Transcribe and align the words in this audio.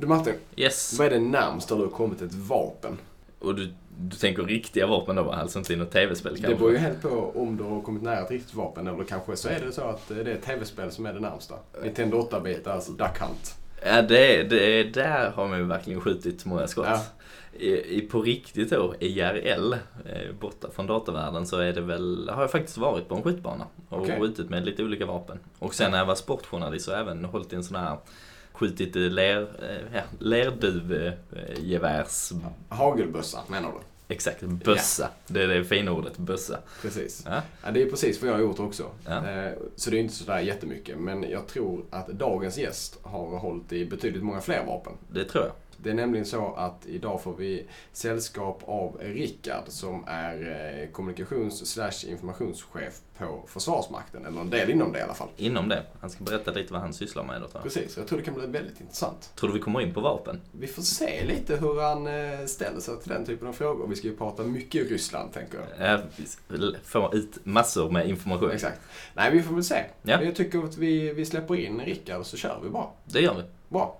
Du 0.00 0.06
Martin, 0.06 0.34
Yes. 0.56 0.98
vad 0.98 1.06
är 1.06 1.10
det 1.10 1.18
närmsta 1.18 1.74
du 1.76 1.82
har 1.82 1.88
kommit 1.90 2.22
ett 2.22 2.34
vapen? 2.34 2.98
Och 3.38 3.54
du, 3.54 3.72
du 3.98 4.16
tänker 4.16 4.42
riktiga 4.42 4.86
vapen 4.86 5.16
då, 5.16 5.30
alltså 5.30 5.58
inte 5.58 5.72
i 5.72 5.76
något 5.76 5.90
tv-spel 5.90 6.32
kanske? 6.32 6.48
Det 6.48 6.54
beror 6.54 6.72
ju 6.72 6.78
helt 6.78 7.02
på 7.02 7.32
om 7.34 7.56
du 7.56 7.64
har 7.64 7.80
kommit 7.80 8.02
nära 8.02 8.20
ett 8.20 8.30
riktigt 8.30 8.54
vapen 8.54 8.86
eller 8.86 9.04
kanske 9.04 9.36
så 9.36 9.48
är 9.48 9.60
det 9.66 9.72
så 9.72 9.82
att 9.82 10.08
det 10.08 10.32
är 10.32 10.36
tv-spel 10.36 10.90
som 10.92 11.06
är 11.06 11.12
det 11.12 11.20
närmsta. 11.20 11.54
Nintendo 11.82 12.28
8-bit, 12.30 12.66
alltså 12.66 12.92
Duck 12.92 13.18
Hunt. 13.20 13.54
Ja, 13.84 14.02
det, 14.02 14.42
det, 14.42 14.82
där 14.82 15.30
har 15.30 15.48
man 15.48 15.58
ju 15.58 15.64
verkligen 15.64 16.00
skjutit 16.00 16.44
många 16.44 16.66
skott. 16.66 16.86
Ja. 16.88 17.04
I, 17.60 18.00
på 18.00 18.22
riktigt 18.22 18.70
då, 18.70 18.94
IRL, 19.00 19.72
eh, 19.72 19.78
borta 20.40 20.68
från 20.74 20.86
datavärlden, 20.86 21.46
så 21.46 21.58
är 21.58 21.72
det 21.72 21.80
väl, 21.80 22.30
har 22.32 22.40
jag 22.42 22.50
faktiskt 22.50 22.78
varit 22.78 23.08
på 23.08 23.14
en 23.14 23.22
skjutbana 23.22 23.66
och 23.88 24.00
Okej. 24.00 24.20
skjutit 24.20 24.50
med 24.50 24.64
lite 24.64 24.84
olika 24.84 25.06
vapen. 25.06 25.38
Och 25.58 25.74
sen 25.74 25.90
när 25.90 25.98
jag 25.98 26.06
var 26.06 26.14
sportjournalist 26.14 26.84
så 26.84 26.90
har 26.90 26.98
jag 26.98 27.06
även 27.06 27.24
hållit 27.24 27.52
i 27.52 27.56
en 27.56 27.64
sån 27.64 27.76
här 27.76 27.96
skjutit 28.58 28.94
ler, 28.96 29.40
eh, 29.42 29.78
ja, 29.94 30.00
lerduvgevärs... 30.18 32.32
Hagelbössa 32.68 33.38
menar 33.48 33.68
du? 33.68 33.74
Exakt, 34.14 34.42
bössa. 34.42 35.10
Det 35.26 35.42
är 35.42 35.48
det 35.48 35.64
fina 35.64 35.92
ordet, 35.92 36.18
bössa. 36.18 36.58
Precis. 36.82 37.22
Ja. 37.26 37.42
Ja, 37.64 37.70
det 37.70 37.82
är 37.82 37.90
precis 37.90 38.20
vad 38.22 38.28
jag 38.30 38.34
har 38.34 38.40
gjort 38.42 38.58
också. 38.60 38.86
Ja. 39.06 39.28
Eh, 39.30 39.52
Så 39.76 39.90
det 39.90 39.96
är 39.96 40.00
inte 40.00 40.14
sådär 40.14 40.40
jättemycket. 40.40 40.98
Men 40.98 41.30
jag 41.30 41.46
tror 41.46 41.84
att 41.90 42.08
dagens 42.08 42.58
gäst 42.58 42.98
har 43.02 43.38
hållit 43.38 43.72
i 43.72 43.86
betydligt 43.86 44.22
många 44.22 44.40
fler 44.40 44.64
vapen. 44.66 44.92
Det 45.12 45.24
tror 45.24 45.44
jag. 45.44 45.52
Det 45.82 45.90
är 45.90 45.94
nämligen 45.94 46.26
så 46.26 46.54
att 46.54 46.86
idag 46.86 47.22
får 47.22 47.34
vi 47.34 47.66
sällskap 47.92 48.62
av 48.66 48.96
Rickard 49.00 49.64
som 49.66 50.04
är 50.06 50.34
eh, 50.82 50.92
kommunikations 50.92 51.66
slash 51.66 52.08
informationschef 52.08 53.00
på 53.18 53.44
Försvarsmakten. 53.46 54.26
Eller 54.26 54.40
en 54.40 54.50
del 54.50 54.70
inom 54.70 54.92
det 54.92 54.98
i 54.98 55.02
alla 55.02 55.14
fall. 55.14 55.28
Inom 55.36 55.68
det. 55.68 55.82
Han 56.00 56.10
ska 56.10 56.24
berätta 56.24 56.50
lite 56.50 56.72
vad 56.72 56.82
han 56.82 56.92
sysslar 56.92 57.24
med 57.24 57.42
då. 57.52 57.60
Precis, 57.60 57.96
jag 57.96 58.06
tror 58.06 58.18
det 58.18 58.24
kan 58.24 58.34
bli 58.34 58.46
väldigt 58.46 58.80
intressant. 58.80 59.32
Tror 59.34 59.48
du 59.48 59.54
vi 59.54 59.60
kommer 59.60 59.80
in 59.80 59.94
på 59.94 60.00
vapen? 60.00 60.40
Vi 60.52 60.66
får 60.66 60.82
se 60.82 61.24
lite 61.24 61.56
hur 61.56 61.80
han 61.80 62.06
eh, 62.06 62.46
ställer 62.46 62.80
sig 62.80 63.00
till 63.00 63.12
den 63.12 63.26
typen 63.26 63.48
av 63.48 63.52
frågor. 63.52 63.86
Vi 63.88 63.96
ska 63.96 64.06
ju 64.06 64.16
prata 64.16 64.42
mycket 64.42 64.90
Ryssland, 64.90 65.32
tänker 65.32 65.58
jag. 65.58 65.92
Ja, 65.92 66.00
vi 66.48 66.74
får 66.84 67.14
ut 67.14 67.38
massor 67.44 67.90
med 67.90 68.08
information. 68.08 68.50
Exakt. 68.50 68.80
Nej, 69.14 69.32
vi 69.32 69.42
får 69.42 69.54
väl 69.54 69.64
se. 69.64 69.84
Ja. 70.02 70.22
Jag 70.22 70.36
tycker 70.36 70.64
att 70.64 70.76
vi, 70.76 71.12
vi 71.12 71.26
släpper 71.26 71.56
in 71.56 71.80
Rickard 71.80 72.26
så 72.26 72.36
kör 72.36 72.60
vi 72.62 72.68
bara. 72.68 72.86
Det 73.04 73.20
gör 73.20 73.34
vi. 73.34 73.42
Bra. 73.68 73.98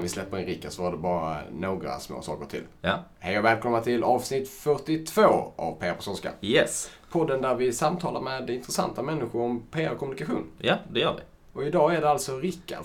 Innan 0.00 0.02
vi 0.02 0.08
släpper 0.08 0.38
in 0.38 0.46
Rickard 0.46 0.72
så 0.72 0.82
var 0.82 0.90
det 0.90 0.96
bara 0.96 1.38
några 1.52 1.98
små 1.98 2.22
saker 2.22 2.46
till. 2.46 2.62
Ja. 2.80 3.04
Hej 3.18 3.38
och 3.38 3.44
välkomna 3.44 3.80
till 3.80 4.04
avsnitt 4.04 4.50
42 4.50 5.22
av 5.56 5.80
PR 5.80 5.94
på 5.94 6.02
Svenska. 6.02 6.30
Yes. 6.40 6.90
Podden 7.10 7.42
där 7.42 7.54
vi 7.54 7.72
samtalar 7.72 8.20
med 8.20 8.50
intressanta 8.50 9.02
människor 9.02 9.42
om 9.42 9.62
PR 9.70 9.90
och 9.90 9.98
kommunikation. 9.98 10.46
Ja, 10.58 10.76
det 10.92 11.00
gör 11.00 11.14
vi. 11.14 11.20
Och 11.52 11.66
idag 11.66 11.94
är 11.94 12.00
det 12.00 12.10
alltså 12.10 12.38
Rickard 12.38 12.84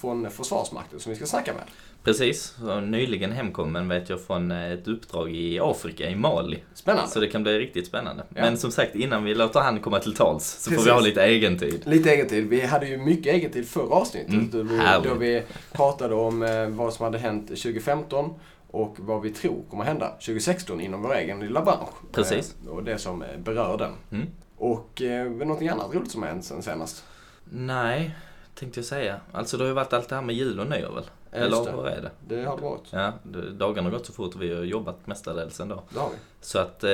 från 0.00 0.30
Försvarsmakten 0.30 1.00
som 1.00 1.10
vi 1.10 1.16
ska 1.16 1.26
snacka 1.26 1.52
med. 1.52 1.64
Precis. 2.04 2.54
Nyligen 2.82 3.32
hemkommen 3.32 3.88
vet 3.88 4.08
jag 4.08 4.20
från 4.20 4.50
eh, 4.50 4.72
ett 4.72 4.88
uppdrag 4.88 5.30
i 5.30 5.60
Afrika, 5.60 6.10
i 6.10 6.16
Mali. 6.16 6.58
Spännande. 6.74 7.10
Så 7.10 7.20
det 7.20 7.26
kan 7.26 7.42
bli 7.42 7.58
riktigt 7.58 7.86
spännande. 7.86 8.22
Ja. 8.28 8.42
Men 8.42 8.58
som 8.58 8.70
sagt, 8.70 8.94
innan 8.94 9.24
vi 9.24 9.34
låter 9.34 9.60
han 9.60 9.80
komma 9.80 9.98
till 9.98 10.14
tals 10.14 10.44
så 10.44 10.70
får 10.70 10.76
Precis. 10.76 10.86
vi 10.86 10.90
ha 10.90 11.00
lite 11.00 11.24
egen 11.24 11.58
tid. 11.58 11.82
Lite 11.86 12.10
egentid. 12.10 12.48
Vi 12.48 12.60
hade 12.60 12.86
ju 12.86 12.98
mycket 12.98 13.34
egentid 13.34 13.68
förra 13.68 13.94
avsnittet. 13.94 14.32
Mm, 14.32 14.50
då, 14.50 14.62
vi, 14.62 15.08
då 15.08 15.14
vi 15.14 15.42
pratade 15.72 16.14
om 16.14 16.42
eh, 16.42 16.68
vad 16.68 16.94
som 16.94 17.04
hade 17.04 17.18
hänt 17.18 17.48
2015 17.48 18.34
och 18.70 18.96
vad 18.98 19.22
vi 19.22 19.30
tror 19.30 19.62
kommer 19.70 19.84
hända 19.84 20.08
2016 20.08 20.80
inom 20.80 21.02
vår 21.02 21.14
egen 21.14 21.40
lilla 21.40 21.62
bransch. 21.62 22.12
Precis. 22.12 22.54
Eh, 22.64 22.70
och 22.70 22.84
det 22.84 22.98
som 22.98 23.24
berör 23.38 23.78
den. 23.78 23.92
Mm. 24.10 24.26
Och 24.56 25.02
eh, 25.02 25.30
någonting 25.30 25.68
annat 25.68 25.94
roligt 25.94 26.10
som 26.10 26.22
har 26.22 26.28
hänt 26.28 26.44
sen 26.44 26.62
senast? 26.62 27.04
Nej, 27.44 28.16
tänkte 28.54 28.80
jag 28.80 28.84
säga. 28.84 29.20
Alltså 29.32 29.56
det 29.56 29.64
har 29.64 29.68
ju 29.68 29.74
varit 29.74 29.92
allt 29.92 30.08
det 30.08 30.14
här 30.14 30.22
med 30.22 30.34
jul 30.34 30.60
och 30.60 30.66
nyår 30.66 30.94
väl? 30.94 31.04
Eller 31.34 31.64
det. 31.64 31.72
vad 31.72 31.86
är 31.86 32.00
det? 32.00 32.10
Det 32.36 32.44
har 32.44 32.56
det 32.56 32.62
varit. 32.62 32.82
Ja, 32.90 33.12
dagarna 33.52 33.88
har 33.90 33.96
gått 33.96 34.06
så 34.06 34.12
fort 34.12 34.34
och 34.34 34.42
vi 34.42 34.54
har 34.54 34.62
jobbat 34.64 35.06
mestadels 35.06 35.60
ändå. 35.60 35.82
Det 35.90 35.98
har 35.98 36.08
vi. 36.10 36.16
Så 36.40 36.58
att, 36.58 36.84
eh, 36.84 36.90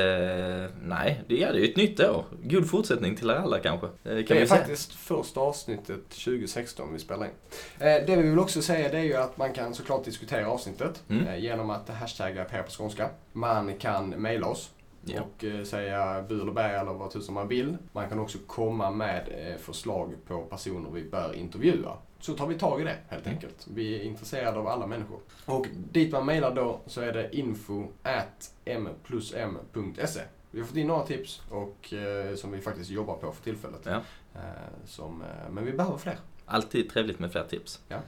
nej, 0.82 1.22
det 1.28 1.42
är 1.42 1.54
ju 1.54 1.64
ett 1.64 1.76
nytt 1.76 2.00
år. 2.00 2.24
God 2.42 2.70
fortsättning 2.70 3.16
till 3.16 3.30
er 3.30 3.34
alla 3.34 3.58
kanske. 3.58 3.86
Eh, 3.86 3.92
kan 4.02 4.12
Det 4.36 4.42
är 4.42 4.46
faktiskt 4.46 4.92
första 4.92 5.40
avsnittet 5.40 6.08
2016 6.10 6.92
vi 6.92 6.98
spelar 6.98 7.24
in. 7.24 7.30
Eh, 7.78 8.06
det 8.06 8.16
vi 8.16 8.22
vill 8.28 8.38
också 8.38 8.62
säga 8.62 8.88
det 8.88 8.98
är 8.98 9.02
ju 9.02 9.14
att 9.16 9.36
man 9.36 9.52
kan 9.52 9.74
såklart 9.74 10.04
diskutera 10.04 10.48
avsnittet 10.50 11.02
Mm. 11.08 11.26
eh, 11.26 11.38
genom 11.38 11.70
att 11.70 11.88
hashtagga 11.88 12.44
PR 12.44 12.62
på 12.62 12.70
skånska. 12.70 13.08
Man 13.32 13.74
kan 13.78 14.08
mejla 14.08 14.46
oss 14.46 14.70
Ja. 15.04 15.22
och 15.22 15.44
eh, 15.44 15.64
säga 15.64 16.22
bu 16.28 16.40
eller 16.42 16.52
bä 16.52 16.62
eller 16.80 16.92
vad 16.92 17.10
tusan 17.10 17.34
man 17.34 17.48
vill. 17.48 17.76
Man 17.92 18.08
kan 18.08 18.18
också 18.18 18.38
komma 18.46 18.90
med 18.90 19.28
eh, 19.52 19.56
förslag 19.58 20.14
på 20.26 20.42
personer 20.42 20.90
vi 20.90 21.02
bör 21.04 21.34
intervjua. 21.34 21.96
Så 22.18 22.34
tar 22.34 22.46
vi 22.46 22.58
tag 22.58 22.80
i 22.80 22.84
det 22.84 22.96
helt 23.08 23.26
Mm. 23.26 23.34
enkelt. 23.36 23.66
Vi 23.74 24.00
är 24.00 24.02
intresserade 24.04 24.58
av 24.58 24.66
alla 24.68 24.86
människor. 24.86 25.18
Och 25.46 25.66
dit 25.92 26.12
man 26.12 26.26
mejlar 26.26 26.54
då 26.54 26.80
så 26.86 27.00
är 27.00 27.12
det 27.12 27.36
info 27.36 27.86
at 28.02 28.54
mplusm.se. 28.80 30.20
Vi 30.50 30.60
har 30.60 30.66
fått 30.66 30.76
in 30.76 30.86
några 30.86 31.06
tips 31.06 31.42
och, 31.50 31.92
eh, 31.94 32.34
som 32.34 32.52
vi 32.52 32.60
faktiskt 32.60 32.90
jobbar 32.90 33.14
på 33.14 33.32
för 33.32 33.42
tillfället. 33.44 33.80
Ja. 33.84 34.00
Eh, 34.34 34.40
som, 34.86 35.22
eh, 35.22 35.50
men 35.50 35.64
vi 35.64 35.72
behöver 35.72 35.98
fler. 35.98 36.18
Alltid 36.46 36.90
trevligt 36.90 37.18
med 37.18 37.32
fler 37.32 37.44
tips. 37.44 37.80
Ja. 37.88 37.98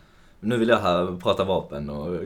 Nu 0.45 0.57
vill 0.57 0.69
jag 0.69 0.79
här 0.79 1.17
prata 1.21 1.45
vapen 1.45 1.91
och 1.91 2.21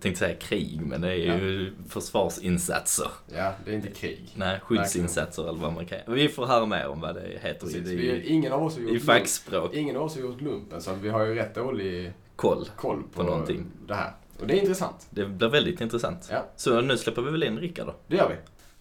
tänkte 0.00 0.14
säga 0.18 0.34
krig, 0.36 0.80
men 0.86 1.00
det 1.00 1.08
är 1.08 1.14
ju 1.38 1.72
försvarsinsatser. 1.88 3.06
Ja, 3.36 3.52
det 3.64 3.70
är 3.70 3.74
inte 3.74 3.88
krig. 3.90 4.28
Nej, 4.34 4.60
skyddsinsatser 4.60 5.48
eller 5.48 5.58
vad 5.60 5.72
man 5.72 5.86
kan 5.86 5.98
Vi 6.06 6.28
får 6.28 6.46
höra 6.46 6.66
mer 6.66 6.88
om 6.88 7.00
vad 7.00 7.14
det 7.14 7.38
heter 7.42 7.60
Precis. 7.60 7.88
i, 7.88 7.96
Vi, 7.96 8.10
i, 8.10 8.28
ingen 8.28 8.52
av 8.52 8.62
oss 8.62 8.74
har 8.74 8.80
i 8.80 8.84
gjort 8.84 8.92
lump, 8.92 9.04
fackspråk. 9.04 9.74
ingen 9.74 9.96
av 9.96 10.02
oss 10.02 10.14
har 10.14 10.22
gjort 10.22 10.40
lumpen 10.40 10.80
så 10.82 10.94
vi 10.94 11.08
har 11.08 11.24
ju 11.26 11.34
rätt 11.34 11.54
dålig 11.54 12.12
Koll. 12.36 12.68
koll 12.76 13.02
på, 13.02 13.08
På 13.12 13.22
någonting. 13.22 13.66
det 13.86 13.94
här. 13.94 14.12
Och 14.40 14.46
det 14.46 14.54
är 14.54 14.60
intressant. 14.60 15.06
Det 15.10 15.24
blir 15.26 15.48
väldigt 15.48 15.80
intressant. 15.80 16.28
Ja. 16.32 16.44
Så 16.56 16.80
nu 16.80 16.96
släpper 16.96 17.22
vi 17.22 17.30
väl 17.30 17.42
in 17.42 17.58
Rickard 17.58 17.86
då. 17.86 17.94
Det 18.06 18.16
gör 18.16 18.28
vi. 18.28 18.34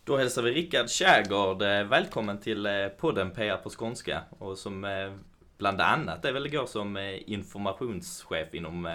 Då 0.04 0.18
hälsar 0.18 0.42
vi 0.42 0.52
Rickard 0.52 0.90
Kärgård 0.90 1.62
eh, 1.62 1.84
välkommen 1.84 2.38
till 2.38 2.66
eh, 2.66 2.72
podden 3.00 3.32
PR 3.32 3.58
på 3.58 3.70
skånska. 3.70 4.22
Och 4.40 4.58
som 4.58 4.84
eh, 4.84 4.90
bland 5.62 5.82
annat 5.82 6.26
är 6.26 6.34
väl 6.34 6.46
igår 6.46 6.66
som 6.66 6.98
eh, 6.98 7.04
informationschef 7.32 8.54
inom 8.54 8.86
eh, 8.86 8.92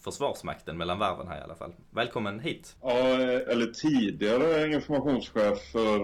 Försvarsmakten 0.00 0.76
mellan 0.76 0.98
varven 0.98 1.28
här 1.28 1.40
i 1.40 1.42
alla 1.42 1.54
fall. 1.54 1.72
Välkommen 1.90 2.40
hit! 2.40 2.76
Ja, 2.82 2.98
eh, 2.98 3.52
eller 3.52 3.66
tidigare 3.66 4.72
informationschef 4.72 5.58
för 5.72 6.00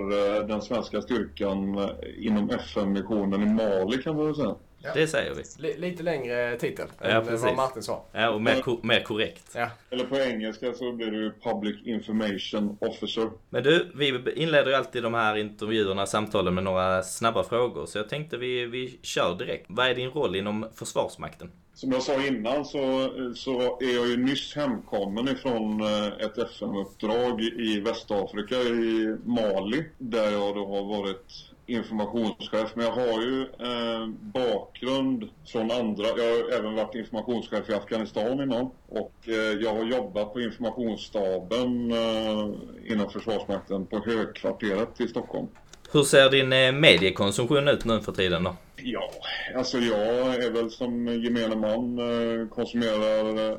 den 0.49 0.63
svenska 0.63 1.03
styrkan 1.03 1.89
inom 2.19 2.51
FN-missionen 2.51 3.43
i 3.43 3.47
Mali 3.47 4.03
kan 4.03 4.17
man 4.17 4.27
väl 4.27 4.35
säga. 4.35 4.55
Ja. 4.87 4.93
Det 4.95 5.07
säger 5.07 5.35
vi. 5.35 5.43
Li- 5.59 5.79
lite 5.79 6.03
längre 6.03 6.57
titel 6.59 6.87
Ja, 7.01 7.07
än 7.09 7.25
precis. 7.27 7.43
vad 7.45 7.57
Martin 7.57 7.83
sa. 7.83 8.05
Ja, 8.13 8.31
och 8.31 8.43
mer, 8.43 8.61
ko- 8.61 8.81
mer 8.83 9.01
korrekt. 9.01 9.51
Ja. 9.55 9.71
Eller 9.91 10.05
på 10.05 10.17
engelska 10.17 10.73
så 10.73 10.93
blir 10.93 11.11
det 11.11 11.17
ju 11.17 11.33
Public 11.43 11.77
Information 11.85 12.79
Officer. 12.81 13.31
Men 13.51 13.63
du, 13.63 13.87
vi 13.95 14.33
inleder 14.37 14.71
ju 14.71 14.75
alltid 14.77 15.03
de 15.03 15.15
här 15.15 15.37
intervjuerna, 15.37 16.07
samtalen 16.07 16.55
med 16.55 16.65
några 16.65 17.03
snabba 17.03 17.45
frågor. 17.45 17.87
Så 17.87 17.99
jag 17.99 18.09
tänkte 18.09 18.37
vi, 18.37 18.67
vi 18.67 18.99
kör 19.03 19.35
direkt. 19.39 19.65
Vad 19.69 19.87
är 19.87 19.95
din 19.95 20.11
roll 20.11 20.37
inom 20.37 20.67
Försvarsmakten? 20.75 21.51
Som 21.75 21.93
jag 21.93 22.03
sa 22.03 22.27
innan 22.27 22.65
så, 22.65 23.11
så 23.35 23.61
är 23.81 23.95
jag 23.97 24.09
ju 24.09 24.17
nyss 24.17 24.57
hemkommen 24.57 25.29
ifrån 25.29 25.81
eh, 25.81 26.07
ett 26.07 26.39
FN-uppdrag 26.39 27.41
i 27.41 27.81
Västafrika 27.81 28.57
i 28.57 29.17
Mali. 29.25 29.85
Där 29.99 30.31
jag 30.33 30.55
då 30.55 30.67
har 30.67 30.85
varit 30.85 31.33
informationschef. 31.67 32.71
Men 32.75 32.85
jag 32.85 32.93
har 32.93 33.23
ju 33.23 33.41
eh, 33.43 34.07
bakgrund 34.21 35.29
från 35.47 35.71
andra. 35.71 36.05
Jag 36.05 36.25
har 36.25 36.59
även 36.59 36.75
varit 36.75 36.95
informationschef 36.95 37.71
i 37.71 37.75
Afghanistan 37.75 38.43
innan. 38.43 38.71
Och 38.89 39.15
eh, 39.25 39.35
jag 39.35 39.75
har 39.75 39.85
jobbat 39.85 40.33
på 40.33 40.41
informationsstaben 40.41 41.91
eh, 41.93 42.93
inom 42.93 43.11
Försvarsmakten 43.11 43.87
på 43.87 43.99
högkvarteret 43.99 45.01
i 45.01 45.09
Stockholm. 45.09 45.47
Hur 45.93 46.03
ser 46.03 46.31
din 46.31 46.53
eh, 46.53 46.73
mediekonsumtion 46.73 47.69
ut 47.69 47.85
nu 47.85 48.01
för 48.01 48.13
tiden 48.13 48.45
då? 48.45 48.57
Ja, 48.77 49.11
alltså 49.57 49.79
jag 49.79 50.35
är 50.45 50.51
väl 50.51 50.71
som 50.71 51.07
gemene 51.07 51.57
man 51.57 51.99
eh, 51.99 52.49
konsumerar, 52.49 53.51
eh, 53.51 53.59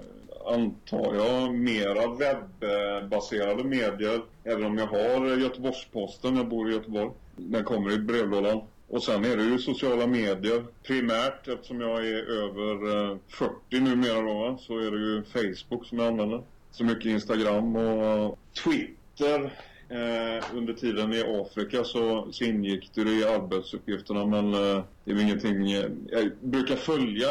antar 0.54 1.16
jag, 1.16 1.54
mera 1.54 2.08
webbaserade 2.08 3.64
medier. 3.64 4.22
Även 4.44 4.66
om 4.66 4.78
jag 4.78 4.88
har 4.88 5.38
Göteborgs-Posten, 5.38 6.36
jag 6.36 6.48
bor 6.48 6.70
i 6.70 6.74
Göteborg. 6.74 7.12
Den 7.36 7.64
kommer 7.64 7.92
i 7.92 7.98
brevlådan. 7.98 8.62
Och 8.90 9.04
sen 9.04 9.26
är 9.26 9.38
det 9.38 9.44
ju 9.44 9.60
sociala 9.60 10.08
medier 10.08 10.66
primärt 10.84 11.48
eftersom 11.48 11.82
jag 11.82 12.08
är 12.08 12.44
över 12.44 13.10
eh, 13.12 13.18
40 13.28 13.80
numera 13.80 14.22
då, 14.22 14.58
så 14.60 14.80
är 14.80 14.92
det 14.92 14.98
ju 14.98 15.24
Facebook 15.24 15.86
som 15.86 16.00
jag 16.00 16.08
använder. 16.08 16.42
Så 16.72 16.84
mycket 16.84 17.06
Instagram 17.06 17.76
och 17.76 18.40
Twitter 18.64 19.54
Eh, 19.90 20.58
under 20.58 20.74
tiden 20.74 21.14
i 21.14 21.24
Afrika 21.42 21.84
så, 21.84 22.28
så 22.32 22.44
ingick 22.44 22.92
det 22.94 23.02
i 23.02 23.26
arbetsuppgifterna 23.26 24.26
men 24.26 24.54
eh, 24.54 24.84
det 25.04 25.12
är 25.12 25.22
ingenting... 25.22 25.72
Eh, 25.72 25.86
jag 26.08 26.32
brukar 26.42 26.76
följa 26.76 27.30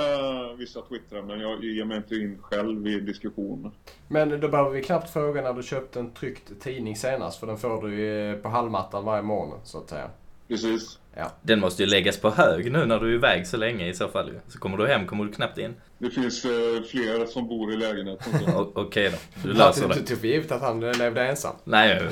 vissa 0.59 0.81
twittrar 0.81 1.23
men 1.23 1.41
jag 1.41 1.65
ger 1.65 1.85
mig 1.85 1.97
inte 1.97 2.15
in 2.15 2.39
själv 2.43 2.87
i 2.87 3.01
diskussioner. 3.01 3.71
Men 4.09 4.41
då 4.41 4.49
behöver 4.49 4.71
vi 4.71 4.83
knappt 4.83 5.11
fråga 5.11 5.43
när 5.43 5.53
du 5.53 5.63
köpte 5.63 6.01
en 6.01 6.11
tryckt 6.11 6.61
tidning 6.61 6.97
senast 6.97 7.41
för 7.41 7.47
den 7.47 7.59
får 7.59 7.83
du 7.83 8.01
ju 8.01 8.39
på 8.43 8.49
hallmattan 8.49 9.05
varje 9.05 9.23
morgon 9.23 9.59
så 9.65 9.79
att 9.79 9.89
säga. 9.89 10.11
Precis. 10.49 10.99
Ja. 11.19 11.33
Den 11.43 11.61
måste 11.61 11.83
ju 11.83 11.89
läggas 11.89 12.17
på 12.19 12.31
hög 12.31 12.73
nu 12.73 12.87
när 12.87 13.01
du 13.01 13.11
är 13.11 13.15
iväg 13.15 13.47
så 13.47 13.57
länge 13.57 13.89
i 13.89 13.95
så 13.95 14.09
fall 14.09 14.29
ju. 14.29 14.35
Så 14.49 14.59
kommer 14.59 14.77
du 14.77 14.87
hem 14.87 15.07
kommer 15.07 15.25
du 15.25 15.33
knappt 15.33 15.59
in. 15.59 15.75
Det 15.99 16.11
finns 16.11 16.45
eh, 16.45 16.51
fler 16.91 17.27
som 17.27 17.49
bor 17.49 17.73
i 17.73 17.77
lägenheten. 17.77 18.33
Okej 18.75 19.11
då, 19.11 19.49
du 19.49 19.55
löser 19.55 19.89
Du 19.89 19.95
det. 19.95 20.01
tog 20.07 20.19
för 20.19 20.27
givet 20.27 20.53
att 20.53 20.61
han 20.61 20.81
levde 20.81 21.23
ensam. 21.27 21.57
Nej, 21.65 22.03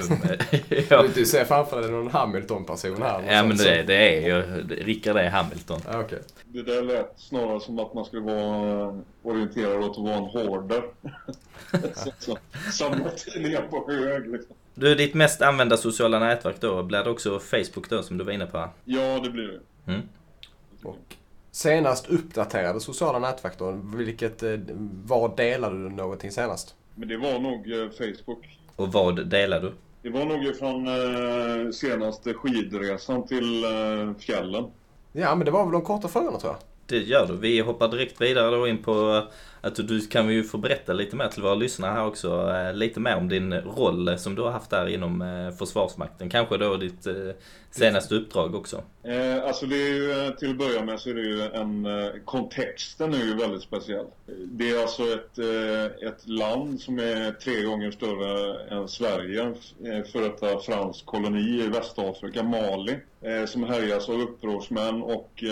ja. 0.88 1.02
Du, 1.02 1.08
du 1.14 1.24
ser 1.26 1.44
framför 1.44 1.80
dig 1.82 1.90
någon 1.90 2.10
Hamilton-person 2.10 3.02
här. 3.02 3.22
ja 3.34 3.42
men 3.46 3.56
det, 3.56 3.82
det 3.82 4.16
är 4.18 4.26
ju, 4.36 4.42
Rickard 4.68 5.16
är 5.16 5.30
Hamilton. 5.30 5.80
Ja, 5.92 6.00
okej. 6.00 6.18
Det 6.44 6.62
där 6.62 6.82
lät 6.82 7.12
snarare 7.16 7.60
som 7.60 7.78
att 7.78 7.94
man 7.94 8.04
skulle 8.04 8.22
vara 8.22 9.02
orienterad 9.22 9.82
åt 9.84 9.90
att 9.98 10.04
vara 10.04 10.14
en 10.16 10.24
hoarder. 10.24 10.82
samla 12.72 13.10
tidningar 13.10 13.62
på 13.62 13.90
hög 13.92 14.32
liksom. 14.32 14.56
Du, 14.74 14.94
ditt 14.94 15.14
mest 15.14 15.42
använda 15.42 15.76
sociala 15.76 16.18
nätverk 16.18 16.56
då, 16.60 16.82
blir 16.82 17.04
det 17.04 17.10
också 17.10 17.38
Facebook 17.38 17.90
då 17.90 18.02
som 18.02 18.18
du 18.18 18.24
var 18.24 18.32
inne 18.32 18.46
på? 18.46 18.68
Ja, 18.84 19.20
det 19.24 19.30
blir 19.30 19.48
det. 19.48 19.92
Mm. 19.92 20.02
Och 20.82 21.16
senast 21.50 22.10
uppdaterade 22.10 22.80
sociala 22.80 23.18
nätverk 23.18 23.58
då, 23.58 23.80
vilket, 23.96 24.42
eh, 24.42 24.58
var 25.04 25.36
delade 25.36 25.74
du 25.74 25.90
någonting 25.90 26.30
senast? 26.30 26.74
Men 26.94 27.08
det 27.08 27.16
var 27.16 27.38
nog 27.38 27.72
eh, 27.72 27.90
Facebook. 27.90 28.58
Och 28.76 28.92
vad 28.92 29.26
delar 29.26 29.60
du? 29.60 29.72
Det 30.02 30.10
var 30.10 30.24
nog 30.24 30.56
från 30.56 30.86
eh, 30.86 31.70
senaste 31.70 32.34
skidresan 32.34 33.26
till 33.26 33.64
eh, 33.64 34.14
fjällen. 34.18 34.64
Ja, 35.12 35.34
men 35.34 35.44
det 35.44 35.50
var 35.50 35.64
väl 35.64 35.72
de 35.72 35.82
korta 35.82 36.08
frågorna 36.08 36.38
tror 36.38 36.52
jag. 36.52 36.60
Det 36.86 36.98
gör 36.98 37.26
du. 37.26 37.36
Vi 37.36 37.60
hoppar 37.60 37.88
direkt 37.88 38.20
vidare 38.20 38.56
då 38.56 38.68
in 38.68 38.82
på 38.82 39.22
att 39.64 39.88
du 39.88 40.00
kan 40.00 40.28
ju 40.32 40.44
få 40.44 40.58
berätta 40.58 40.92
lite 40.92 41.16
mer 41.16 41.28
till 41.28 41.42
våra 41.42 41.54
lyssnare 41.54 41.92
här 41.92 42.06
också. 42.06 42.50
Eh, 42.50 42.74
lite 42.74 43.00
mer 43.00 43.16
om 43.16 43.28
din 43.28 43.54
roll 43.54 44.18
som 44.18 44.34
du 44.34 44.42
har 44.42 44.50
haft 44.50 44.70
där 44.70 44.86
inom 44.86 45.22
eh, 45.22 45.50
Försvarsmakten. 45.50 46.30
Kanske 46.30 46.56
då 46.56 46.76
ditt 46.76 47.06
eh, 47.06 47.14
senaste 47.70 48.14
uppdrag 48.14 48.54
också. 48.54 48.82
Alltså 49.46 49.66
det 49.66 49.76
är 49.76 49.94
ju, 49.94 50.30
till 50.38 50.50
att 50.50 50.58
börja 50.58 50.84
med 50.84 51.00
så 51.00 51.10
är 51.10 51.14
det 51.14 51.20
ju 51.20 51.42
en, 51.42 51.88
kontexten 52.24 53.14
är 53.14 53.24
ju 53.24 53.34
väldigt 53.34 53.62
speciell. 53.62 54.06
Det 54.26 54.70
är 54.70 54.82
alltså 54.82 55.02
ett, 55.02 55.38
ett 56.02 56.28
land 56.28 56.80
som 56.80 56.98
är 56.98 57.32
tre 57.32 57.62
gånger 57.62 57.90
större 57.90 58.60
än 58.68 58.88
Sverige, 58.88 59.54
för 60.12 60.20
detta 60.20 60.58
fransk 60.58 61.06
koloni 61.06 61.64
i 61.64 61.68
Västafrika, 61.68 62.42
Mali, 62.42 62.96
som 63.46 63.64
härjas 63.64 64.08
av 64.08 64.20
upprorsmän 64.20 65.02
och 65.02 65.44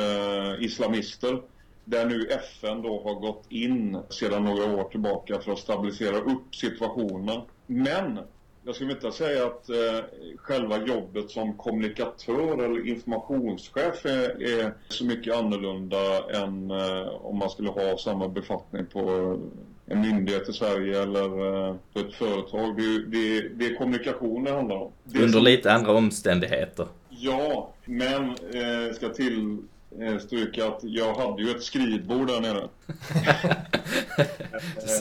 islamister 0.59 1.22
islamister. 1.23 1.43
Där 1.85 2.07
nu 2.07 2.27
FN 2.31 2.83
då 2.83 3.03
har 3.05 3.15
gått 3.15 3.45
in 3.49 3.99
sedan 4.11 4.45
några 4.45 4.65
år 4.77 4.85
tillbaka 4.85 5.39
för 5.41 5.53
att 5.53 5.59
stabilisera 5.59 6.17
upp 6.17 6.55
situationen. 6.55 7.41
Men 7.67 8.19
jag 8.65 8.75
skulle 8.75 8.93
inte 8.93 9.13
säga 9.13 9.47
att 9.47 9.69
eh, 9.69 10.05
själva 10.37 10.87
jobbet 10.87 11.31
som 11.31 11.55
kommunikatör 11.57 12.65
eller 12.65 12.89
informationschef 12.89 14.07
är, 14.07 14.43
är 14.63 14.75
så 14.89 15.05
mycket 15.05 15.37
annorlunda 15.37 16.29
än 16.43 16.71
eh, 16.71 17.09
om 17.23 17.39
man 17.39 17.51
skulle 17.51 17.71
ha 17.71 17.99
samma 17.99 18.29
befattning 18.29 18.87
på 18.87 19.01
en 19.87 20.01
myndighet 20.01 20.49
i 20.49 20.53
Sverige 20.53 21.03
eller 21.03 21.25
eh, 21.69 21.75
på 21.93 21.99
ett 22.01 22.15
företag. 22.15 22.77
Det, 22.77 22.83
är- 22.83 23.07
det, 23.07 23.49
det 23.49 23.67
är 23.67 23.75
kommunikation 23.77 24.45
det 24.45 24.51
handlar 24.53 24.77
om. 24.77 24.93
Det 25.05 25.19
Under 25.19 25.33
som- 25.33 25.43
lite 25.45 25.73
andra 25.73 25.93
omständigheter. 25.93 26.87
Ja, 27.09 27.73
men 27.85 28.25
eh, 28.29 28.95
ska 28.95 29.09
till 29.09 29.59
stryka 30.21 30.69
att 30.69 30.81
jag 30.83 31.15
hade 31.15 31.43
ju 31.43 31.51
ett 31.51 31.63
skrivbord 31.63 32.27
där 32.27 32.41
nere. 32.41 32.69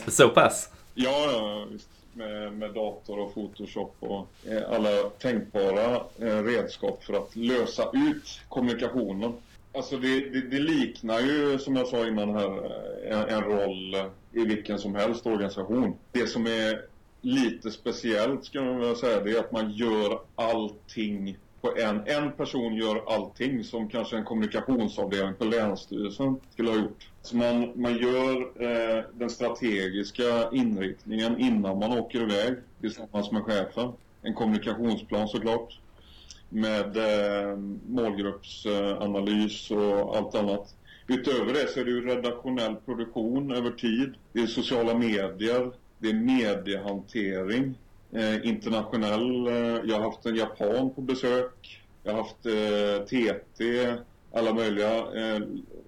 Så 0.11 0.29
pass? 0.29 0.69
Ja, 0.93 1.31
ja 1.31 1.65
visst. 1.71 1.89
Med, 2.13 2.53
med 2.53 2.73
dator 2.73 3.19
och 3.19 3.33
Photoshop 3.33 3.95
och 3.99 4.27
eh, 4.47 4.71
alla 4.71 5.09
tänkbara 5.19 5.95
eh, 6.19 6.43
redskap 6.43 7.03
för 7.03 7.13
att 7.13 7.35
lösa 7.35 7.89
ut 7.93 8.41
kommunikationen. 8.49 9.33
Alltså 9.73 9.97
det, 9.97 10.29
det, 10.29 10.41
det 10.41 10.59
liknar 10.59 11.19
ju, 11.19 11.59
som 11.59 11.75
jag 11.75 11.87
sa 11.87 12.07
innan 12.07 12.35
här, 12.35 12.65
eh, 13.05 13.19
en, 13.19 13.29
en 13.29 13.43
roll 13.43 13.95
eh, 13.95 14.05
i 14.31 14.45
vilken 14.45 14.79
som 14.79 14.95
helst 14.95 15.25
organisation. 15.25 15.95
Det 16.11 16.27
som 16.27 16.47
är 16.47 16.85
lite 17.21 17.71
speciellt, 17.71 18.45
ska 18.45 18.61
man 18.61 18.79
vilja 18.79 18.95
säga, 18.95 19.19
det 19.19 19.31
är 19.31 19.39
att 19.39 19.51
man 19.51 19.71
gör 19.71 20.19
allting 20.35 21.37
på 21.61 21.77
en. 21.77 22.01
En 22.05 22.31
person 22.31 22.75
gör 22.75 23.03
allting 23.07 23.63
som 23.63 23.89
kanske 23.89 24.17
en 24.17 24.23
kommunikationsavdelning 24.23 25.35
på 25.35 25.45
Länsstyrelsen 25.45 26.39
skulle 26.49 26.69
ha 26.69 26.77
gjort. 26.77 27.09
Så 27.21 27.35
man, 27.35 27.71
man 27.75 27.97
gör 27.97 28.41
eh, 28.63 29.03
den 29.13 29.29
strategiska 29.29 30.49
inriktningen 30.51 31.39
innan 31.39 31.79
man 31.79 31.97
åker 31.97 32.21
iväg 32.21 32.55
tillsammans 32.81 33.31
med 33.31 33.43
chefen. 33.43 33.91
En 34.21 34.33
kommunikationsplan 34.33 35.27
såklart. 35.27 35.79
Med 36.49 36.97
eh, 36.97 37.57
målgruppsanalys 37.87 39.71
och 39.71 40.17
allt 40.17 40.35
annat. 40.35 40.75
Utöver 41.07 41.53
det 41.53 41.67
så 41.67 41.79
är 41.79 41.85
det 41.85 41.91
ju 41.91 42.05
redaktionell 42.05 42.75
produktion 42.75 43.51
över 43.51 43.71
tid. 43.71 44.13
Det 44.33 44.41
är 44.41 44.47
sociala 44.47 44.93
medier. 44.93 45.71
Det 45.99 46.09
är 46.09 46.13
mediehantering. 46.13 47.75
Eh, 48.13 48.47
internationell. 48.47 49.47
Eh, 49.47 49.53
jag 49.85 49.95
har 49.95 50.01
haft 50.01 50.25
en 50.25 50.35
japan 50.35 50.93
på 50.95 51.01
besök. 51.01 51.81
Jag 52.03 52.11
har 52.13 52.23
haft 52.23 52.45
eh, 52.45 53.05
TT. 53.05 53.87
Alla 54.33 54.53
möjliga. 54.53 54.97
Eh, 54.97 55.41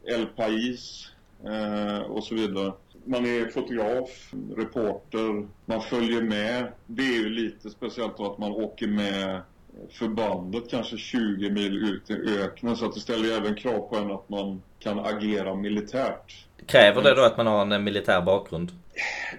El 0.04 0.26
Pais. 0.26 1.12
Eh, 1.46 2.00
och 2.00 2.24
så 2.24 2.36
vidare. 2.36 2.74
Man 3.06 3.26
är 3.26 3.50
fotograf, 3.50 4.34
reporter, 4.56 5.48
man 5.66 5.82
följer 5.82 6.22
med. 6.22 6.72
Det 6.86 7.02
är 7.02 7.20
ju 7.20 7.30
lite 7.30 7.70
speciellt 7.70 8.18
då 8.18 8.32
att 8.32 8.38
man 8.38 8.52
åker 8.52 8.88
med 8.88 9.42
förbandet 9.90 10.70
kanske 10.70 10.98
20 10.98 11.50
mil 11.50 11.90
ut 11.90 12.10
i 12.10 12.40
öknen 12.40 12.78
så 12.78 12.86
att 12.86 12.94
det 12.94 13.00
ställer 13.00 13.26
ju 13.26 13.32
även 13.32 13.56
krav 13.56 13.80
på 13.90 13.96
en 13.96 14.12
att 14.12 14.30
man 14.30 14.62
kan 14.80 15.00
agera 15.00 15.56
militärt. 15.56 16.46
Kräver 16.66 17.02
det 17.02 17.16
då 17.16 17.22
att 17.22 17.38
man 17.38 17.48
har 17.48 17.62
en 17.62 17.84
militär 17.84 18.22
bakgrund? 18.22 18.72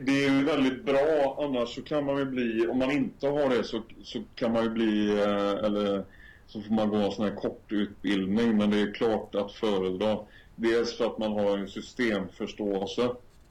Det 0.00 0.24
är 0.24 0.30
ju 0.30 0.44
väldigt 0.44 0.84
bra, 0.84 1.38
annars 1.40 1.74
så 1.74 1.82
kan 1.82 2.04
man 2.04 2.18
ju 2.18 2.24
bli, 2.24 2.66
om 2.66 2.78
man 2.78 2.90
inte 2.90 3.28
har 3.28 3.48
det 3.48 3.64
så, 3.64 3.82
så 4.02 4.22
kan 4.34 4.52
man 4.52 4.64
ju 4.64 4.70
bli, 4.70 5.10
eh, 5.10 5.64
eller 5.64 6.04
så 6.46 6.60
får 6.62 6.74
man 6.74 6.88
gå 6.88 6.96
en 6.96 7.12
sån 7.12 7.24
här 7.24 7.34
kort 7.34 7.72
utbildning, 7.72 8.56
men 8.56 8.70
det 8.70 8.80
är 8.80 8.94
klart 8.94 9.34
att 9.34 9.52
föredra. 9.52 10.18
Dels 10.56 10.96
för 10.96 11.06
att 11.06 11.18
man 11.18 11.32
har 11.32 11.58
en 11.58 11.68
systemförståelse, 11.68 13.02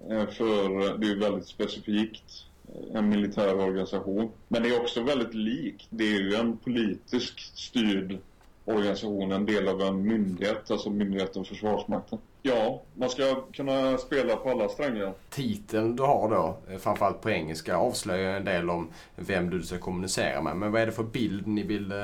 eh, 0.09 0.27
för 0.29 0.97
det 0.97 1.07
är 1.07 1.09
ju 1.09 1.19
väldigt 1.19 1.47
specifikt 1.47 2.45
eh, 2.67 2.97
en 2.99 3.09
militär 3.09 3.59
organisation. 3.59 4.31
Men 4.47 4.63
det 4.63 4.69
är 4.69 4.81
också 4.81 5.03
väldigt 5.03 5.33
likt. 5.33 5.87
Det 5.89 6.03
är 6.03 6.19
ju 6.19 6.35
en 6.35 6.57
politiskt 6.57 7.57
styrd 7.57 8.17
organisation, 8.65 9.31
en 9.31 9.45
del 9.45 9.67
av 9.67 9.81
en 9.81 10.07
myndighet, 10.07 10.71
alltså 10.71 10.89
myndigheten 10.89 11.45
Försvarsmakten. 11.45 12.19
Ja, 12.45 12.81
man 12.93 13.09
ska 13.09 13.35
kunna 13.53 13.97
spela 13.97 14.35
på 14.35 14.49
alla 14.49 14.69
strängar. 14.69 15.13
Titeln 15.29 15.95
du 15.95 16.03
har 16.03 16.29
då, 16.29 16.57
eh, 16.73 16.77
framförallt 16.77 17.21
på 17.21 17.29
engelska, 17.29 17.77
avslöjar 17.77 18.33
en 18.33 18.45
del 18.45 18.69
om 18.69 18.87
vem 19.15 19.49
du 19.49 19.61
ska 19.61 19.77
kommunicera 19.77 20.41
med. 20.41 20.57
Men 20.57 20.71
vad 20.71 20.81
är 20.81 20.85
det 20.85 20.91
för 20.91 21.03
bild 21.03 21.47
ni 21.47 21.63
vill 21.63 21.91
eh, 21.91 21.97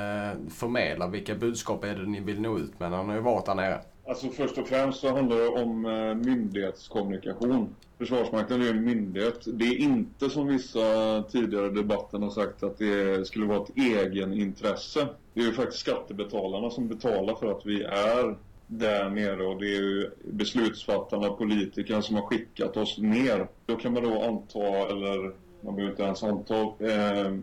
förmedla? 0.50 1.06
Vilka 1.06 1.34
budskap 1.34 1.84
är 1.84 1.94
det 1.94 2.06
ni 2.06 2.20
vill 2.20 2.40
nå 2.40 2.58
ut 2.58 2.80
med 2.80 2.90
när 2.90 3.04
ni 3.04 3.12
har 3.12 3.20
varit 3.20 3.46
där 3.46 3.54
nere? 3.54 3.80
Alltså 4.06 4.28
först 4.28 4.58
och 4.58 4.68
främst 4.68 5.00
så 5.00 5.14
handlar 5.14 5.36
det 5.36 5.48
om 5.48 5.84
eh, 5.84 6.14
myndighetskommunikation. 6.14 7.74
Försvarsmakten 7.98 8.62
är 8.62 8.70
en 8.70 8.84
myndighet. 8.84 9.40
Det 9.46 9.64
är 9.64 9.78
inte 9.78 10.30
som 10.30 10.46
vissa 10.46 10.80
tidigare 11.22 11.70
debatter 11.70 12.18
har 12.18 12.30
sagt 12.30 12.62
att 12.62 12.78
det 12.78 13.26
skulle 13.26 13.46
vara 13.46 13.62
ett 13.62 13.76
egenintresse. 13.76 15.08
Det 15.34 15.40
är 15.40 15.44
ju 15.44 15.52
faktiskt 15.52 15.80
skattebetalarna 15.80 16.70
som 16.70 16.88
betalar 16.88 17.34
för 17.34 17.50
att 17.50 17.66
vi 17.66 17.82
är 17.82 18.36
där 18.70 19.10
nere 19.10 19.46
och 19.46 19.60
det 19.60 19.66
är 19.66 19.80
ju 19.80 20.10
beslutsfattarna, 20.24 21.30
politikerna 21.30 22.02
som 22.02 22.16
har 22.16 22.22
skickat 22.22 22.76
oss 22.76 22.98
ner. 22.98 23.46
Då 23.66 23.76
kan 23.76 23.92
man 23.92 24.02
då 24.02 24.22
anta, 24.22 24.88
eller 24.90 25.32
man 25.60 25.76
behöver 25.76 25.90
inte 25.90 26.02
ens 26.02 26.22
anta, 26.22 26.54
eh, 26.60 27.34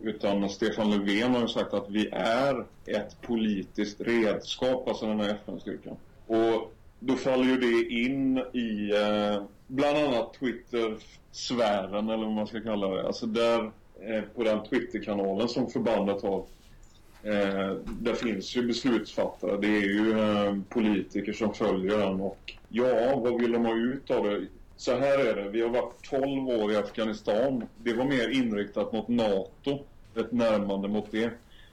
utan 0.00 0.48
Stefan 0.48 0.90
Löfven 0.90 1.34
har 1.34 1.40
ju 1.40 1.48
sagt 1.48 1.74
att 1.74 1.90
vi 1.90 2.08
är 2.12 2.64
ett 2.86 3.20
politiskt 3.22 4.00
redskap, 4.00 4.88
alltså 4.88 5.06
den 5.06 5.20
här 5.20 5.30
FN-styrkan. 5.30 5.96
Och 6.26 6.74
då 7.00 7.14
faller 7.14 7.44
ju 7.44 7.56
det 7.56 7.94
in 7.94 8.38
i 8.38 8.90
eh, 8.94 9.42
bland 9.66 9.98
annat 9.98 10.34
Twitter-sfären 10.34 12.08
eller 12.08 12.24
vad 12.24 12.34
man 12.34 12.46
ska 12.46 12.60
kalla 12.60 12.88
det. 12.88 13.06
Alltså 13.06 13.26
där 13.26 13.70
eh, 14.00 14.22
på 14.34 14.44
den 14.44 14.64
Twitter-kanalen 14.64 15.48
som 15.48 15.70
förbandet 15.70 16.22
har. 16.22 16.44
Eh, 17.22 17.76
det 18.00 18.14
finns 18.14 18.56
ju 18.56 18.62
beslutsfattare. 18.62 19.56
Det 19.60 19.76
är 19.76 19.88
ju 19.88 20.20
eh, 20.20 20.56
politiker 20.68 21.32
som 21.32 21.54
följer 21.54 21.98
den 21.98 22.20
och 22.20 22.52
ja, 22.68 23.16
vad 23.16 23.40
vill 23.40 23.52
de 23.52 23.64
ha 23.64 23.74
ut 23.74 24.10
av 24.10 24.24
det? 24.24 24.46
Så 24.76 24.96
här 24.96 25.18
är 25.18 25.34
det, 25.34 25.48
vi 25.48 25.62
har 25.62 25.68
varit 25.68 26.10
12 26.10 26.48
år 26.48 26.72
i 26.72 26.76
Afghanistan. 26.76 27.66
Det 27.78 27.92
var 27.92 28.04
mer 28.04 28.28
inriktat 28.28 28.92
mot 28.92 29.08
NATO. 29.08 29.78
ett 30.16 30.32
närmande 30.32 30.88
mot 30.88 31.10
det. 31.10 31.30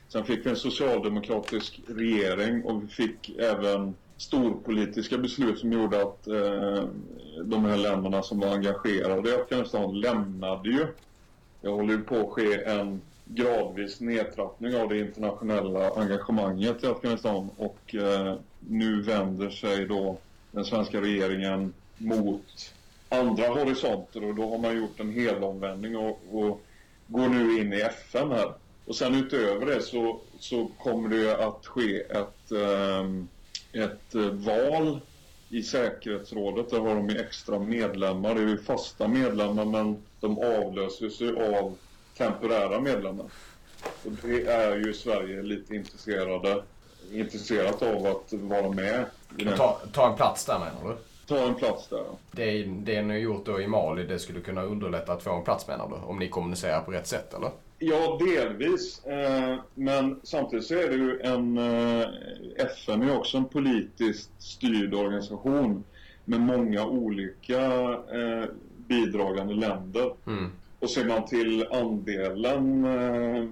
Sen 0.08 0.26
fick 0.26 0.46
vi 0.46 0.50
en 0.50 0.56
socialdemokratisk 0.56 1.82
regering 1.88 2.64
och 2.64 2.84
vi 2.84 2.88
fick 2.88 3.30
även 3.40 3.96
storpolitiska 4.18 5.18
beslut 5.18 5.60
som 5.60 5.74
gjorde 5.74 6.02
att 6.02 6.28
eh, 6.28 6.84
de 7.44 7.66
här 7.66 7.78
länderna 7.78 8.24
som 8.24 8.40
var 8.40 8.48
engagerade 8.48 9.30
i 9.30 9.36
Afghanistan 9.36 10.00
lämnade 10.00 10.70
ju. 10.70 10.88
Det 11.62 11.70
håller 11.70 11.94
ju 11.94 12.02
på 12.02 12.16
att 12.16 12.30
ske 12.30 12.64
en 12.64 13.02
gradvis 13.32 14.00
nedtrappning 14.00 14.76
av 14.76 14.90
det 14.90 15.00
internationella 15.00 15.90
engagemanget 15.90 16.84
i 16.84 16.88
Afghanistan 16.88 17.50
och 17.58 17.96
eh, 17.96 18.36
nu 18.60 19.02
vänder 19.02 19.50
sig 19.50 19.86
då 19.86 20.18
den 20.52 20.66
svenska 20.66 21.02
regeringen 21.02 21.74
mot 21.98 22.74
andra 23.10 23.48
horisonter 23.48 24.26
och 24.26 24.36
då 24.36 24.50
har 24.50 24.58
man 24.58 24.78
gjort 24.78 25.00
en 25.00 25.12
helomvändning 25.12 25.98
och, 25.98 26.20
och 26.32 26.62
går 27.08 27.30
nu 27.30 27.60
in 27.60 27.74
i 27.74 27.82
FN 27.82 28.32
här. 28.32 28.54
Och 28.86 28.96
sen 28.96 29.16
utöver 29.16 29.66
det 29.66 29.82
så, 29.82 30.20
så 30.40 30.72
kommer 30.84 31.10
det 31.10 31.46
att 31.46 31.66
ske 31.66 32.00
ett, 32.00 32.52
eh, 32.52 33.84
ett 33.84 34.16
val 34.32 35.00
i 35.50 35.64
säkerhetsrådet. 35.64 36.70
Där 36.70 36.80
har 36.80 36.96
de 36.96 37.10
ju 37.10 37.20
extra 37.20 37.60
medlemmar. 37.60 38.36
Det 38.36 38.42
är 38.42 38.48
ju 38.48 38.58
fasta 38.58 39.08
medlemmar 39.08 39.66
men 39.66 39.98
de 40.20 40.38
avlöses 40.38 41.22
ju 41.22 41.56
av 41.56 41.78
temporära 42.20 42.80
medlemmar. 42.80 43.26
Och 44.06 44.12
det 44.24 44.46
är 44.46 44.76
ju 44.76 44.94
Sverige 44.94 45.42
lite 45.42 45.76
intresserade, 45.76 46.64
intresserat 47.12 47.82
av 47.82 48.06
att 48.06 48.34
vara 48.34 48.70
med. 48.70 49.06
Ta, 49.58 49.80
ta 49.94 50.10
en 50.10 50.16
plats 50.16 50.46
där 50.46 50.60
menar 50.60 50.90
du? 50.90 50.96
Ta 51.28 51.48
en 51.48 51.56
plats 51.56 51.88
där. 51.88 52.04
Det, 52.32 52.64
det 52.64 53.02
ni 53.02 53.14
har 53.14 53.20
gjort 53.20 53.46
då 53.46 53.62
i 53.62 53.68
Mali, 53.68 54.04
det 54.04 54.20
skulle 54.20 54.40
kunna 54.40 54.64
underlätta 54.64 55.14
att 55.14 55.24
få 55.24 55.34
en 55.34 55.44
plats 55.44 55.68
menar 55.68 55.90
du? 55.90 55.96
Om 55.96 56.20
ni 56.20 56.30
kommunicerar 56.30 56.82
på 56.82 56.92
rätt 56.92 57.08
sätt 57.08 57.34
eller? 57.34 57.52
Ja, 57.80 58.20
delvis. 58.20 59.06
Eh, 59.06 59.56
men 59.76 60.20
samtidigt 60.24 60.66
så 60.66 60.74
är 60.74 60.88
det 60.88 60.96
ju 60.96 61.20
en... 61.22 61.58
Eh, 61.58 62.08
FN 62.58 63.02
är 63.02 63.18
också 63.18 63.38
en 63.38 63.46
politiskt 63.46 64.32
styrd 64.42 64.94
organisation 64.94 65.84
med 66.26 66.42
många 66.42 66.86
olika 66.86 67.62
eh, 67.92 68.46
bidragande 68.88 69.54
länder. 69.54 70.14
Mm. 70.28 70.52
Och 70.80 70.90
ser 70.90 71.06
man 71.06 71.26
till 71.26 71.66
andelen 71.72 72.86
eh, 72.86 73.44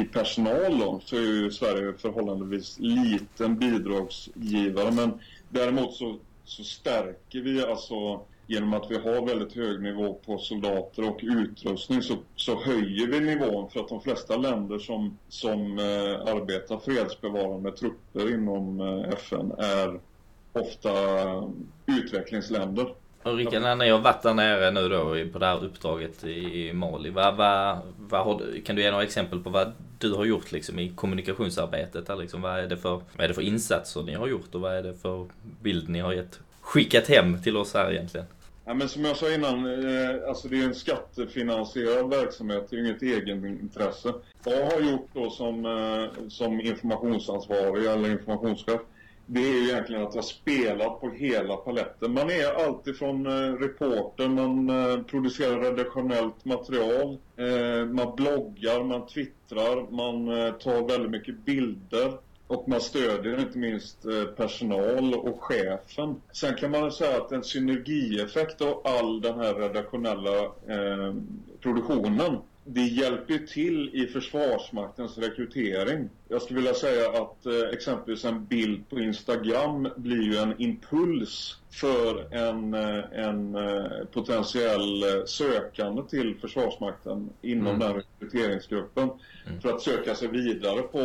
i 0.00 0.04
personal 0.04 0.78
då, 0.78 1.00
så 1.04 1.16
är 1.16 1.20
ju 1.20 1.50
Sverige 1.50 1.92
förhållandevis 1.98 2.78
liten 2.78 3.58
bidragsgivare. 3.58 4.90
Men 4.90 5.20
däremot 5.48 5.94
så, 5.94 6.18
så 6.44 6.64
stärker 6.64 7.40
vi 7.40 7.64
alltså 7.64 8.20
genom 8.46 8.74
att 8.74 8.90
vi 8.90 8.96
har 8.96 9.26
väldigt 9.26 9.52
hög 9.52 9.82
nivå 9.82 10.14
på 10.26 10.38
soldater 10.38 11.08
och 11.08 11.20
utrustning 11.22 12.02
så, 12.02 12.16
så 12.36 12.62
höjer 12.62 13.06
vi 13.06 13.20
nivån 13.20 13.70
för 13.70 13.80
att 13.80 13.88
de 13.88 14.00
flesta 14.00 14.36
länder 14.36 14.78
som, 14.78 15.18
som 15.28 15.78
eh, 15.78 16.34
arbetar 16.34 16.78
fredsbevarande 16.78 17.72
trupper 17.72 18.34
inom 18.34 18.80
eh, 18.80 19.12
FN 19.12 19.52
är 19.58 20.00
ofta 20.52 20.90
utvecklingsländer. 21.86 22.94
Och 23.22 23.36
Rickard, 23.36 23.62
när 23.62 23.76
ni 23.76 23.90
har 23.90 23.98
varit 23.98 24.22
där 24.22 24.34
nere 24.34 24.70
nu 24.70 24.88
då 24.88 25.32
på 25.32 25.38
det 25.38 25.46
här 25.46 25.64
uppdraget 25.64 26.24
i 26.24 26.72
Mali, 26.72 27.10
vad, 27.10 27.36
vad, 27.36 27.78
vad 27.98 28.24
har 28.24 28.38
du, 28.38 28.62
kan 28.62 28.76
du 28.76 28.82
ge 28.82 28.90
några 28.90 29.04
exempel 29.04 29.40
på 29.40 29.50
vad 29.50 29.72
du 29.98 30.12
har 30.14 30.24
gjort 30.24 30.52
liksom 30.52 30.78
i 30.78 30.88
kommunikationsarbetet? 30.88 32.06
Där 32.06 32.16
liksom, 32.16 32.42
vad, 32.42 32.58
är 32.58 32.66
det 32.66 32.76
för, 32.76 32.90
vad 32.90 33.24
är 33.24 33.28
det 33.28 33.34
för 33.34 33.42
insatser 33.42 34.02
ni 34.02 34.14
har 34.14 34.28
gjort 34.28 34.54
och 34.54 34.60
vad 34.60 34.76
är 34.76 34.82
det 34.82 34.94
för 34.94 35.26
bild 35.60 35.88
ni 35.88 36.00
har 36.00 36.12
gett, 36.12 36.40
skickat 36.60 37.08
hem 37.08 37.42
till 37.42 37.56
oss 37.56 37.74
här 37.74 37.92
egentligen? 37.92 38.26
Ja, 38.64 38.74
men 38.74 38.88
som 38.88 39.04
jag 39.04 39.16
sa 39.16 39.34
innan, 39.34 39.66
eh, 39.66 40.28
alltså 40.28 40.48
det 40.48 40.60
är 40.60 40.64
en 40.64 40.74
skattefinansierad 40.74 42.10
verksamhet, 42.10 42.66
det 42.70 42.76
är 42.76 42.80
inget 42.80 43.02
egenintresse. 43.02 44.12
Vad 44.44 44.54
jag 44.54 44.70
har 44.70 44.80
gjort 44.80 45.08
då 45.12 45.30
som, 45.30 45.66
eh, 45.66 46.28
som 46.28 46.60
informationsansvarig 46.60 47.84
eller 47.84 48.10
informationschef, 48.10 48.80
det 49.32 49.40
är 49.40 49.52
ju 49.52 49.68
egentligen 49.70 50.02
att 50.02 50.14
jag 50.14 50.24
spelat 50.24 51.00
på 51.00 51.10
hela 51.10 51.56
paletten. 51.56 52.12
Man 52.12 52.30
är 52.30 52.64
alltid 52.66 52.96
från 52.96 53.26
eh, 53.26 53.52
reporter, 53.52 54.28
man 54.28 54.70
eh, 54.70 55.02
producerar 55.02 55.60
redaktionellt 55.60 56.44
material, 56.44 57.18
eh, 57.36 57.86
man 57.86 58.16
bloggar, 58.16 58.84
man 58.84 59.06
twittrar, 59.06 59.90
man 59.90 60.28
eh, 60.28 60.52
tar 60.52 60.88
väldigt 60.88 61.10
mycket 61.10 61.44
bilder. 61.44 62.12
Och 62.46 62.68
man 62.68 62.80
stödjer 62.80 63.40
inte 63.40 63.58
minst 63.58 64.04
eh, 64.04 64.24
personal 64.24 65.14
och 65.14 65.44
chefen. 65.44 66.20
Sen 66.32 66.54
kan 66.54 66.70
man 66.70 66.92
säga 66.92 67.16
att 67.16 67.32
en 67.32 67.44
synergieffekt 67.44 68.62
av 68.62 68.80
all 68.84 69.20
den 69.20 69.38
här 69.38 69.54
redaktionella 69.54 70.42
eh, 70.44 71.14
produktionen 71.60 72.36
det 72.64 72.82
hjälper 72.82 73.38
till 73.38 73.90
i 73.92 74.06
Försvarsmaktens 74.06 75.18
rekrytering. 75.18 76.08
Jag 76.28 76.42
skulle 76.42 76.56
vilja 76.58 76.74
säga 76.74 77.08
att 77.08 77.46
eh, 77.46 77.68
exempelvis 77.72 78.24
en 78.24 78.44
bild 78.44 78.88
på 78.88 79.00
Instagram 79.00 79.88
blir 79.96 80.22
ju 80.22 80.36
en 80.36 80.62
impuls 80.62 81.58
för 81.70 82.34
en, 82.34 82.74
eh, 82.74 83.04
en 83.12 83.54
eh, 83.54 84.04
potentiell 84.12 85.02
eh, 85.02 85.24
sökande 85.26 86.02
till 86.02 86.36
Försvarsmakten 86.40 87.30
inom 87.42 87.66
mm. 87.66 87.78
den 87.78 87.94
rekryteringsgruppen. 87.94 89.10
Mm. 89.46 89.60
För 89.60 89.68
att 89.68 89.82
söka 89.82 90.14
sig 90.14 90.28
vidare 90.28 90.82
på, 90.82 90.98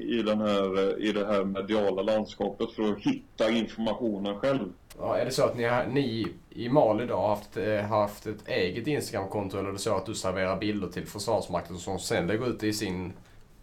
i, 0.00 0.22
den 0.22 0.40
här, 0.40 0.98
i 1.02 1.12
det 1.12 1.26
här 1.26 1.44
mediala 1.44 2.02
landskapet 2.02 2.70
för 2.72 2.92
att 2.92 2.98
hitta 2.98 3.50
informationen 3.50 4.38
själv. 4.38 4.72
Ja, 4.98 5.16
är 5.16 5.24
det 5.24 5.30
så 5.30 5.44
att 5.44 5.56
ni, 5.56 5.70
ni 5.88 6.26
i 6.50 6.68
Mali 6.68 7.06
då 7.06 7.14
har 7.14 7.28
haft, 7.28 7.56
haft 7.88 8.26
ett 8.26 8.48
eget 8.48 8.86
Instagramkonto 8.86 9.58
eller 9.58 9.68
är 9.68 9.72
det 9.72 9.78
så 9.78 9.96
att 9.96 10.06
du 10.06 10.14
serverar 10.14 10.56
bilder 10.56 10.88
till 10.88 11.06
Försvarsmakten 11.06 11.78
som 11.78 11.98
sen 11.98 12.26
lägger 12.26 12.48
ut 12.48 12.60
det 12.60 12.66
i 12.66 12.72
sin 12.72 13.12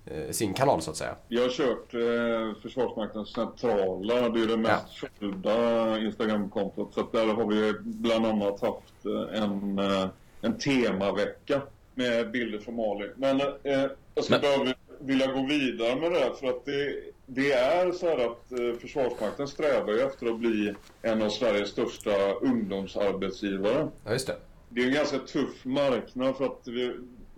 Eh, 0.06 0.32
sin 0.32 0.54
kanal 0.54 0.82
så 0.82 0.92
att 0.92 0.98
säga. 0.98 1.16
Jag 1.28 1.42
har 1.42 1.50
kört 1.50 1.94
eh, 1.94 2.62
Försvarsmaktens 2.62 3.30
centrala, 3.30 4.30
det 4.30 4.42
är 4.42 4.48
det 4.48 4.58
mest 4.58 4.86
ja. 5.02 5.08
följda 5.20 5.98
Instagramkontot. 6.00 6.94
Så 6.94 7.08
där 7.12 7.28
har 7.28 7.48
vi 7.48 7.74
bland 7.84 8.26
annat 8.26 8.62
haft 8.62 9.06
eh, 9.06 9.44
en, 9.44 9.80
eh, 9.80 10.08
en 10.42 10.58
temavecka 10.58 11.62
med 11.96 12.32
bilder 12.32 12.60
från 12.60 12.76
Mali. 12.76 13.10
Men 13.16 13.42
eh, 13.42 13.86
jag 14.16 14.24
skulle 14.24 14.40
Men... 14.64 14.74
vilja 15.00 15.28
gå 15.28 15.46
vidare 15.46 15.96
med 15.96 16.12
det 16.12 16.32
för 16.40 16.48
att 16.48 16.66
det, 16.66 17.04
det 17.34 17.52
är 17.52 17.92
så 17.92 18.06
här 18.06 18.18
att 18.18 18.52
eh, 18.52 18.80
Försvarsmakten 18.82 19.48
strävar 19.48 19.94
ju 19.94 20.00
efter 20.00 20.28
att 20.28 20.40
bli 20.40 20.74
en 21.02 21.22
av 21.22 21.30
Sveriges 21.30 21.70
största 21.70 22.34
ungdomsarbetsgivare. 22.34 23.88
Ja, 24.06 24.12
just 24.12 24.28
det. 24.28 24.36
Det 24.70 24.82
är 24.82 24.88
en 24.88 24.94
ganska 24.94 25.18
tuff 25.18 25.66
marknad 25.66 26.38
för 26.38 26.46
att 26.46 26.68
vi, 26.68 26.96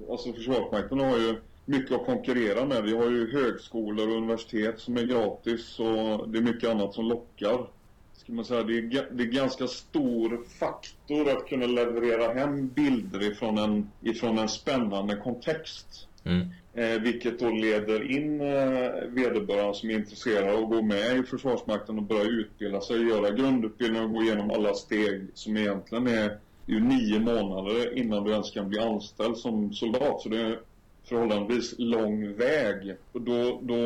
alltså 0.10 0.34
Försvarsmakten 0.34 1.00
har 1.00 1.18
ju 1.18 1.36
mycket 1.66 1.92
att 1.92 2.06
konkurrera 2.06 2.66
med. 2.66 2.84
Vi 2.84 2.96
har 2.96 3.10
ju 3.10 3.32
högskolor 3.32 4.08
och 4.08 4.18
universitet 4.18 4.80
som 4.80 4.98
är 4.98 5.04
gratis 5.04 5.80
och 5.80 6.30
det 6.30 6.38
är 6.38 6.42
mycket 6.42 6.70
annat 6.70 6.94
som 6.94 7.06
lockar. 7.06 7.68
Ska 8.14 8.34
man 8.34 8.46
säga, 8.46 8.64
det, 8.64 8.78
är, 8.78 9.10
det 9.12 9.24
är 9.24 9.28
ganska 9.28 9.68
stor 9.68 10.46
faktor 10.60 11.30
att 11.30 11.48
kunna 11.48 11.66
leverera 11.66 12.34
hem 12.34 12.68
bilder 12.68 13.32
ifrån 13.32 13.58
en, 13.58 13.92
ifrån 14.02 14.38
en 14.38 14.50
spännande 14.50 15.16
kontext. 15.16 16.08
Mm. 16.26 16.48
Eh, 16.74 17.02
vilket 17.02 17.40
då 17.40 17.50
leder 17.50 18.12
in 18.12 18.42
eh, 18.42 18.92
vederbörande 19.10 19.74
som 19.74 19.90
är 19.90 19.94
intresserade 19.94 20.54
av 20.54 20.64
att 20.64 20.70
gå 20.70 20.82
med 20.82 21.18
i 21.18 21.24
Försvarsmakten 21.24 21.98
och 21.98 22.04
börja 22.04 22.24
utbilda 22.24 22.82
sig, 22.82 23.08
göra 23.08 23.32
grundutbildning 23.32 24.04
och 24.04 24.14
gå 24.14 24.22
igenom 24.22 24.52
alla 24.52 24.74
steg 24.74 25.28
som 25.34 25.58
egentligen 25.58 26.08
är 26.08 26.38
ju 26.66 26.80
nio 26.80 27.20
månader 27.20 27.98
innan 27.98 28.24
du 28.24 28.32
ens 28.32 28.52
kan 28.52 28.70
bli 28.70 28.80
anställd 28.80 29.38
som 29.38 29.74
soldat. 29.74 30.22
Så 30.22 30.30
det 30.30 30.42
är 30.42 30.60
förhållandevis 31.04 31.76
lång 31.78 32.34
väg. 32.34 32.96
Och 33.12 33.22
då, 33.22 33.60
då, 33.62 33.78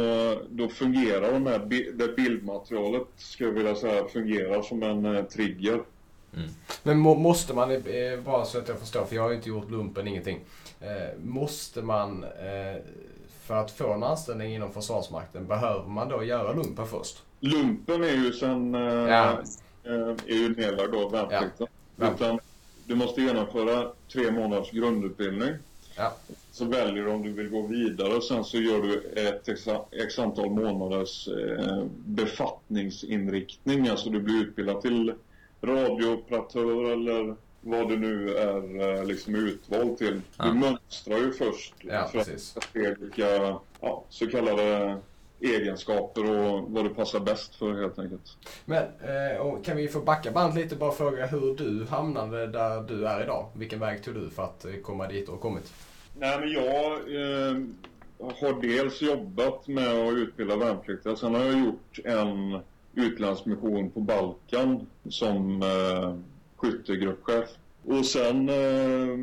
då 0.49 0.69
fungerar 0.69 1.33
de 1.33 1.45
här, 1.45 1.59
det 1.93 2.15
bildmaterialet, 2.15 3.07
ska 3.17 3.43
jag 3.43 3.51
vilja 3.51 3.75
säga, 3.75 4.07
fungerar 4.07 4.61
som 4.61 4.83
en 4.83 5.05
eh, 5.05 5.23
trigger. 5.23 5.81
Mm. 6.35 6.49
Men 6.83 6.99
må, 6.99 7.15
måste 7.15 7.53
man, 7.53 7.71
eh, 7.71 8.19
bara 8.25 8.45
så 8.45 8.57
att 8.57 8.67
jag 8.67 8.79
förstår, 8.79 9.05
för 9.05 9.15
jag 9.15 9.23
har 9.23 9.29
ju 9.29 9.35
inte 9.35 9.49
gjort 9.49 9.71
lumpen, 9.71 10.07
ingenting. 10.07 10.39
Eh, 10.81 11.19
måste 11.23 11.81
man, 11.81 12.23
eh, 12.23 12.81
för 13.41 13.55
att 13.55 13.71
få 13.71 13.93
en 13.93 14.03
anställning 14.03 14.55
inom 14.55 14.73
Försvarsmakten, 14.73 15.47
behöver 15.47 15.89
man 15.89 16.09
då 16.09 16.23
göra 16.23 16.53
lumpen 16.53 16.87
först? 16.87 17.23
Lumpen 17.39 18.03
är 18.03 18.13
ju 18.25 18.33
sen, 18.33 18.75
eh, 18.75 18.81
ja. 18.81 19.39
Eh, 19.83 20.09
är 20.27 20.35
ju 20.35 20.55
nedlagd 20.55 20.91
då, 20.91 21.09
värnplikten. 21.09 21.67
Ja. 21.95 22.13
Utan 22.13 22.39
du 22.85 22.95
måste 22.95 23.21
genomföra 23.21 23.91
tre 24.13 24.31
månaders 24.31 24.71
grundutbildning. 24.71 25.53
Ja 25.95 26.13
så 26.57 26.65
väljer 26.65 27.03
du 27.03 27.11
om 27.11 27.23
du 27.23 27.33
vill 27.33 27.49
gå 27.49 27.61
vidare 27.61 28.13
och 28.13 28.23
sen 28.23 28.43
så 28.43 28.57
gör 28.57 28.81
du 28.81 29.01
ett 29.01 29.49
x 29.91 30.19
antal 30.19 30.49
månaders 30.49 31.27
eh, 31.27 31.83
befattningsinriktning. 32.05 33.87
Alltså 33.87 34.09
du 34.09 34.19
blir 34.19 34.41
utbildad 34.41 34.81
till 34.81 35.13
radiooperatör 35.61 36.91
eller 36.91 37.35
vad 37.61 37.89
du 37.89 37.97
nu 37.97 38.37
är 38.37 38.97
eh, 38.97 39.05
liksom 39.05 39.35
utvald 39.35 39.97
till. 39.97 40.21
Ja. 40.37 40.45
Du 40.45 40.53
mönstrar 40.53 41.17
ju 41.17 41.33
först 41.33 41.73
ja, 41.81 42.07
för 42.07 42.19
precis. 42.19 42.57
att 42.57 42.63
se 42.73 42.95
vilka 42.99 43.59
ja, 43.81 44.03
så 44.09 44.27
kallade 44.27 44.97
egenskaper 45.39 46.31
och 46.31 46.71
vad 46.71 46.85
du 46.85 46.89
passar 46.89 47.19
bäst 47.19 47.55
för 47.55 47.81
helt 47.81 47.99
enkelt. 47.99 48.37
Men 48.65 48.83
eh, 48.83 49.61
kan 49.63 49.77
vi 49.77 49.87
få 49.87 49.99
backa 49.99 50.31
band 50.31 50.55
lite 50.55 50.75
bara 50.75 50.91
fråga 50.91 51.25
hur 51.25 51.55
du 51.55 51.85
hamnade 51.89 52.47
där 52.47 52.81
du 52.81 53.07
är 53.07 53.23
idag? 53.23 53.49
Vilken 53.53 53.79
väg 53.79 54.03
tog 54.03 54.15
du 54.15 54.29
för 54.29 54.43
att 54.43 54.65
komma 54.83 55.07
dit 55.07 55.29
och 55.29 55.41
kommit? 55.41 55.73
Nej, 56.19 56.39
men 56.39 56.51
jag 56.51 56.91
eh, 56.93 57.57
har 58.19 58.61
dels 58.61 59.01
jobbat 59.01 59.67
med 59.67 59.87
att 59.87 60.13
utbilda 60.13 60.55
värnpliktiga. 60.55 61.15
Sen 61.15 61.35
har 61.35 61.43
jag 61.43 61.59
gjort 61.59 61.99
en 62.03 62.59
utlandsmission 62.95 63.91
på 63.91 63.99
Balkan 63.99 64.87
som 65.09 65.61
eh, 65.61 66.15
skyttegruppchef. 66.57 67.49
Och 67.85 68.05
sen 68.05 68.49
eh, 68.49 69.17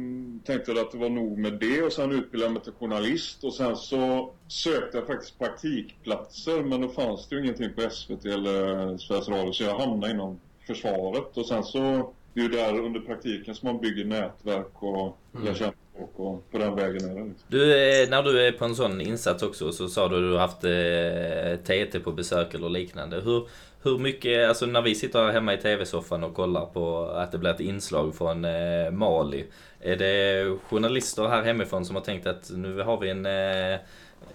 tänkte 0.44 0.72
jag 0.72 0.78
att 0.78 0.92
det 0.92 0.98
var 0.98 1.08
nog 1.08 1.38
med 1.38 1.52
det 1.52 1.82
och 1.82 1.92
sen 1.92 2.12
utbildade 2.12 2.44
jag 2.44 2.52
mig 2.52 2.62
till 2.62 2.72
journalist 2.72 3.44
och 3.44 3.54
sen 3.54 3.76
så 3.76 4.32
sökte 4.48 4.98
jag 4.98 5.06
faktiskt 5.06 5.38
praktikplatser 5.38 6.62
men 6.62 6.80
då 6.80 6.88
fanns 6.88 7.28
det 7.28 7.36
ju 7.36 7.42
ingenting 7.42 7.72
på 7.74 7.90
SVT 7.90 8.24
eller 8.24 8.96
Sveriges 8.98 9.28
Radio 9.28 9.52
så 9.52 9.64
jag 9.64 9.78
hamnade 9.78 10.12
inom 10.12 10.40
försvaret 10.66 11.36
och 11.36 11.46
sen 11.46 11.64
så 11.64 12.12
det 12.34 12.40
är 12.40 12.44
ju 12.44 12.50
där 12.50 12.78
under 12.78 13.00
praktiken 13.00 13.54
som 13.54 13.68
man 13.68 13.80
bygger 13.80 14.04
nätverk 14.04 14.82
och 14.82 15.18
mm. 15.34 15.46
lär 15.46 15.54
känna 15.54 15.72
folk 15.98 16.10
och 16.14 16.50
på 16.50 16.58
den 16.58 16.74
vägen 16.74 17.10
är 17.10 17.14
det. 17.14 17.24
Liksom. 17.24 17.46
Du, 17.48 17.66
när 18.10 18.22
du 18.22 18.46
är 18.46 18.52
på 18.52 18.64
en 18.64 18.74
sån 18.74 19.00
insats 19.00 19.42
också 19.42 19.72
så 19.72 19.88
sa 19.88 20.08
du 20.08 20.16
att 20.16 20.22
du 20.22 20.32
har 20.32 20.38
haft 20.38 20.64
eh, 20.64 21.86
TT 21.86 22.00
på 22.00 22.12
besök 22.12 22.54
eller 22.54 22.68
liknande. 22.68 23.20
Hur, 23.20 23.48
hur 23.84 23.98
mycket, 23.98 24.48
alltså 24.48 24.66
när 24.66 24.82
vi 24.82 24.94
sitter 24.94 25.24
här 25.24 25.32
hemma 25.32 25.54
i 25.54 25.56
TV-soffan 25.56 26.24
och 26.24 26.34
kollar 26.34 26.66
på 26.66 27.06
att 27.06 27.32
det 27.32 27.38
blir 27.38 27.50
ett 27.50 27.60
inslag 27.60 28.14
från 28.14 28.44
eh, 28.44 28.90
Mali. 28.90 29.44
Är 29.80 29.96
det 29.96 30.58
journalister 30.68 31.28
här 31.28 31.42
hemifrån 31.42 31.84
som 31.84 31.96
har 31.96 32.02
tänkt 32.02 32.26
att 32.26 32.50
nu 32.54 32.82
har 32.82 33.00
vi 33.00 33.10
en 33.10 33.26
eh, 33.26 33.80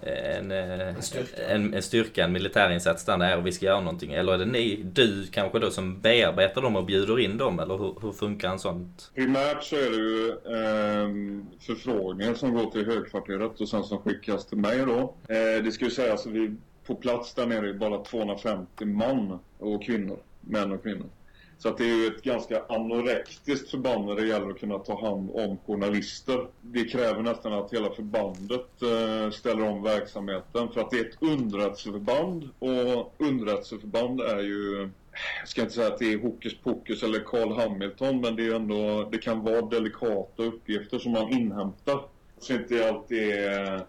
en, 0.02 0.50
eh, 0.50 0.88
en, 0.88 1.02
styrka. 1.02 1.42
En, 1.48 1.74
en 1.74 1.82
styrka, 1.82 2.24
en 2.24 2.32
militärinsats 2.32 3.04
där 3.04 3.16
nere 3.16 3.36
och 3.36 3.46
vi 3.46 3.52
ska 3.52 3.66
göra 3.66 3.80
någonting? 3.80 4.12
Eller 4.12 4.32
är 4.32 4.38
det 4.38 4.44
ni, 4.44 4.82
du 4.92 5.26
kanske 5.26 5.58
då 5.58 5.70
som 5.70 6.00
bearbetar 6.00 6.62
dem 6.62 6.76
och 6.76 6.84
bjuder 6.84 7.18
in 7.18 7.38
dem? 7.38 7.60
Eller 7.60 7.78
hur, 7.78 7.96
hur 8.02 8.12
funkar 8.12 8.50
en 8.50 8.58
sånt? 8.58 9.10
Primärt 9.14 9.62
så 9.62 9.76
är 9.76 9.90
det 9.90 9.96
ju 9.96 10.28
eh, 10.28 11.08
förfrågningar 11.60 12.34
som 12.34 12.54
går 12.54 12.70
till 12.70 12.86
högkvarteret 12.86 13.60
och 13.60 13.68
sen 13.68 13.84
som 13.84 13.98
skickas 13.98 14.46
till 14.46 14.58
mig 14.58 14.78
då. 14.78 15.14
Eh, 15.28 15.64
det 15.64 15.72
ska 15.72 15.84
ju 15.84 15.90
sägas 15.90 16.26
att 16.26 16.32
vi 16.32 16.56
på 16.90 16.96
plats 16.96 17.34
där 17.34 17.46
nere 17.46 17.68
är 17.68 17.74
bara 17.74 18.04
250 18.04 18.84
man 18.84 19.38
och 19.58 19.82
kvinnor. 19.82 20.18
Män 20.40 20.72
och 20.72 20.82
kvinnor. 20.82 21.06
Så 21.58 21.68
att 21.68 21.78
det 21.78 21.84
är 21.84 21.96
ju 21.96 22.06
ett 22.06 22.22
ganska 22.22 22.62
anorektiskt 22.68 23.70
förband 23.70 24.06
när 24.06 24.14
det 24.14 24.26
gäller 24.26 24.50
att 24.50 24.60
kunna 24.60 24.78
ta 24.78 25.00
hand 25.00 25.30
om 25.32 25.58
journalister. 25.66 26.46
Det 26.60 26.84
kräver 26.84 27.22
nästan 27.22 27.52
att 27.52 27.72
hela 27.72 27.90
förbandet 27.90 28.82
eh, 28.82 29.30
ställer 29.30 29.68
om 29.68 29.82
verksamheten 29.82 30.68
för 30.68 30.80
att 30.80 30.90
det 30.90 30.98
är 30.98 31.04
ett 31.04 31.22
underrättelseförband 31.22 32.48
och 32.58 33.14
underrättelseförband 33.18 34.20
är 34.20 34.40
ju 34.40 34.90
jag 35.40 35.48
ska 35.48 35.60
inte 35.60 35.74
säga 35.74 35.86
att 35.86 35.98
det 35.98 36.12
är 36.12 36.18
hokus 36.18 36.54
pokus 36.54 37.02
eller 37.02 37.20
Carl 37.20 37.52
Hamilton 37.52 38.20
men 38.20 38.36
det 38.36 38.46
är 38.46 38.54
ändå, 38.54 39.08
det 39.12 39.18
kan 39.18 39.44
vara 39.44 39.62
delikata 39.62 40.42
uppgifter 40.42 40.98
som 40.98 41.12
man 41.12 41.32
inhämtar. 41.32 42.00
Så 42.38 42.52
inte 42.52 42.88
alltid 42.88 43.30
är 43.30 43.86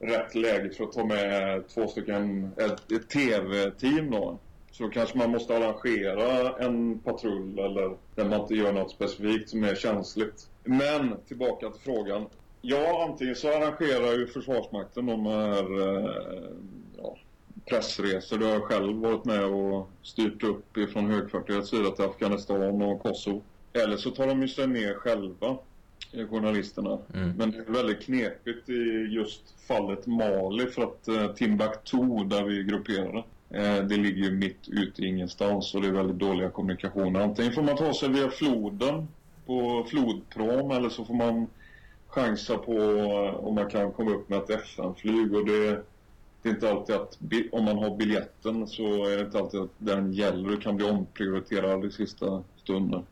rätt 0.00 0.34
läge 0.34 0.70
för 0.70 0.84
att 0.84 0.92
ta 0.92 1.04
med 1.04 1.68
två 1.68 1.88
stycken, 1.88 2.50
ett, 2.56 2.92
ett 2.92 3.08
tv-team 3.08 4.10
då. 4.10 4.38
Så 4.70 4.88
kanske 4.88 5.18
man 5.18 5.30
måste 5.30 5.56
arrangera 5.56 6.56
en 6.58 6.98
patrull 6.98 7.58
eller 7.58 7.96
där 8.14 8.24
man 8.24 8.40
inte 8.40 8.54
gör 8.54 8.72
något 8.72 8.90
specifikt 8.90 9.48
som 9.48 9.64
är 9.64 9.74
känsligt. 9.74 10.46
Men 10.64 11.16
tillbaka 11.28 11.70
till 11.70 11.80
frågan. 11.80 12.26
Ja, 12.62 13.06
antingen 13.08 13.34
så 13.34 13.48
arrangerar 13.48 14.12
ju 14.12 14.26
Försvarsmakten 14.26 15.06
de 15.06 15.26
här 15.26 15.80
eh, 15.80 16.50
ja, 16.96 17.16
pressresor. 17.68 18.38
Du 18.38 18.44
har 18.44 18.60
själv 18.60 18.96
varit 18.96 19.24
med 19.24 19.44
och 19.44 19.90
styrt 20.02 20.42
upp 20.42 20.76
ifrån 20.76 21.10
högkvarterets 21.10 21.70
sida 21.70 21.90
till 21.90 22.04
Afghanistan 22.04 22.82
och 22.82 23.02
Kosovo. 23.02 23.42
Eller 23.72 23.96
så 23.96 24.10
tar 24.10 24.26
de 24.26 24.42
ju 24.42 24.48
sig 24.48 24.66
ner 24.66 24.94
själva, 24.94 25.56
journalisterna. 26.12 26.98
Mm. 27.14 27.32
Men 27.36 27.50
det 27.50 27.58
är 27.58 27.72
väldigt 27.72 28.02
knepigt 28.02 28.68
i 28.68 29.08
just 29.10 29.60
fallet 29.68 30.06
Mali 30.06 30.66
för 30.66 30.82
att 30.82 31.08
eh, 31.08 31.32
Timbuktu, 31.32 32.24
där 32.24 32.44
vi 32.44 32.64
grupperade, 32.64 33.24
Eh, 33.50 33.82
det 33.84 33.96
ligger 33.96 34.24
ju 34.24 34.30
mitt 34.30 34.68
ute 34.68 35.02
i 35.02 35.06
ingenstans 35.06 35.74
och 35.74 35.82
det 35.82 35.88
är 35.88 35.92
väldigt 35.92 36.18
dåliga 36.18 36.50
kommunikationer. 36.50 37.20
Antingen 37.20 37.52
får 37.52 37.62
man 37.62 37.76
ta 37.76 37.94
sig 37.94 38.08
via 38.08 38.30
floden 38.30 39.08
på 39.46 39.86
flodprom 39.88 40.70
eller 40.70 40.88
så 40.88 41.04
får 41.04 41.14
man 41.14 41.46
chansa 42.08 42.58
på 42.58 42.72
eh, 42.72 43.34
om 43.34 43.54
man 43.54 43.70
kan 43.70 43.92
komma 43.92 44.10
upp 44.10 44.28
med 44.28 44.38
ett 44.38 44.50
FN-flyg 44.50 45.34
och 45.34 45.46
det, 45.46 45.84
det, 46.42 46.48
är 46.48 46.52
inte 46.52 46.70
alltid 46.70 46.96
att 46.96 47.18
om 47.52 47.64
man 47.64 47.78
har 47.78 47.96
biljetten 47.96 48.66
så 48.66 49.04
är 49.04 49.16
det 49.16 49.24
inte 49.24 49.38
alltid 49.38 49.60
att 49.60 49.74
den 49.78 50.12
gäller 50.12 50.54
och 50.54 50.62
kan 50.62 50.76
bli 50.76 50.86
omprioriterad 50.86 51.84
i 51.84 51.90
sista 51.90 52.42
stunden. 52.56 53.02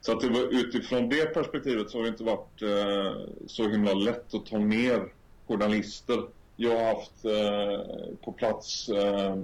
Så 0.00 0.12
att 0.12 0.20
det 0.20 0.28
var, 0.28 0.54
utifrån 0.54 1.08
det 1.08 1.34
perspektivet 1.34 1.90
så 1.90 1.98
har 1.98 2.02
det 2.02 2.08
inte 2.08 2.24
varit 2.24 2.62
eh, 2.62 3.20
så 3.46 3.68
himla 3.68 3.92
lätt 3.92 4.34
att 4.34 4.46
ta 4.46 4.58
ner 4.58 5.12
journalister 5.46 6.22
jag 6.62 6.78
har 6.78 6.94
haft 6.94 7.24
eh, 7.24 8.16
på 8.24 8.32
plats 8.32 8.88
eh, 8.88 9.36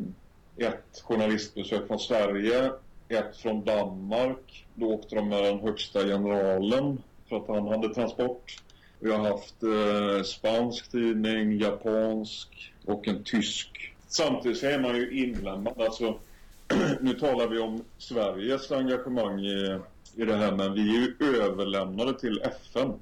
ett 0.57 1.03
journalistbesök 1.05 1.87
från 1.87 1.99
Sverige, 1.99 2.73
ett 3.09 3.37
från 3.37 3.65
Danmark. 3.65 4.67
Då 4.75 4.87
åkte 4.87 5.15
de 5.15 5.29
med 5.29 5.45
den 5.45 5.61
högsta 5.61 6.05
generalen 6.05 7.03
för 7.29 7.37
att 7.37 7.49
han 7.49 7.69
hade 7.69 7.95
transport. 7.95 8.63
Vi 9.01 9.13
har 9.13 9.19
haft 9.19 9.63
eh, 9.63 10.23
spansk 10.23 10.91
tidning, 10.91 11.59
japansk 11.61 12.73
och 12.85 13.09
en 13.09 13.25
tysk. 13.25 13.95
Samtidigt 14.09 14.59
så 14.59 14.67
är 14.67 14.79
man 14.79 14.97
ju 14.97 15.23
inlämnad. 15.25 15.81
Alltså, 15.81 16.19
nu 17.01 17.15
talar 17.15 17.49
vi 17.49 17.59
om 17.59 17.85
Sveriges 17.99 18.73
engagemang 18.73 19.41
i, 19.41 19.79
i 20.17 20.25
det 20.25 20.37
här 20.37 20.53
men 20.53 20.75
vi 20.75 20.97
är 20.97 21.01
ju 21.01 21.41
överlämnade 21.43 22.19
till 22.19 22.41
FN. 22.43 22.93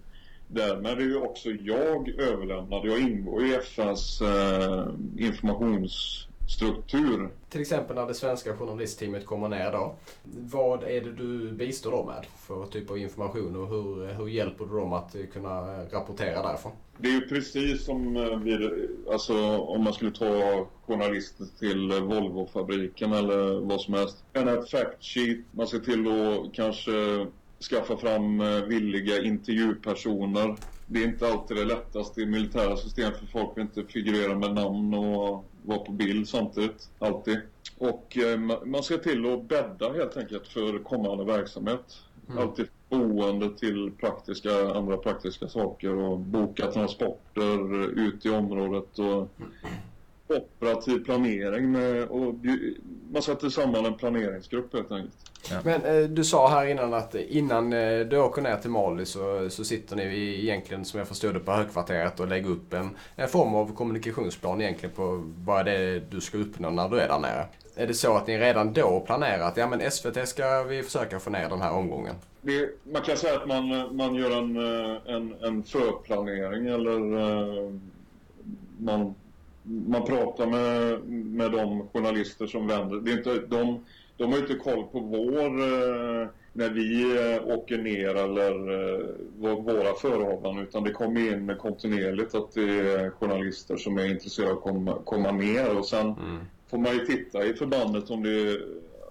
Därmed 0.49 0.99
är 0.99 1.03
ju 1.03 1.17
också 1.17 1.51
jag 1.51 2.09
överlämnad. 2.09 2.87
Jag 2.87 3.01
ingår 3.01 3.45
i 3.47 3.55
FNs 3.55 4.21
eh, 4.21 4.87
informations 5.17 6.29
informationsstruktur. 6.45 7.29
Till 7.49 7.61
exempel 7.61 7.97
när 7.97 8.07
det 8.07 8.15
svenska 8.15 8.57
journalistteamet 8.57 9.27
kommer 9.27 9.49
ner 9.49 9.73
då. 9.73 9.95
Vad 10.25 10.83
är 10.83 11.01
det 11.01 11.13
du 11.13 11.53
bistår 11.53 11.91
dem 11.91 12.07
med 12.07 12.27
för 12.39 12.67
typ 12.67 12.91
av 12.91 12.99
information 12.99 13.57
och 13.57 13.69
hur, 13.69 14.13
hur 14.15 14.29
hjälper 14.29 14.65
du 14.65 14.77
dem 14.77 14.93
att 14.93 15.17
kunna 15.33 15.85
rapportera 15.85 16.43
därifrån? 16.43 16.73
Det 16.99 17.09
är 17.09 17.13
ju 17.13 17.29
precis 17.29 17.85
som 17.85 18.17
eh, 18.17 18.39
vid, 18.39 18.89
alltså, 19.13 19.59
om 19.59 19.85
man 19.85 19.93
skulle 19.93 20.11
ta 20.11 20.67
journalister 20.87 21.45
till 21.59 21.93
Volvofabriken 22.03 23.13
eller 23.13 23.61
vad 23.61 23.81
som 23.81 23.95
helst. 23.95 24.25
En 24.33 24.49
ett 24.49 24.71
fact 24.71 25.05
sheet, 25.05 25.39
man 25.51 25.67
ser 25.67 25.79
till 25.79 26.07
att 26.09 26.55
kanske 26.55 27.27
skaffa 27.71 27.97
fram 27.97 28.41
eh, 28.41 28.47
villiga 28.47 29.23
intervjupersoner. 29.23 30.57
Det 30.87 31.03
är 31.03 31.05
inte 31.05 31.27
alltid 31.29 31.57
det 31.57 31.65
lättaste 31.65 32.21
i 32.21 32.27
militära 32.27 32.77
system 32.77 33.13
för 33.13 33.27
folk 33.27 33.57
vill 33.57 33.63
inte 33.63 33.93
figurera 33.93 34.39
med 34.39 34.55
namn 34.55 34.95
och 34.95 35.45
vara 35.65 35.79
på 35.79 35.93
bild 35.93 36.29
samtidigt. 36.29 36.89
Alltid. 36.99 37.41
Och 37.79 38.19
eh, 38.19 38.39
man 38.65 38.83
ska 38.83 38.99
till 38.99 39.33
att 39.33 39.49
bädda 39.49 39.93
helt 39.93 40.17
enkelt 40.17 40.49
för 40.49 40.79
kommande 40.79 41.25
verksamhet. 41.25 41.99
Mm. 42.29 42.39
Alltid 42.39 42.67
boende 42.89 43.59
till 43.59 43.93
praktiska, 44.01 44.75
andra 44.75 44.97
praktiska 44.97 45.49
saker 45.49 45.95
och 45.97 46.19
boka 46.19 46.67
transporter 46.67 47.89
ut 48.01 48.27
i 48.27 48.31
området 48.31 48.99
och 48.99 49.29
operativ 50.29 51.05
planering 51.05 51.73
med, 51.73 52.05
och 52.05 52.35
man 53.13 53.23
sätter 53.23 53.49
samman 53.49 53.87
en 53.87 53.95
planeringsgrupp 53.95 54.73
helt 54.73 54.93
enkelt. 54.93 55.15
Ja. 55.51 55.57
Men 55.65 55.85
eh, 55.85 56.09
du 56.09 56.25
sa 56.25 56.49
här 56.49 56.67
innan 56.67 56.95
att 56.95 57.15
innan 57.15 57.73
eh, 57.73 58.01
du 58.01 58.19
åker 58.19 58.43
ner 58.43 58.57
till 58.57 58.71
Mali 58.71 59.07
så, 59.07 59.51
så 59.51 59.65
sitter 59.65 59.97
ni 59.97 60.05
egentligen 60.43 60.85
som 60.85 60.99
jag 60.99 61.09
förstod 61.09 61.35
det 61.35 61.41
på 61.41 61.53
högkvarteret 61.53 62.21
och 62.21 62.29
lägger 62.29 62.51
upp 62.51 62.73
en, 62.73 62.91
en 63.17 63.29
form 63.29 63.55
av 63.55 63.75
kommunikationsplan 63.75 64.61
egentligen 64.61 64.95
på 64.95 65.33
vad 65.45 65.65
det 65.65 65.73
är 65.73 66.03
du 66.11 66.21
ska 66.21 66.39
uppnå 66.39 66.71
när 66.71 66.89
du 66.89 67.01
är 67.01 67.09
där 67.09 67.19
nere. 67.19 67.47
Är 67.77 67.87
det 67.87 67.95
så 67.95 68.17
att 68.17 68.27
ni 68.27 68.39
redan 68.39 68.73
då 68.73 69.01
planerar 69.01 69.49
att 69.49 69.57
ja 69.57 69.67
men 69.67 69.91
SVT 69.91 70.29
ska 70.29 70.63
vi 70.63 70.83
försöka 70.83 71.21
få 71.21 71.31
ner 71.31 71.49
den 71.49 71.61
här 71.61 71.73
omgången? 71.73 72.15
Det, 72.43 72.69
man 72.93 73.03
kan 73.03 73.17
säga 73.17 73.37
att 73.37 73.49
man, 73.49 73.97
man 73.97 74.15
gör 74.15 74.39
en, 74.39 74.57
eh, 74.57 75.15
en, 75.15 75.35
en 75.43 75.63
förplanering 75.63 76.67
eller 76.67 76.99
man 78.79 79.15
man 79.65 80.05
pratar 80.05 80.47
med, 80.47 81.05
med 81.11 81.53
de 81.53 81.89
journalister 81.89 82.47
som 82.47 82.67
vänder. 82.67 82.97
Det 82.97 83.11
är 83.11 83.17
inte, 83.17 83.39
de, 83.49 83.85
de 84.17 84.33
har 84.33 84.39
inte 84.39 84.55
koll 84.55 84.85
på 84.85 85.01
vår, 85.01 85.63
eh, 85.63 86.29
när 86.53 86.71
vi 86.71 87.03
eh, 87.03 87.57
åker 87.57 87.79
ner 87.79 88.15
eller 88.15 88.51
eh, 88.51 89.07
våra 89.39 89.95
förehavanden 89.95 90.65
utan 90.65 90.85
det 90.85 90.91
kommer 90.91 91.33
in 91.33 91.57
kontinuerligt 91.59 92.35
att 92.35 92.53
det 92.53 92.81
är 92.81 93.11
journalister 93.11 93.77
som 93.77 93.99
är 93.99 94.11
intresserade 94.11 94.53
av 94.53 94.59
att 94.59 94.65
komma, 94.65 94.99
komma 95.05 95.33
ner 95.33 95.79
och 95.79 95.87
sen 95.87 96.07
mm. 96.07 96.39
får 96.71 96.79
man 96.79 96.93
ju 96.93 97.07
titta 97.07 97.45
i 97.45 97.55
förbandet 97.55 98.11
om 98.11 98.23
det 98.23 98.31
är 98.31 98.61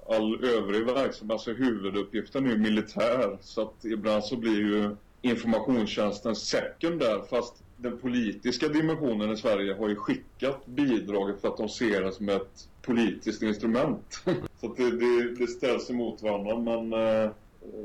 all 0.09 0.45
övrig 0.45 0.85
verksamhet, 0.85 1.31
alltså 1.31 1.51
huvuduppgiften 1.51 2.49
är 2.49 2.57
militär 2.57 3.37
så 3.41 3.61
att 3.61 3.85
ibland 3.85 4.23
så 4.23 4.37
blir 4.37 4.59
ju 4.59 4.95
informationstjänsten 5.21 6.35
sekundär 6.35 7.21
fast 7.29 7.62
den 7.83 7.97
politiska 7.97 8.67
dimensionen 8.67 9.31
i 9.31 9.37
Sverige 9.37 9.73
har 9.73 9.89
ju 9.89 9.95
skickat 9.95 10.65
bidraget 10.65 11.41
för 11.41 11.47
att 11.47 11.57
de 11.57 11.69
ser 11.69 12.01
det 12.01 12.11
som 12.11 12.29
ett 12.29 12.69
politiskt 12.81 13.43
instrument. 13.43 14.23
Så 14.61 14.73
det, 14.77 14.91
det, 14.91 15.35
det, 15.35 15.47
ställs 15.47 15.89
emot 15.89 16.21
varandra 16.21 16.59
men 16.59 16.93
eh, 16.93 17.31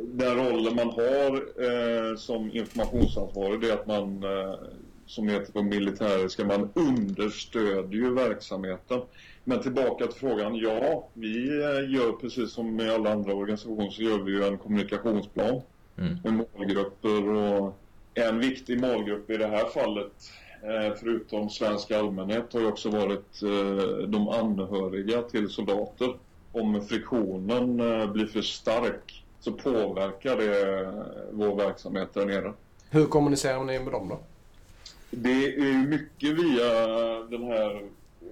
den 0.04 0.37
rollen 0.37 0.76
man 0.76 0.88
har 0.88 1.34
eh, 1.64 2.16
som 2.16 2.50
informationsansvarig 2.52 3.61
det 3.61 3.70
är 3.70 3.74
att 3.74 3.87
man, 3.87 4.22
eh, 4.22 4.54
som 5.06 5.28
heter 5.28 5.52
på 5.52 5.62
militäriska, 5.62 6.44
man 6.44 6.70
understödjer 6.74 8.02
ju 8.02 8.14
verksamheten. 8.14 9.00
Men 9.44 9.62
tillbaka 9.62 10.06
till 10.06 10.20
frågan, 10.20 10.56
ja, 10.56 11.08
vi 11.14 11.48
eh, 11.48 11.94
gör 11.94 12.12
precis 12.20 12.52
som 12.52 12.76
med 12.76 12.90
alla 12.90 13.12
andra 13.12 13.34
organisationer 13.34 13.90
så 13.90 14.02
gör 14.02 14.18
vi 14.18 14.32
ju 14.32 14.44
en 14.44 14.58
kommunikationsplan 14.58 15.61
Mm. 15.98 16.16
med 16.24 16.32
målgrupper 16.32 17.28
och 17.28 17.78
en 18.18 18.38
viktig 18.38 18.81
målgrupp 18.81 19.31
i 19.31 19.37
det 19.37 19.46
här 19.46 19.64
fallet 19.64 20.12
eh, 20.62 20.94
förutom 21.00 21.50
svensk 21.50 21.90
allmänhet 21.90 22.52
har 22.52 22.61
ju 22.61 22.66
också 22.66 22.90
varit 22.90 23.42
eh, 23.42 24.09
de 24.09 24.28
anhöriga 24.28 25.22
till 25.22 25.48
soldater. 25.48 26.16
Om 26.52 26.87
friktionen 26.87 27.81
eh, 27.81 28.12
blir 28.12 28.26
för 28.26 28.42
stark 28.42 29.24
så 29.40 29.52
påverkar 29.52 30.37
det 30.37 30.92
vår 31.33 31.57
verksamhet 31.57 32.14
där 32.14 32.26
nere. 32.26 32.52
Hur 32.90 33.07
kommunicerar 33.07 33.64
ni 33.64 33.78
med 33.78 33.92
dem 33.92 34.09
då? 34.09 34.18
Det 35.11 35.54
är 35.54 35.88
mycket 35.88 36.31
via 36.31 36.87
den 37.31 37.42
här 37.42 37.83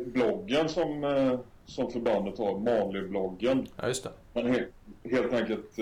bloggen 0.05 0.69
som, 0.69 1.39
som 1.67 1.91
förbandet 1.91 2.39
har, 2.39 2.59
Mali-bloggen. 2.59 3.67
Ja, 3.77 3.89
just 3.89 4.05
det. 4.05 4.11
Man 4.33 4.47
helt, 4.47 4.69
helt 5.05 5.33
enkelt 5.33 5.79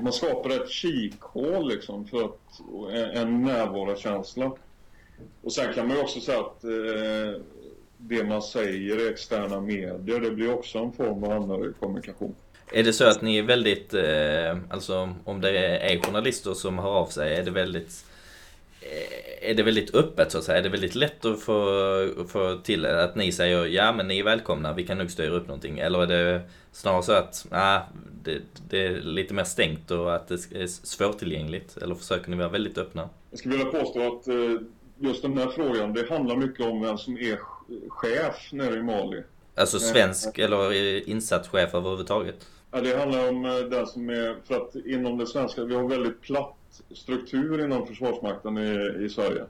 man 0.00 0.12
skapar 0.12 0.50
ett 0.50 0.70
kikhål 0.70 1.68
liksom 1.68 2.06
för 2.06 2.24
att, 2.24 2.60
en, 3.14 3.42
närvarokänsla. 3.42 4.52
Och 5.42 5.52
sen 5.52 5.74
kan 5.74 5.88
man 5.88 5.96
ju 5.96 6.02
också 6.02 6.20
säga 6.20 6.40
att 6.40 6.64
eh, 6.64 7.42
det 7.96 8.24
man 8.24 8.42
säger 8.42 9.06
i 9.06 9.08
externa 9.08 9.60
medier 9.60 10.20
det 10.20 10.30
blir 10.30 10.54
också 10.54 10.78
en 10.78 10.92
form 10.92 11.24
av 11.24 11.32
annan 11.32 11.74
kommunikation. 11.80 12.34
Är 12.72 12.82
det 12.82 12.92
så 12.92 13.08
att 13.08 13.22
ni 13.22 13.38
är 13.38 13.42
väldigt, 13.42 13.94
eh, 13.94 14.58
alltså 14.70 15.14
om 15.24 15.40
det 15.40 15.58
är 15.66 16.00
journalister 16.00 16.54
som 16.54 16.78
hör 16.78 16.90
av 16.90 17.06
sig, 17.06 17.34
är 17.34 17.44
det 17.44 17.50
väldigt 17.50 18.04
är 19.40 19.54
det 19.54 19.62
väldigt 19.62 19.94
öppet 19.94 20.32
så 20.32 20.38
att 20.38 20.44
säga? 20.44 20.58
Är 20.58 20.62
det 20.62 20.68
väldigt 20.68 20.94
lätt 20.94 21.24
att 21.24 21.40
få, 21.40 22.24
få 22.28 22.58
till 22.62 22.86
att 22.86 23.16
ni 23.16 23.32
säger 23.32 23.66
ja 23.66 23.92
men 23.92 24.08
ni 24.08 24.18
är 24.18 24.24
välkomna, 24.24 24.72
vi 24.72 24.86
kan 24.86 24.98
nog 24.98 25.10
styra 25.10 25.34
upp 25.34 25.46
någonting? 25.46 25.78
Eller 25.78 26.02
är 26.02 26.06
det 26.06 26.42
snarare 26.72 27.02
så 27.02 27.12
att 27.12 27.46
ah, 27.50 27.80
det, 28.24 28.40
det 28.68 28.86
är 28.86 29.00
lite 29.00 29.34
mer 29.34 29.44
stängt 29.44 29.90
och 29.90 30.14
att 30.14 30.28
det 30.28 30.34
är 30.34 30.66
svårtillgängligt? 30.66 31.76
Eller 31.76 31.94
försöker 31.94 32.30
ni 32.30 32.36
vara 32.36 32.48
väldigt 32.48 32.78
öppna? 32.78 33.08
Jag 33.30 33.38
skulle 33.38 33.56
vilja 33.56 33.72
påstå 33.72 34.06
att 34.06 34.28
eh, 34.28 34.60
just 34.98 35.22
den 35.22 35.38
här 35.38 35.48
frågan 35.48 35.92
det 35.92 36.08
handlar 36.08 36.36
mycket 36.36 36.66
om 36.66 36.82
vem 36.82 36.98
som 36.98 37.18
är 37.18 37.38
chef 37.88 38.52
nere 38.52 38.76
i 38.76 38.82
Mali. 38.82 39.22
Alltså 39.54 39.78
svensk 39.78 40.38
eller 40.38 40.70
eh, 40.72 41.10
insatschef 41.10 41.74
överhuvudtaget? 41.74 42.46
Ja, 42.70 42.80
det 42.80 42.96
handlar 42.98 43.28
om 43.28 43.44
eh, 43.44 43.56
den 43.56 43.86
som 43.86 44.10
är, 44.10 44.36
för 44.44 44.56
att 44.56 44.74
inom 44.86 45.18
det 45.18 45.26
svenska, 45.26 45.64
vi 45.64 45.74
har 45.74 45.88
väldigt 45.88 46.20
platt 46.20 46.56
struktur 46.94 47.64
inom 47.64 47.86
Försvarsmakten 47.86 48.58
i, 48.58 49.04
i 49.04 49.08
Sverige. 49.08 49.44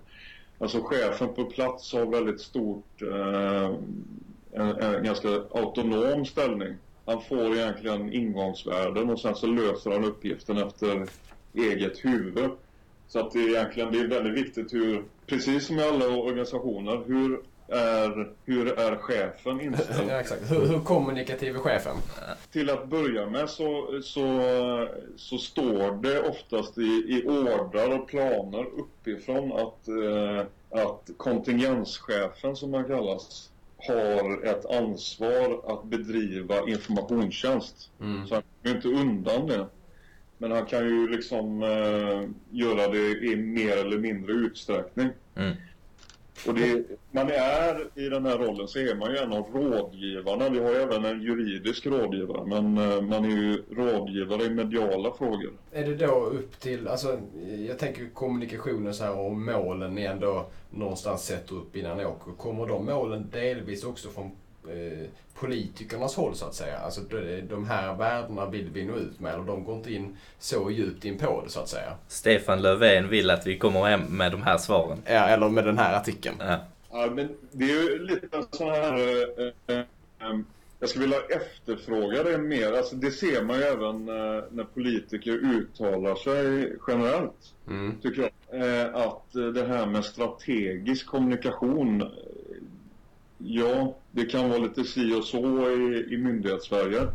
Alltså 0.58 0.80
chefen 0.82 1.34
på 1.34 1.44
plats 1.44 1.92
har 1.92 2.06
väldigt 2.06 2.40
stort, 2.40 3.02
eh, 3.02 3.74
en, 4.52 4.76
en 4.76 5.04
ganska 5.04 5.28
autonom 5.28 6.24
ställning. 6.24 6.76
Han 7.06 7.22
får 7.22 7.56
egentligen 7.56 8.12
ingångsvärden 8.12 9.10
och 9.10 9.20
sen 9.20 9.34
så 9.34 9.46
löser 9.46 9.90
han 9.90 10.04
uppgiften 10.04 10.56
efter 10.58 11.06
eget 11.54 12.04
huvud. 12.04 12.50
Så 13.08 13.18
att 13.18 13.32
det 13.32 13.38
är 13.38 13.48
egentligen, 13.48 13.92
det 13.92 13.98
är 13.98 14.06
väldigt 14.06 14.46
viktigt 14.46 14.72
hur, 14.72 15.04
precis 15.26 15.66
som 15.66 15.78
i 15.78 15.82
alla 15.82 16.08
organisationer, 16.08 17.02
hur 17.06 17.40
är, 17.70 18.32
hur 18.44 18.78
är 18.78 18.96
chefen 18.96 19.60
inställd? 19.60 20.10
Ja, 20.10 20.20
exakt. 20.20 20.50
Hur, 20.50 20.66
hur 20.66 20.80
kommunikativ 20.80 21.56
är 21.56 21.58
chefen? 21.58 21.96
Till 22.52 22.70
att 22.70 22.88
börja 22.88 23.26
med 23.26 23.50
så, 23.50 24.00
så, 24.02 24.42
så 25.16 25.38
står 25.38 26.02
det 26.02 26.28
oftast 26.28 26.78
i, 26.78 27.04
i 27.08 27.24
ordrar 27.26 27.98
och 27.98 28.08
planer 28.08 28.66
uppifrån 28.78 29.52
att, 29.52 29.88
eh, 29.88 30.46
att 30.84 31.10
kontingenschefen 31.16 32.56
som 32.56 32.70
man 32.70 32.84
kallas 32.84 33.50
har 33.76 34.44
ett 34.44 34.66
ansvar 34.66 35.60
att 35.66 35.84
bedriva 35.84 36.68
informationstjänst. 36.68 37.90
Mm. 38.00 38.26
Så 38.26 38.34
han 38.34 38.42
kommer 38.62 38.76
inte 38.76 38.88
undan 38.88 39.46
det. 39.46 39.66
Men 40.38 40.50
han 40.50 40.66
kan 40.66 40.84
ju 40.84 41.08
liksom 41.08 41.62
eh, 41.62 42.28
göra 42.50 42.88
det 42.88 43.24
i 43.24 43.36
mer 43.36 43.76
eller 43.76 43.98
mindre 43.98 44.32
utsträckning. 44.32 45.08
Mm. 45.36 45.56
Och 46.46 46.54
det, 46.54 46.82
man 47.10 47.30
är 47.30 47.88
i 47.94 48.08
den 48.08 48.26
här 48.26 48.38
rollen 48.38 48.68
så 48.68 48.78
är 48.78 48.94
man 48.94 49.10
ju 49.10 49.16
en 49.16 49.32
av 49.32 49.46
rådgivarna. 49.54 50.48
Vi 50.48 50.58
har 50.58 50.70
ju 50.70 50.76
även 50.76 51.04
en 51.04 51.22
juridisk 51.22 51.86
rådgivare 51.86 52.46
men 52.46 52.78
eh, 52.78 53.00
man 53.00 53.24
är 53.24 53.28
ju 53.28 53.64
rådgivare 53.70 54.44
i 54.44 54.50
mediala 54.50 55.12
frågor. 55.12 55.52
Är 55.72 55.84
det 55.84 55.94
då 55.94 56.24
upp 56.24 56.60
till, 56.60 56.88
alltså 56.88 57.18
jag 57.68 57.78
tänker 57.78 58.08
kommunikationen 58.14 58.94
så 58.94 59.04
här 59.04 59.18
och 59.18 59.32
målen 59.32 59.94
ni 59.94 60.04
ändå 60.04 60.46
någonstans 60.70 61.24
sätter 61.24 61.54
upp 61.54 61.76
innan 61.76 61.96
ni 61.96 62.04
åker. 62.04 62.32
Kommer 62.32 62.66
de 62.66 62.86
målen 62.86 63.30
delvis 63.32 63.84
också 63.84 64.08
från 64.08 64.30
politikernas 65.34 66.16
håll 66.16 66.34
så 66.34 66.46
att 66.46 66.54
säga? 66.54 66.78
Alltså 66.78 67.00
de, 67.00 67.40
de 67.40 67.66
här 67.66 67.94
värdena 67.94 68.46
vill 68.46 68.70
vi 68.70 68.84
nå 68.84 68.96
ut 68.96 69.20
med 69.20 69.34
och 69.34 69.44
de 69.44 69.64
går 69.64 69.76
inte 69.76 69.92
in 69.92 70.16
så 70.38 70.70
djupt 70.70 71.04
in 71.04 71.18
på 71.18 71.42
det 71.44 71.50
så 71.50 71.60
att 71.60 71.68
säga. 71.68 71.94
Stefan 72.08 72.62
Löfven 72.62 73.08
vill 73.08 73.30
att 73.30 73.46
vi 73.46 73.58
kommer 73.58 73.84
hem 73.84 74.00
med 74.00 74.32
de 74.32 74.42
här 74.42 74.58
svaren. 74.58 74.98
Ja, 75.04 75.26
eller 75.26 75.48
med 75.48 75.64
den 75.64 75.78
här 75.78 75.96
artikeln. 75.96 76.36
Ja. 76.38 76.58
Ja, 76.92 77.10
men 77.14 77.28
det 77.52 77.64
är 77.64 77.82
ju 77.82 78.06
lite 78.06 78.36
en 78.36 78.44
sån 78.50 78.68
här... 78.68 78.94
Eh, 78.94 79.76
eh, 79.76 79.78
eh, 80.30 80.38
jag 80.80 80.88
skulle 80.88 81.04
vilja 81.04 81.20
efterfråga 81.20 82.22
det 82.22 82.38
mer. 82.38 82.72
Alltså 82.72 82.96
det 82.96 83.10
ser 83.10 83.44
man 83.44 83.56
ju 83.56 83.62
även 83.62 84.08
eh, 84.08 84.44
när 84.50 84.64
politiker 84.64 85.32
uttalar 85.32 86.14
sig 86.14 86.76
generellt. 86.88 87.54
Mm. 87.68 88.00
tycker 88.02 88.22
jag. 88.22 88.30
Eh, 88.62 88.94
att 88.94 89.36
eh, 89.36 89.46
det 89.46 89.66
här 89.66 89.86
med 89.86 90.04
strategisk 90.04 91.06
kommunikation, 91.06 92.02
eh, 92.02 92.08
ja, 93.38 93.94
det 94.12 94.24
kan 94.24 94.48
vara 94.50 94.58
lite 94.58 94.84
si 94.84 95.14
och 95.14 95.24
så 95.24 95.70
i, 95.70 96.06
i 96.14 96.18
myndighetssverige. 96.18 97.06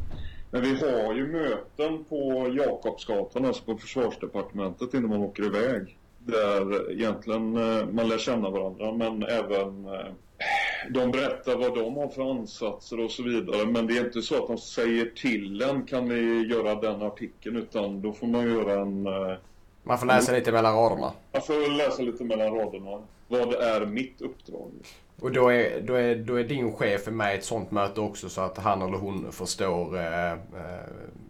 Men 0.51 0.61
vi 0.61 0.75
har 0.75 1.13
ju 1.13 1.27
möten 1.27 2.03
på 2.03 2.53
Jakobsgatan, 2.57 3.45
alltså 3.45 3.63
på 3.63 3.77
försvarsdepartementet 3.77 4.93
innan 4.93 5.09
man 5.09 5.21
åker 5.21 5.43
iväg. 5.45 5.97
Där 6.19 6.91
egentligen 6.91 7.57
eh, 7.57 7.87
man 7.87 8.09
lär 8.09 8.17
känna 8.17 8.49
varandra 8.49 8.91
men 8.91 9.23
även 9.23 9.85
eh, 9.85 10.05
de 10.89 11.11
berättar 11.11 11.55
vad 11.55 11.75
de 11.75 11.95
har 11.95 12.07
för 12.07 12.31
ansatser 12.31 12.99
och 12.99 13.11
så 13.11 13.23
vidare. 13.23 13.65
Men 13.65 13.87
det 13.87 13.97
är 13.97 14.05
inte 14.05 14.21
så 14.21 14.35
att 14.41 14.47
de 14.47 14.57
säger 14.57 15.05
till 15.05 15.61
en 15.61 15.83
kan 15.83 16.07
ni 16.07 16.47
göra 16.47 16.75
den 16.75 17.01
artikeln 17.01 17.55
utan 17.55 18.01
då 18.01 18.13
får 18.13 18.27
man 18.27 18.47
göra 18.49 18.81
en 18.81 19.05
eh, 19.07 19.37
Man 19.83 19.97
får 19.99 20.05
läsa 20.07 20.31
lite 20.31 20.51
mellan 20.51 20.75
raderna. 20.75 21.11
jag 21.31 21.45
får 21.45 21.77
läsa 21.77 22.01
lite 22.01 22.23
mellan 22.23 22.53
raderna. 22.53 23.01
Vad 23.27 23.53
är 23.53 23.85
mitt 23.85 24.21
uppdrag? 24.21 24.71
Och 25.19 25.31
då 25.31 25.49
är, 25.49 25.81
då, 25.81 25.93
är, 25.93 26.15
då 26.15 26.35
är 26.35 26.43
din 26.43 26.73
chef 26.73 27.07
med 27.07 27.33
i 27.35 27.37
ett 27.37 27.43
sånt 27.45 27.71
möte 27.71 28.01
också 28.01 28.29
så 28.29 28.41
att 28.41 28.57
han 28.57 28.81
eller 28.81 28.97
hon 28.97 29.31
förstår 29.31 29.97
eh, 29.97 30.31
eh, 30.31 30.37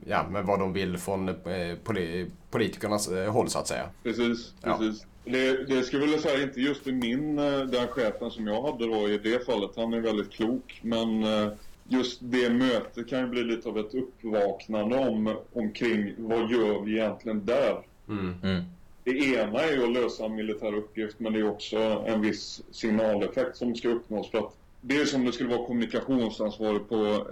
ja, 0.06 0.26
men 0.32 0.46
vad 0.46 0.60
de 0.60 0.74
vill 0.74 0.98
från 0.98 1.30
eh, 1.30 1.36
poli, 1.84 2.26
politikernas 2.52 3.12
eh, 3.12 3.32
håll 3.32 3.50
så 3.50 3.60
att 3.60 3.68
säga. 3.68 3.90
Precis, 4.04 4.54
Ja. 4.62 4.78
precis. 4.78 5.06
Det, 5.26 5.66
det 5.66 5.84
skulle 5.84 6.02
jag 6.04 6.08
vilja 6.08 6.22
säga, 6.22 6.44
inte 6.44 6.62
just 6.62 6.88
i 6.88 6.92
min, 6.92 7.40
eh, 7.40 7.60
den 7.60 7.88
chefen 7.88 8.32
som 8.32 8.48
jag 8.48 8.62
hade 8.62 8.86
då 8.88 9.10
i 9.10 9.18
det 9.18 9.46
fallet, 9.46 9.72
han 9.76 9.94
är 9.94 10.02
väldigt 10.02 10.32
klok. 10.32 10.80
Men 10.82 11.24
eh, 11.24 11.48
just 11.88 12.20
det 12.24 12.50
mötet 12.50 13.10
kan 13.10 13.20
ju 13.20 13.28
bli 13.28 13.44
lite 13.44 13.70
av 13.70 13.78
ett 13.80 13.94
uppvaknande 13.94 14.98
om, 14.98 15.36
omkring 15.54 16.14
vad 16.18 16.52
gör 16.52 16.82
vi 16.86 16.92
egentligen 17.00 17.46
där? 17.46 17.82
Mm. 18.10 18.34
Mm. 18.44 18.64
Det 19.06 19.12
ena 19.12 19.62
är 19.62 19.72
ju 19.72 19.84
att 19.84 19.92
lösa 19.94 20.26
en 20.26 20.36
militär 20.36 20.74
uppgift 20.76 21.20
men 21.20 21.34
det 21.34 21.40
är 21.40 21.50
också 21.50 21.78
en 22.08 22.22
viss 22.22 22.62
signaleffekt 22.72 23.58
som 23.58 23.76
ska 23.76 23.90
uppnås 23.90 24.32
för 24.32 24.38
att 24.38 24.56
det 24.82 24.98
är 24.98 25.06
som 25.06 25.26
det 25.26 25.32
skulle 25.32 25.50
vara 25.50 25.68
kommunikationsansvarig 25.68 26.90
på 26.90 27.28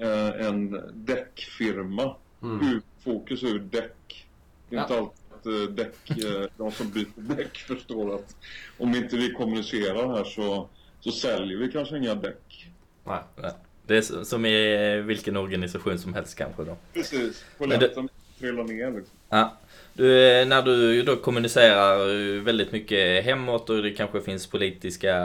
eh, 0.00 0.46
en 0.46 0.80
däckfirma. 0.94 2.16
Mm. 2.42 2.60
Huvudfokus 2.66 3.42
är 3.42 3.58
däck. 3.58 4.26
Det 4.68 4.76
är 4.76 4.78
Ja. 4.78 4.82
inte 4.82 4.98
alltid 4.98 5.14
att 5.30 5.46
eh, 5.46 5.74
däck, 5.74 6.24
eh, 6.24 6.46
de 6.56 6.72
som 6.72 6.90
byter 6.90 7.06
däck 7.36 7.56
förstår 7.68 8.14
att 8.14 8.36
om 8.78 8.94
inte 8.94 9.16
vi 9.16 9.30
kommunicerar 9.32 10.16
här 10.16 10.24
så, 10.24 10.68
så 11.00 11.10
säljer 11.10 11.58
vi 11.58 11.72
kanske 11.72 11.96
inga 11.98 12.14
däck. 12.14 12.68
Nej. 13.04 13.18
Ja. 13.36 13.50
Det 13.86 13.96
är 13.96 14.24
som 14.24 14.46
i 14.46 15.00
vilken 15.00 15.36
organisation 15.36 15.98
som 15.98 16.14
helst 16.14 16.34
kanske 16.38 16.64
då. 16.64 16.76
Precis, 16.94 17.44
polletten 17.58 18.08
trillar 18.40 18.64
ner 18.64 18.90
liksom. 18.90 19.16
Ja. 19.28 19.56
Du, 19.94 20.28
eh, 20.28 20.46
när 20.46 20.62
du 20.62 21.02
då 21.02 21.16
kommunicerar 21.16 22.08
eh, 22.08 22.42
väldigt 22.42 22.72
mycket 22.72 23.24
hemåt 23.24 23.70
och 23.70 23.82
det 23.82 23.90
kanske 23.90 24.20
finns 24.20 24.46
politiska 24.46 25.16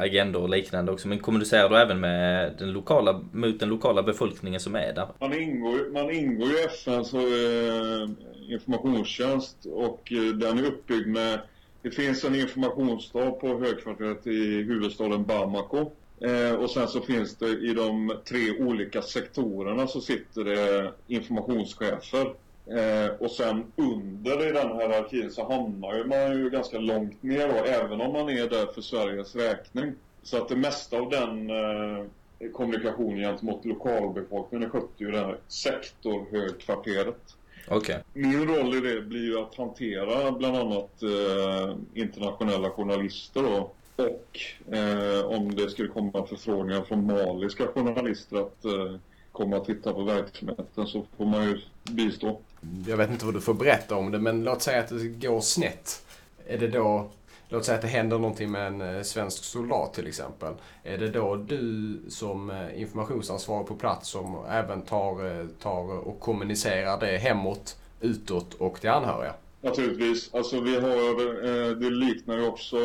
agendor 0.00 0.42
och 0.42 0.48
liknande 0.48 0.92
också. 0.92 1.08
Men 1.08 1.18
kommunicerar 1.18 1.68
du 1.68 1.76
även 1.76 2.00
med 2.00 2.52
den 2.58 2.72
lokala, 2.72 3.20
mot 3.32 3.60
den 3.60 3.68
lokala 3.68 4.02
befolkningen 4.02 4.60
som 4.60 4.74
är 4.74 4.92
där? 4.92 5.08
Man 5.20 5.32
ingår, 5.32 5.92
man 5.92 6.10
ingår 6.10 6.48
i 6.48 6.64
FNs 6.64 7.14
eh, 7.14 8.08
informationstjänst 8.48 9.66
och 9.72 10.12
eh, 10.12 10.34
den 10.34 10.58
är 10.58 10.66
uppbyggd 10.66 11.06
med 11.06 11.40
Det 11.82 11.90
finns 11.90 12.24
en 12.24 12.34
informationsstab 12.34 13.40
på 13.40 13.48
högkvarteret 13.48 14.26
i 14.26 14.62
huvudstaden 14.62 15.24
Bamako 15.24 15.92
Eh, 16.20 16.54
och 16.54 16.70
sen 16.70 16.88
så 16.88 17.00
finns 17.00 17.36
det 17.36 17.48
i 17.48 17.74
de 17.74 18.18
tre 18.28 18.60
olika 18.60 19.02
sektorerna 19.02 19.86
så 19.86 20.00
sitter 20.00 20.44
det 20.44 20.92
informationschefer. 21.06 22.34
Eh, 22.66 23.10
och 23.18 23.30
sen 23.30 23.72
under 23.76 24.48
i 24.48 24.52
den 24.52 24.68
hierarkin 24.68 25.30
så 25.30 25.52
hamnar 25.52 26.04
man 26.04 26.38
ju 26.38 26.50
ganska 26.50 26.78
långt 26.78 27.22
ner 27.22 27.48
då, 27.48 27.54
även 27.54 28.00
om 28.00 28.12
man 28.12 28.28
är 28.28 28.48
där 28.48 28.66
för 28.66 28.80
Sveriges 28.80 29.36
räkning. 29.36 29.92
Så 30.22 30.36
att 30.36 30.48
det 30.48 30.56
mesta 30.56 30.96
av 30.96 31.10
den 31.10 31.50
eh, 31.50 32.04
kommunikationen 32.52 33.18
gentemot 33.18 33.64
lokalbefolkningen 33.64 34.70
sköter 34.70 35.04
ju 35.04 35.10
det 35.10 35.18
här 35.18 35.38
sektorhögkvarteret. 35.48 37.36
Okay. 37.70 38.00
Min 38.12 38.48
roll 38.48 38.74
i 38.74 38.80
det 38.80 39.00
blir 39.00 39.24
ju 39.24 39.38
att 39.38 39.54
hantera 39.54 40.32
bland 40.32 40.56
annat 40.56 41.02
eh, 41.02 41.76
internationella 41.94 42.70
journalister 42.70 43.42
då. 43.42 43.70
Och 43.98 44.40
eh, 44.74 45.26
om 45.26 45.54
det 45.54 45.70
skulle 45.70 45.88
komma 45.88 46.26
förfrågningar 46.26 46.82
från 46.82 47.06
maliska 47.06 47.66
journalister 47.66 48.36
att 48.36 48.64
eh, 48.64 48.96
komma 49.32 49.56
och 49.56 49.66
titta 49.66 49.92
på 49.92 50.02
verksamheten 50.02 50.86
så 50.86 51.06
får 51.16 51.26
man 51.26 51.44
ju 51.44 51.60
bistå. 51.90 52.40
Jag 52.86 52.96
vet 52.96 53.10
inte 53.10 53.24
vad 53.24 53.34
du 53.34 53.40
får 53.40 53.54
berätta 53.54 53.96
om 53.96 54.10
det 54.10 54.18
men 54.18 54.44
låt 54.44 54.62
säga 54.62 54.80
att 54.80 54.88
det 54.88 55.08
går 55.08 55.40
snett. 55.40 56.04
Är 56.46 56.58
det 56.58 56.68
då 56.68 57.10
Låt 57.50 57.64
säga 57.64 57.76
att 57.76 57.82
det 57.82 57.88
händer 57.88 58.18
någonting 58.18 58.50
med 58.50 58.66
en 58.66 58.80
eh, 58.80 59.02
svensk 59.02 59.44
soldat 59.44 59.94
till 59.94 60.06
exempel. 60.06 60.54
Är 60.82 60.98
det 60.98 61.08
då 61.08 61.36
du 61.36 62.00
som 62.08 62.50
eh, 62.50 62.80
informationsansvarig 62.80 63.66
på 63.66 63.74
plats 63.74 64.08
som 64.08 64.44
även 64.48 64.82
tar, 64.82 65.40
eh, 65.40 65.46
tar 65.62 66.08
och 66.08 66.20
kommunicerar 66.20 67.00
det 67.00 67.18
hemåt, 67.18 67.76
utåt 68.00 68.54
och 68.54 68.80
till 68.80 68.90
anhöriga? 68.90 69.34
Naturligtvis. 69.60 70.34
Alltså 70.34 70.60
vi 70.60 70.74
har, 70.74 71.74
det 71.74 71.90
liknar 71.90 72.38
ju 72.38 72.46
också 72.46 72.76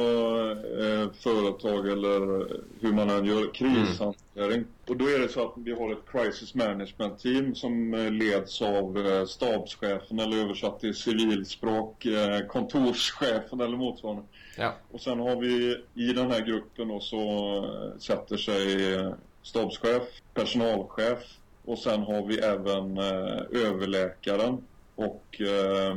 företag 1.19 1.87
eller 1.87 2.47
hur 2.79 2.93
man 2.93 3.09
än 3.09 3.25
gör 3.25 3.53
krishantering. 3.53 4.51
Mm. 4.51 4.67
Och 4.87 4.97
då 4.97 5.05
är 5.05 5.19
det 5.19 5.29
så 5.29 5.47
att 5.47 5.53
vi 5.55 5.71
har 5.71 5.91
ett 5.91 6.11
crisis 6.11 6.55
management 6.55 7.19
team 7.19 7.55
som 7.55 7.93
leds 8.11 8.61
av 8.61 9.25
stabschefen 9.25 10.19
eller 10.19 10.37
översatt 10.37 10.79
till 10.79 10.95
civilspråk 10.95 12.07
kontorschefen 12.47 13.61
eller 13.61 13.77
motsvarande. 13.77 14.23
Ja. 14.57 14.73
Och 14.91 15.01
sen 15.01 15.19
har 15.19 15.35
vi 15.35 15.77
i 15.93 16.13
den 16.13 16.31
här 16.31 16.41
gruppen 16.41 16.87
då 16.87 16.99
så 16.99 17.17
eh, 17.65 17.99
sätter 17.99 18.37
sig 18.37 18.93
eh, 18.93 19.13
stabschef, 19.41 20.03
personalchef 20.33 21.19
och 21.65 21.77
sen 21.77 22.01
har 22.01 22.25
vi 22.25 22.37
även 22.37 22.97
eh, 22.97 23.67
överläkaren 23.67 24.63
och 24.95 25.41
eh, 25.41 25.95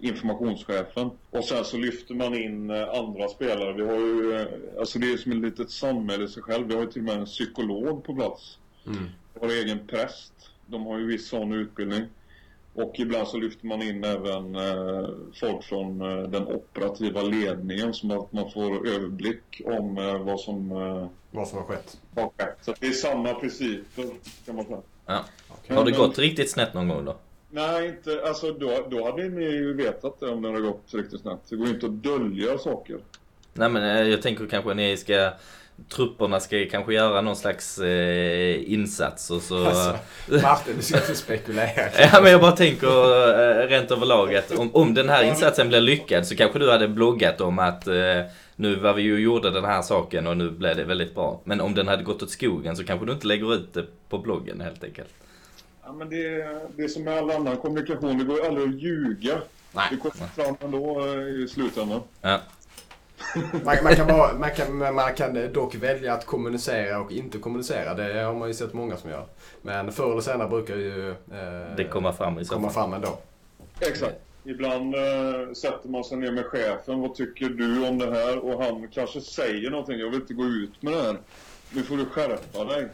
informationschefen. 0.00 1.10
Och 1.30 1.44
sen 1.44 1.64
så 1.64 1.76
lyfter 1.76 2.14
man 2.14 2.34
in 2.34 2.70
eh, 2.70 2.88
andra 2.88 3.28
spelare. 3.28 3.72
Vi 3.72 3.82
har 3.82 3.98
ju, 3.98 4.34
eh, 4.34 4.46
alltså 4.78 4.98
det 4.98 5.12
är 5.12 5.16
som 5.16 5.32
ett 5.32 5.38
litet 5.38 5.70
samhälle 5.70 6.24
i 6.24 6.28
sig 6.28 6.42
själv. 6.42 6.66
Vi 6.68 6.74
har 6.74 6.80
ju 6.80 6.90
till 6.90 7.02
och 7.02 7.06
med 7.06 7.18
en 7.18 7.26
psykolog 7.26 8.04
på 8.04 8.14
plats. 8.14 8.58
Mm. 8.86 9.08
Vi 9.34 9.40
har 9.40 9.54
egen 9.54 9.86
präst. 9.86 10.32
De 10.66 10.86
har 10.86 10.98
ju 10.98 11.06
viss 11.06 11.28
sån 11.28 11.52
utbildning. 11.52 12.04
Och 12.74 12.92
ibland 12.98 13.28
så 13.28 13.36
lyfter 13.36 13.66
man 13.66 13.82
in 13.82 14.04
även 14.04 14.54
eh, 14.54 15.08
folk 15.40 15.64
från 15.64 16.00
eh, 16.00 16.28
den 16.28 16.46
operativa 16.46 17.22
ledningen 17.22 17.94
som 17.94 18.10
att 18.10 18.32
man 18.32 18.50
får 18.50 18.88
överblick 18.88 19.62
om 19.64 19.98
eh, 19.98 20.18
vad 20.18 20.40
som 20.40 20.72
eh, 20.72 21.06
vad 21.30 21.48
som 21.48 21.58
har 21.58 21.64
skett. 21.64 21.98
Har 22.14 22.30
skett. 22.38 22.58
Så 22.60 22.74
det 22.80 22.86
är 22.86 22.90
samma 22.90 23.34
principer 23.34 24.04
kan 24.46 24.56
man 24.56 24.64
säga. 24.64 24.80
Ja. 25.06 25.24
Okay. 25.62 25.76
Har 25.76 25.84
det 25.84 25.90
gått 25.90 26.18
riktigt 26.18 26.50
snett 26.50 26.74
någon 26.74 26.88
gång 26.88 27.04
då? 27.04 27.16
Nej, 27.50 27.88
inte, 27.88 28.22
alltså 28.26 28.52
då, 28.52 28.86
då 28.90 29.04
hade 29.04 29.28
ni 29.28 29.44
ju 29.44 29.74
vetat 29.74 30.20
det 30.20 30.28
om 30.28 30.42
det 30.42 30.48
hade 30.48 30.60
gått 30.60 30.94
riktigt 30.94 31.20
snett. 31.20 31.40
Det 31.48 31.56
går 31.56 31.66
ju 31.66 31.74
inte 31.74 31.86
att 31.86 32.02
dölja 32.02 32.58
saker. 32.58 32.98
Nej 33.52 33.68
men 33.68 33.82
eh, 33.82 34.08
jag 34.08 34.22
tänker 34.22 34.46
kanske 34.46 34.74
ni 34.74 34.96
ska 34.96 35.32
trupperna 35.88 36.40
ska 36.40 36.66
kanske 36.70 36.94
göra 36.94 37.20
någon 37.20 37.36
slags 37.36 37.78
eh, 37.78 38.72
insats 38.72 39.30
och 39.30 39.42
så... 39.42 39.66
Alltså, 39.66 39.96
Martin, 40.42 40.76
du 40.76 40.82
ska 40.82 40.96
inte 40.96 41.14
spekulera. 41.14 41.90
ja, 42.12 42.20
men 42.22 42.32
jag 42.32 42.40
bara 42.40 42.52
tänker 42.52 42.86
eh, 42.86 43.68
rent 43.68 43.90
överlag 43.90 44.34
att 44.34 44.58
om, 44.58 44.74
om 44.74 44.94
den 44.94 45.08
här 45.08 45.24
insatsen 45.24 45.68
blir 45.68 45.80
lyckad 45.80 46.26
så 46.26 46.36
kanske 46.36 46.58
du 46.58 46.70
hade 46.70 46.88
bloggat 46.88 47.40
om 47.40 47.58
att 47.58 47.86
eh, 47.86 47.94
nu 48.56 48.74
var 48.74 48.94
vi 48.94 49.02
ju 49.02 49.18
gjorde 49.18 49.50
den 49.50 49.64
här 49.64 49.82
saken 49.82 50.26
och 50.26 50.36
nu 50.36 50.50
blev 50.50 50.76
det 50.76 50.84
väldigt 50.84 51.14
bra. 51.14 51.40
Men 51.44 51.60
om 51.60 51.74
den 51.74 51.88
hade 51.88 52.02
gått 52.02 52.22
åt 52.22 52.30
skogen 52.30 52.76
så 52.76 52.84
kanske 52.84 53.06
du 53.06 53.12
inte 53.12 53.26
lägger 53.26 53.54
ut 53.54 53.74
det 53.74 53.84
på 54.08 54.18
bloggen 54.18 54.60
helt 54.60 54.84
enkelt. 54.84 55.10
Ja, 55.90 55.94
men 55.94 56.08
det, 56.08 56.44
det 56.76 56.84
är 56.84 56.88
som 56.88 57.02
med 57.02 57.18
all 57.18 57.30
annan 57.30 57.56
kommunikation, 57.56 58.18
det 58.18 58.24
går 58.24 58.36
ju 58.36 58.46
aldrig 58.46 58.68
att 58.68 58.80
ljuga. 58.80 59.38
Nej. 59.72 59.86
Det 59.90 59.96
kommer 59.96 60.26
fram 60.26 60.56
ändå 60.60 61.06
eh, 61.06 61.42
i 61.42 61.48
slutändan. 61.48 62.00
Ja. 62.20 62.40
Man, 63.64 63.76
man, 63.82 63.96
kan 63.96 64.06
bara, 64.06 64.34
man, 64.38 64.50
kan, 64.50 64.94
man 64.94 65.14
kan 65.14 65.52
dock 65.52 65.74
välja 65.74 66.14
att 66.14 66.26
kommunicera 66.26 67.00
och 67.00 67.12
inte 67.12 67.38
kommunicera. 67.38 67.94
Det 67.94 68.22
har 68.22 68.34
man 68.34 68.48
ju 68.48 68.54
sett 68.54 68.72
många 68.72 68.96
som 68.96 69.10
gör. 69.10 69.26
Men 69.62 69.92
förr 69.92 70.12
eller 70.12 70.20
senare 70.20 70.48
brukar 70.48 70.76
ju 70.76 71.10
eh, 71.10 71.76
det 71.76 71.84
komma 71.84 72.12
fram 72.12 72.38
i 72.38 72.44
så 72.44 72.54
komma 72.54 72.70
fram 72.70 72.92
ändå. 72.92 73.18
Exakt. 73.80 74.16
Ibland 74.44 74.94
eh, 74.94 75.52
sätter 75.56 75.88
man 75.88 76.04
sig 76.04 76.18
ner 76.18 76.32
med 76.32 76.44
chefen. 76.44 77.00
Vad 77.00 77.14
tycker 77.14 77.48
du 77.48 77.88
om 77.88 77.98
det 77.98 78.10
här? 78.10 78.38
Och 78.38 78.64
han 78.64 78.88
kanske 78.88 79.20
säger 79.20 79.70
någonting. 79.70 79.98
Jag 79.98 80.10
vill 80.10 80.20
inte 80.20 80.34
gå 80.34 80.44
ut 80.44 80.82
med 80.82 80.92
det 80.92 81.02
här. 81.02 81.16
Nu 81.70 81.82
får 81.82 81.96
du 81.96 82.04
skärpa 82.04 82.64
dig. 82.64 82.88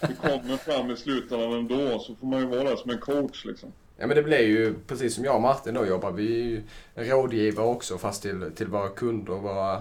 Det 0.00 0.14
kommer 0.14 0.56
fram 0.56 0.90
i 0.90 0.96
slutändan 0.96 1.52
ändå. 1.52 1.98
Så 1.98 2.14
får 2.14 2.26
man 2.26 2.40
ju 2.40 2.46
vara 2.46 2.62
där 2.62 2.76
som 2.76 2.90
en 2.90 2.98
coach 2.98 3.44
liksom. 3.44 3.72
Ja 3.96 4.06
men 4.06 4.16
det 4.16 4.22
blir 4.22 4.38
ju 4.38 4.74
precis 4.86 5.14
som 5.14 5.24
jag 5.24 5.34
och 5.34 5.42
Martin 5.42 5.74
då 5.74 5.86
jobbar. 5.86 6.10
Vi 6.10 6.42
är 6.42 6.46
ju 6.46 6.62
rådgivare 6.94 7.66
också 7.66 7.98
fast 7.98 8.22
till, 8.22 8.50
till 8.54 8.66
våra 8.66 8.88
kunder, 8.88 9.34
våra 9.34 9.74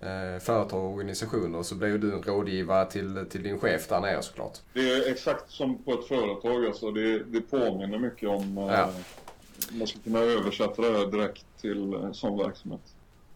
eh, 0.00 0.40
företag 0.40 0.84
och 0.84 0.94
organisationer. 0.94 1.62
Så 1.62 1.74
blir 1.74 1.88
ju 1.88 1.98
du 1.98 2.12
en 2.12 2.22
rådgivare 2.22 2.90
till, 2.90 3.24
till 3.30 3.42
din 3.42 3.58
chef 3.58 3.88
där 3.88 4.00
nere 4.00 4.22
såklart. 4.22 4.58
Det 4.72 4.90
är 4.90 5.12
exakt 5.12 5.50
som 5.50 5.82
på 5.82 5.92
ett 5.92 6.04
företag 6.04 6.66
alltså. 6.66 6.90
Det, 6.90 7.18
det 7.18 7.40
påminner 7.40 7.98
mycket 7.98 8.28
om... 8.28 8.58
Eh, 8.58 8.64
ja. 8.64 8.90
Man 9.70 9.86
ska 9.86 9.98
kunna 10.04 10.18
översätta 10.18 10.82
det 10.82 10.98
här 10.98 11.06
direkt 11.06 11.46
till 11.60 11.94
en 11.94 12.14
sån 12.14 12.38
verksamhet. 12.38 12.80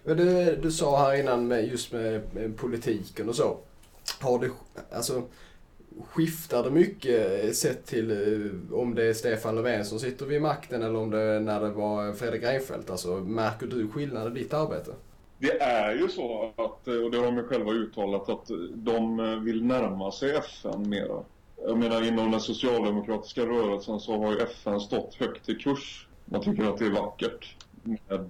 Du, 0.05 0.57
du 0.63 0.71
sa 0.73 0.99
här 0.99 1.21
innan 1.21 1.49
med, 1.49 1.69
just 1.69 1.93
med, 1.93 2.35
med 2.35 2.57
politiken 2.57 3.29
och 3.29 3.35
så. 3.35 3.57
Har 4.21 4.39
det, 4.39 4.51
alltså 4.93 5.23
skiftar 6.07 6.63
det 6.63 6.71
mycket 6.71 7.45
eh, 7.45 7.51
sett 7.51 7.87
till 7.87 8.11
eh, 8.11 8.79
om 8.79 8.95
det 8.95 9.05
är 9.05 9.13
Stefan 9.15 9.55
Löfven 9.55 9.85
som 9.85 9.99
sitter 9.99 10.27
vid 10.27 10.43
makten 10.43 10.83
eller 10.83 10.99
om 10.99 11.11
det 11.11 11.21
är 11.21 11.41
när 11.41 11.61
det 11.61 11.71
var 11.71 12.13
Fredrik 12.13 12.43
Reinfeldt? 12.43 12.91
Alltså, 12.91 13.09
märker 13.09 13.67
du 13.67 13.89
skillnad 13.89 14.37
i 14.37 14.41
ditt 14.41 14.55
arbete? 14.55 14.91
Det 15.39 15.61
är 15.61 15.95
ju 15.95 16.09
så 16.09 16.53
att, 16.57 16.89
eh, 16.89 16.95
och 16.95 17.11
det 17.11 17.19
har 17.19 17.25
de 17.25 17.43
själva 17.43 17.73
uttalat, 17.73 18.29
att 18.29 18.51
de 18.75 19.17
vill 19.45 19.65
närma 19.65 20.13
sig 20.13 20.37
FN 20.37 20.89
mera. 20.89 21.23
Jag 21.67 21.79
menar 21.79 22.09
inom 22.09 22.31
den 22.31 22.41
socialdemokratiska 22.41 23.47
rörelsen 23.47 24.01
så 24.01 24.19
har 24.19 24.33
ju 24.33 24.39
FN 24.39 24.81
stått 24.81 25.15
högt 25.15 25.49
i 25.49 25.55
kurs. 25.55 26.09
Man 26.25 26.41
tycker 26.41 26.65
att 26.65 26.79
det 26.79 26.87
är 26.87 26.91
vackert 26.91 27.57
med 27.83 28.29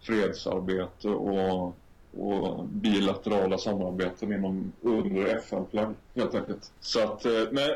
fredsarbete 0.00 1.08
och 1.08 1.74
och 2.18 2.64
bilaterala 2.64 3.58
samarbeten 3.58 4.32
inom, 4.32 4.72
under 4.82 5.36
FN-flagg 5.36 5.94
helt 6.14 6.34
enkelt. 6.34 6.72
Så 6.80 7.00
att, 7.00 7.24
eh, 7.24 7.32
men 7.50 7.70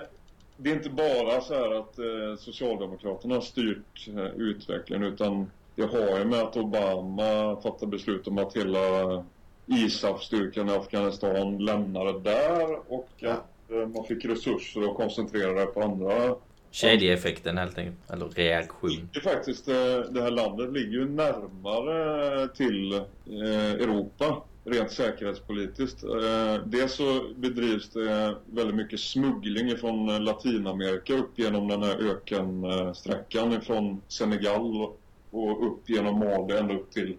det 0.56 0.70
är 0.70 0.74
inte 0.74 0.90
bara 0.90 1.40
så 1.40 1.54
här 1.54 1.74
att 1.74 1.98
eh, 1.98 2.38
Socialdemokraterna 2.38 3.34
har 3.34 3.40
styrt 3.40 4.08
eh, 4.08 4.40
utvecklingen 4.40 5.12
utan 5.12 5.50
det 5.74 5.82
har 5.82 6.18
ju 6.18 6.24
med 6.24 6.40
att 6.42 6.56
Obama 6.56 7.60
fattade 7.62 7.90
beslut 7.90 8.28
om 8.28 8.38
att 8.38 8.56
hela 8.56 9.24
ISAF-styrkan 9.66 10.68
i 10.68 10.72
Afghanistan 10.72 11.58
lämnade 11.58 12.20
där 12.20 12.92
och 12.92 13.08
att 13.22 13.70
man 13.94 14.04
fick 14.04 14.24
resurser 14.24 14.82
att 14.82 14.96
koncentrera 14.96 15.52
det 15.52 15.66
på 15.66 15.82
andra 15.82 16.34
Kedjeeffekten 16.70 17.58
helt 17.58 17.78
enkelt, 17.78 18.10
eller 18.10 18.28
reaktion. 18.28 19.08
Det 19.12 19.18
är 19.18 19.22
faktiskt, 19.22 19.68
eh, 19.68 19.74
det 20.10 20.22
här 20.22 20.30
landet 20.30 20.72
ligger 20.72 20.92
ju 20.92 21.08
närmare 21.08 22.48
till 22.48 22.92
eh, 22.92 23.72
Europa 23.72 24.42
rent 24.64 24.92
säkerhetspolitiskt. 24.92 26.04
Eh, 26.04 26.54
dels 26.64 26.92
så 26.92 27.24
bedrivs 27.36 27.88
det 27.88 28.36
väldigt 28.46 28.76
mycket 28.76 29.00
smuggling 29.00 29.76
från 29.76 30.24
Latinamerika 30.24 31.14
upp 31.14 31.38
genom 31.38 31.68
den 31.68 31.82
här 31.82 32.10
ökensträckan 32.10 33.60
från 33.60 34.02
Senegal 34.08 34.88
och 35.30 35.66
upp 35.66 35.90
genom 35.90 36.18
Mali 36.18 36.56
ända 36.56 36.74
upp 36.74 36.90
till 36.90 37.16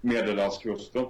Medelhavskusten. 0.00 1.04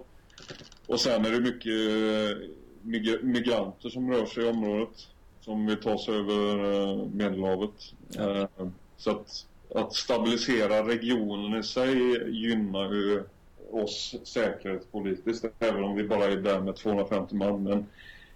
Och 0.87 1.01
sen 1.01 1.25
är 1.25 1.31
det 1.31 1.40
mycket 1.40 3.23
migranter 3.23 3.88
som 3.88 4.12
rör 4.12 4.27
sig 4.27 4.45
i 4.45 4.49
området 4.49 5.09
som 5.44 5.66
vill 5.66 5.76
ta 5.76 5.98
sig 5.98 6.14
över 6.14 6.72
eh, 6.72 7.07
Medelhavet. 7.12 7.94
Ja. 8.09 8.38
Eh, 8.38 8.48
så 8.96 9.11
att, 9.11 9.46
att 9.74 9.94
stabilisera 9.94 10.88
regionen 10.88 11.61
i 11.61 11.62
sig 11.62 11.96
gynnar 12.31 12.92
ju 12.92 13.22
oss 13.70 14.14
säkerhetspolitiskt, 14.24 15.44
även 15.59 15.85
om 15.85 15.96
vi 15.96 16.05
bara 16.05 16.24
är 16.24 16.37
där 16.37 16.61
med 16.61 16.76
250 16.76 17.35
man. 17.35 17.62
Men 17.62 17.87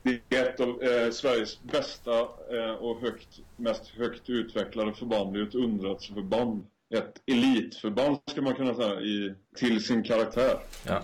det 0.02 0.36
är 0.36 0.46
ett 0.46 0.60
av 0.60 0.82
eh, 0.82 1.10
Sveriges 1.10 1.62
bästa 1.62 2.20
eh, 2.20 2.74
och 2.80 3.00
högt, 3.00 3.40
mest 3.56 3.88
högt 3.88 4.30
utvecklade 4.30 4.92
förband. 4.92 5.34
Det 5.34 5.40
är 5.40 5.46
ett 5.46 5.54
underrättelseförband. 5.54 6.66
Ett 6.94 7.22
elitförband 7.26 8.18
ska 8.26 8.42
man 8.42 8.54
kunna 8.54 8.74
säga 8.74 9.00
i, 9.00 9.34
till 9.56 9.84
sin 9.84 10.02
karaktär. 10.02 10.58
Ja. 10.86 11.02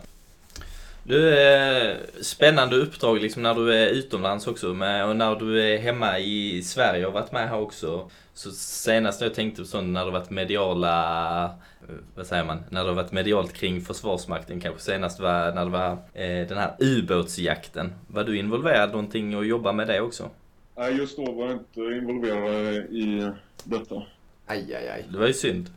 Du, 1.04 1.38
eh, 1.38 1.96
spännande 2.20 2.76
uppdrag 2.76 3.20
liksom 3.20 3.42
när 3.42 3.54
du 3.54 3.74
är 3.74 3.88
utomlands 3.88 4.46
också 4.46 4.74
med, 4.74 5.06
och 5.08 5.16
när 5.16 5.36
du 5.36 5.62
är 5.62 5.78
hemma 5.78 6.18
i 6.18 6.62
Sverige 6.62 7.06
och 7.06 7.12
varit 7.12 7.32
med 7.32 7.48
här 7.48 7.60
också. 7.60 8.10
Så 8.34 8.50
senast 8.50 9.20
jag 9.20 9.34
tänkte 9.34 9.62
på 9.62 9.68
sånt 9.68 9.88
när 9.88 10.04
det 10.04 10.10
varit 10.10 10.30
mediala, 10.30 11.44
eh, 11.44 11.94
vad 12.14 12.26
säger 12.26 12.44
man, 12.44 12.64
när 12.70 12.84
det 12.84 12.92
varit 12.92 13.12
medialt 13.12 13.52
kring 13.52 13.80
Försvarsmakten 13.80 14.60
kanske 14.60 14.80
senast 14.80 15.20
var 15.20 15.52
när 15.54 15.64
det 15.64 15.70
var 15.70 15.90
eh, 15.92 16.48
den 16.48 16.58
här 16.58 16.74
ubåtsjakten. 16.78 17.92
Var 18.06 18.24
du 18.24 18.38
involverad 18.38 18.90
någonting 18.90 19.36
och 19.36 19.46
jobba 19.46 19.72
med 19.72 19.86
det 19.86 20.00
också? 20.00 20.30
Nej, 20.76 20.96
just 20.96 21.16
då 21.16 21.32
var 21.32 21.46
jag 21.46 21.52
inte 21.52 21.80
involverad 21.80 22.74
i 22.74 23.30
detta. 23.64 24.02
Aj, 24.46 24.74
aj, 24.74 24.88
aj. 24.88 25.04
Det 25.12 25.18
var 25.18 25.26
ju 25.26 25.32
synd. 25.32 25.70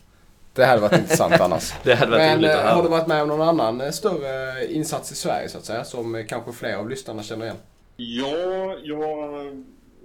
Det 0.56 0.66
hade 0.66 0.82
varit 0.82 1.00
intressant 1.00 1.34
annars. 1.42 1.74
Det 1.84 1.96
hade 1.96 2.12
varit 2.12 2.22
Men 2.22 2.44
eh, 2.44 2.50
höra. 2.52 2.70
har 2.74 2.84
du 2.84 2.90
varit 2.90 3.08
med 3.08 3.22
om 3.22 3.28
någon 3.28 3.42
annan 3.42 3.82
eh, 3.82 3.92
större 3.92 4.66
insats 4.74 5.12
i 5.12 5.16
Sverige 5.16 5.50
så 5.50 5.58
att 5.58 5.66
säga? 5.66 5.84
Som 5.84 6.16
eh, 6.16 6.26
kanske 6.26 6.52
fler 6.52 6.76
av 6.76 6.90
lyssnarna 6.90 7.24
känner 7.24 7.46
igen? 7.46 7.58
Ja, 7.98 8.76
jag 8.84 9.08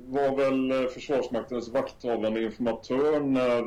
var 0.06 0.36
väl 0.36 0.70
eh, 0.84 0.88
Försvarsmaktens 0.90 1.68
vakthavande 1.68 2.42
informatör 2.42 3.20
när 3.20 3.58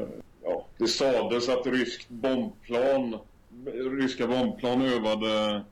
eh, 0.00 0.06
ja, 0.44 0.66
det 0.78 0.86
sades 0.88 1.48
att 1.48 1.66
ryskt 1.66 2.08
bombplan, 2.08 3.18
ryska 4.00 4.26
bombplan 4.26 4.82
övade, 4.82 5.62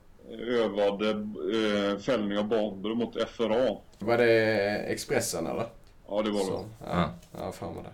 övade 0.47 1.09
eh, 1.09 1.99
fällning 1.99 2.37
av 2.37 2.47
bomber 2.47 2.89
mot 2.95 3.29
FRA. 3.29 3.77
Var 3.99 4.17
det 4.17 4.47
Expressen 4.87 5.47
eller? 5.47 5.65
Ja, 6.09 6.21
det 6.21 6.31
var 6.31 6.39
det. 6.39 6.45
Så, 6.45 6.65
ja, 6.87 7.09
jag 7.37 7.45
har 7.45 7.51
för 7.51 7.65
mig 7.65 7.83
det. 7.83 7.89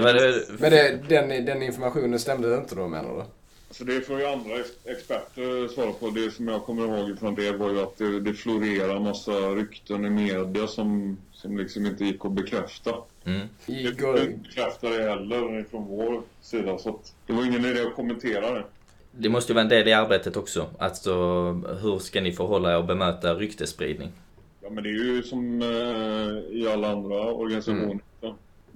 Var 0.00 0.12
det, 0.14 0.44
Men 0.58 0.70
det, 0.70 1.00
den, 1.08 1.44
den 1.44 1.62
informationen 1.62 2.18
stämde 2.18 2.56
inte 2.56 2.74
då 2.74 2.88
menar 2.88 3.16
du? 3.16 3.22
Så 3.70 3.84
det 3.84 4.00
får 4.00 4.18
ju 4.20 4.26
andra 4.26 4.54
ex- 4.60 4.78
experter 4.84 5.68
svara 5.68 5.92
på. 5.92 6.10
Det 6.10 6.30
som 6.30 6.48
jag 6.48 6.64
kommer 6.64 6.84
ihåg 6.84 7.18
från 7.18 7.34
det 7.34 7.52
var 7.52 7.70
ju 7.70 7.80
att 7.82 7.98
det, 7.98 8.20
det 8.20 8.34
florerar 8.34 9.00
massa 9.00 9.32
rykten 9.32 10.04
i 10.04 10.10
media 10.10 10.66
som, 10.66 11.18
som 11.32 11.58
liksom 11.58 11.86
inte 11.86 12.04
gick 12.04 12.24
att 12.24 12.32
bekräfta. 12.32 12.90
mm. 13.24 13.48
Det 13.66 13.72
Igår, 13.72 14.20
bekräftar 14.42 14.90
det 14.90 15.02
heller 15.10 15.64
från 15.70 15.84
vår 15.86 16.22
sida 16.42 16.78
så 16.78 16.90
att 16.90 17.14
det 17.26 17.32
var 17.32 17.44
ingen 17.44 17.64
idé 17.64 17.82
att 17.82 17.94
kommentera 17.94 18.50
det. 18.54 18.64
Det 19.12 19.28
måste 19.28 19.52
ju 19.52 19.54
vara 19.54 19.62
en 19.62 19.68
del 19.68 19.88
i 19.88 19.92
arbetet 19.92 20.36
också. 20.36 20.66
Alltså, 20.78 21.12
hur 21.82 21.98
ska 21.98 22.20
ni 22.20 22.32
förhålla 22.32 22.72
er 22.72 22.76
och 22.76 22.84
bemöta 22.84 23.34
ryktesspridning? 23.34 24.12
Ja 24.62 24.70
men 24.70 24.84
det 24.84 24.90
är 24.90 24.92
ju 25.14 25.22
som 25.22 25.62
eh, 25.62 26.56
i 26.58 26.68
alla 26.72 26.90
andra 26.92 27.32
organisationer. 27.32 27.92
Ja. 27.92 27.98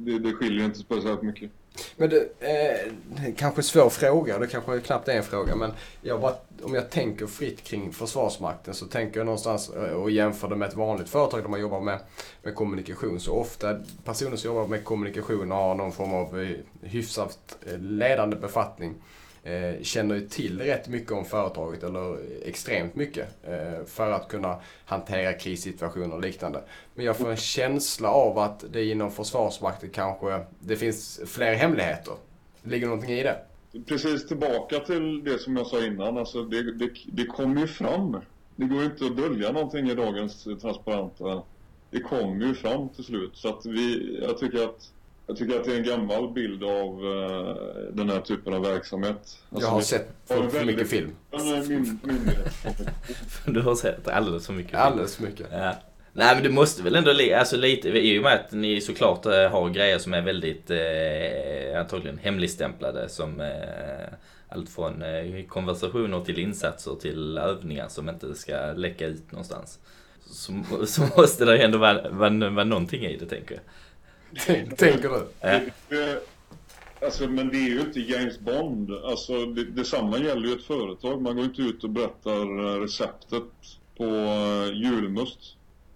Det, 0.01 0.19
det 0.19 0.33
skiljer 0.33 0.65
inte 0.65 0.79
speciellt 0.79 1.23
mycket. 1.23 1.51
Men 1.97 2.09
du, 2.11 2.33
eh, 2.41 2.93
kanske 3.37 3.63
svår 3.63 3.91
fråga, 3.91 4.39
det 4.39 4.47
kanske 4.47 4.81
knappt 4.81 5.09
är 5.09 5.17
en 5.17 5.23
fråga, 5.23 5.57
men 5.57 5.71
jag 6.03 6.21
bara, 6.21 6.35
om 6.63 6.75
jag 6.75 6.91
tänker 6.91 7.27
fritt 7.27 7.65
kring 7.65 7.93
Försvarsmakten 7.93 8.75
så 8.75 8.87
tänker 8.87 9.21
jag 9.21 9.25
någonstans 9.25 9.71
eh, 9.71 9.93
och 9.93 10.11
jämför 10.11 10.49
det 10.49 10.57
med 10.57 10.69
ett 10.69 10.77
vanligt 10.77 11.09
företag 11.09 11.43
där 11.43 11.49
man 11.49 11.61
jobbar 11.61 11.81
med, 11.81 11.99
med 12.43 12.55
kommunikation. 12.55 13.21
Så 13.21 13.33
ofta 13.33 13.77
personer 14.05 14.37
som 14.37 14.49
jobbar 14.55 14.67
med 14.67 14.85
kommunikation 14.85 15.51
har 15.51 15.75
någon 15.75 15.93
form 15.93 16.15
av 16.15 16.41
eh, 16.41 16.57
hyfsat 16.83 17.59
eh, 17.67 17.79
ledande 17.79 18.37
befattning 18.37 18.95
eh, 19.43 19.83
känner 19.83 20.15
ju 20.15 20.29
till 20.29 20.61
rätt 20.61 20.89
mycket 20.89 21.13
om 21.13 21.25
företaget, 21.25 21.83
eller 21.83 22.19
extremt 22.45 22.95
mycket, 22.95 23.29
eh, 23.45 23.85
för 23.87 24.13
att 24.13 24.29
kunna 24.29 24.57
hantera 24.85 25.33
krissituationer 25.33 26.15
och 26.15 26.21
liknande. 26.21 26.63
Men 26.95 27.05
jag 27.05 27.17
får 27.17 27.31
en 27.31 27.37
känsla 27.37 28.09
av 28.11 28.39
att 28.39 28.65
det 28.73 28.85
inom 28.85 29.11
Försvarsmakten 29.11 29.91
kanske, 29.91 30.45
det 30.61 30.77
finns 30.77 31.21
fler 31.27 31.55
hemligheter. 31.55 32.15
Ligger 32.63 32.87
någonting 32.87 33.11
i 33.11 33.23
det? 33.23 33.39
Precis 33.87 34.29
tillbaka 34.29 34.81
till 34.81 35.25
det 35.25 35.39
som 35.39 35.57
jag 35.57 35.67
sa 35.67 35.85
innan. 35.85 36.19
Alltså 36.19 36.45
det, 36.45 36.73
det, 36.73 36.91
det 37.07 37.27
kommer 37.27 37.61
ju 37.61 37.67
fram. 37.67 38.21
Det 38.57 38.65
går 38.65 38.79
ju 38.79 38.85
inte 38.85 39.05
att 39.05 39.17
dölja 39.17 39.53
någonting 39.53 39.91
i 39.91 39.95
dagens 39.95 40.45
transparenta. 40.61 41.43
Det 41.91 42.01
kommer 42.01 42.47
ju 42.47 42.55
fram 42.55 42.89
till 42.89 43.05
slut. 43.05 43.31
Så 43.35 43.49
att 43.49 43.67
vi, 43.67 44.19
jag 44.23 44.39
tycker 44.39 44.65
att 44.65 44.93
jag 45.29 45.37
tycker 45.37 45.57
att 45.61 45.65
det 45.65 45.73
är 45.73 45.77
en 45.77 45.85
gammal 45.85 46.33
bild 46.33 46.65
av 46.65 47.07
eh, 47.07 47.57
den 47.93 48.11
här 48.11 48.21
typen 48.21 48.55
av 48.55 48.63
verksamhet. 48.63 49.39
Jag 49.51 49.67
har 49.69 49.79
vi- 49.79 49.85
sett 49.85 50.09
för, 50.27 50.49
för 50.49 50.65
mycket 50.65 50.91
film. 50.91 51.11
myndighet. 52.03 52.53
Du 53.47 53.61
har 53.61 53.75
sett 53.75 54.09
alldeles 54.09 54.47
för 54.47 54.53
mycket. 54.53 54.75
Alldeles 54.75 55.17
för 55.17 55.23
mycket. 55.25 55.47
Ja. 55.53 55.75
Nej 56.13 56.35
men 56.35 56.43
du 56.45 56.51
måste 56.51 56.83
väl 56.83 56.97
ändå, 56.97 57.11
alltså 57.39 57.57
lite, 57.57 57.89
i 57.89 58.19
och 58.19 58.23
med 58.23 58.33
att 58.35 58.53
ni 58.53 58.81
såklart 58.81 59.27
eh, 59.27 59.33
har 59.51 59.69
grejer 59.71 59.99
som 59.99 60.15
är 60.15 60.23
väldigt 60.23 60.71
eh, 60.71 61.81
antagligen 61.81 62.19
hemligstämplade 62.19 63.09
som 63.09 63.41
eh, 63.41 63.47
allt 64.49 64.71
från 64.71 65.03
eh, 65.03 65.45
konversationer 65.49 66.21
till 66.25 66.39
insatser 66.39 66.95
till 67.01 67.39
övningar 67.39 67.89
som 67.89 68.09
inte 68.09 68.35
ska 68.35 68.73
läcka 68.77 69.07
ut 69.07 69.33
någonstans. 69.33 69.79
Så, 70.31 70.53
så 70.87 71.03
måste 71.17 71.45
det 71.45 71.59
ändå 71.59 71.79
vara, 71.79 72.09
vara, 72.11 72.51
vara 72.51 72.65
någonting 72.65 73.05
i 73.05 73.17
det 73.17 73.27
tänker 73.27 73.55
jag. 73.55 73.63
Tänk- 74.47 74.77
Tänker 74.77 75.09
du? 75.09 75.27
Ja. 75.41 75.61
Det- 75.89 76.23
Alltså, 77.03 77.29
men 77.29 77.49
det 77.49 77.57
är 77.57 77.69
ju 77.69 77.81
inte 77.81 78.01
James 78.01 78.41
Bond. 78.41 78.91
Alltså, 79.05 79.47
det, 79.47 79.65
detsamma 79.65 80.19
gäller 80.19 80.49
ju 80.49 80.55
ett 80.55 80.63
företag. 80.65 81.23
Man 81.23 81.37
går 81.37 81.45
inte 81.45 81.63
ut 81.63 81.85
och 81.85 81.91
berättar 81.91 82.41
eh, 82.77 82.81
receptet 82.81 83.43
på 83.97 84.05
eh, 84.05 84.73
julmust. 84.75 85.39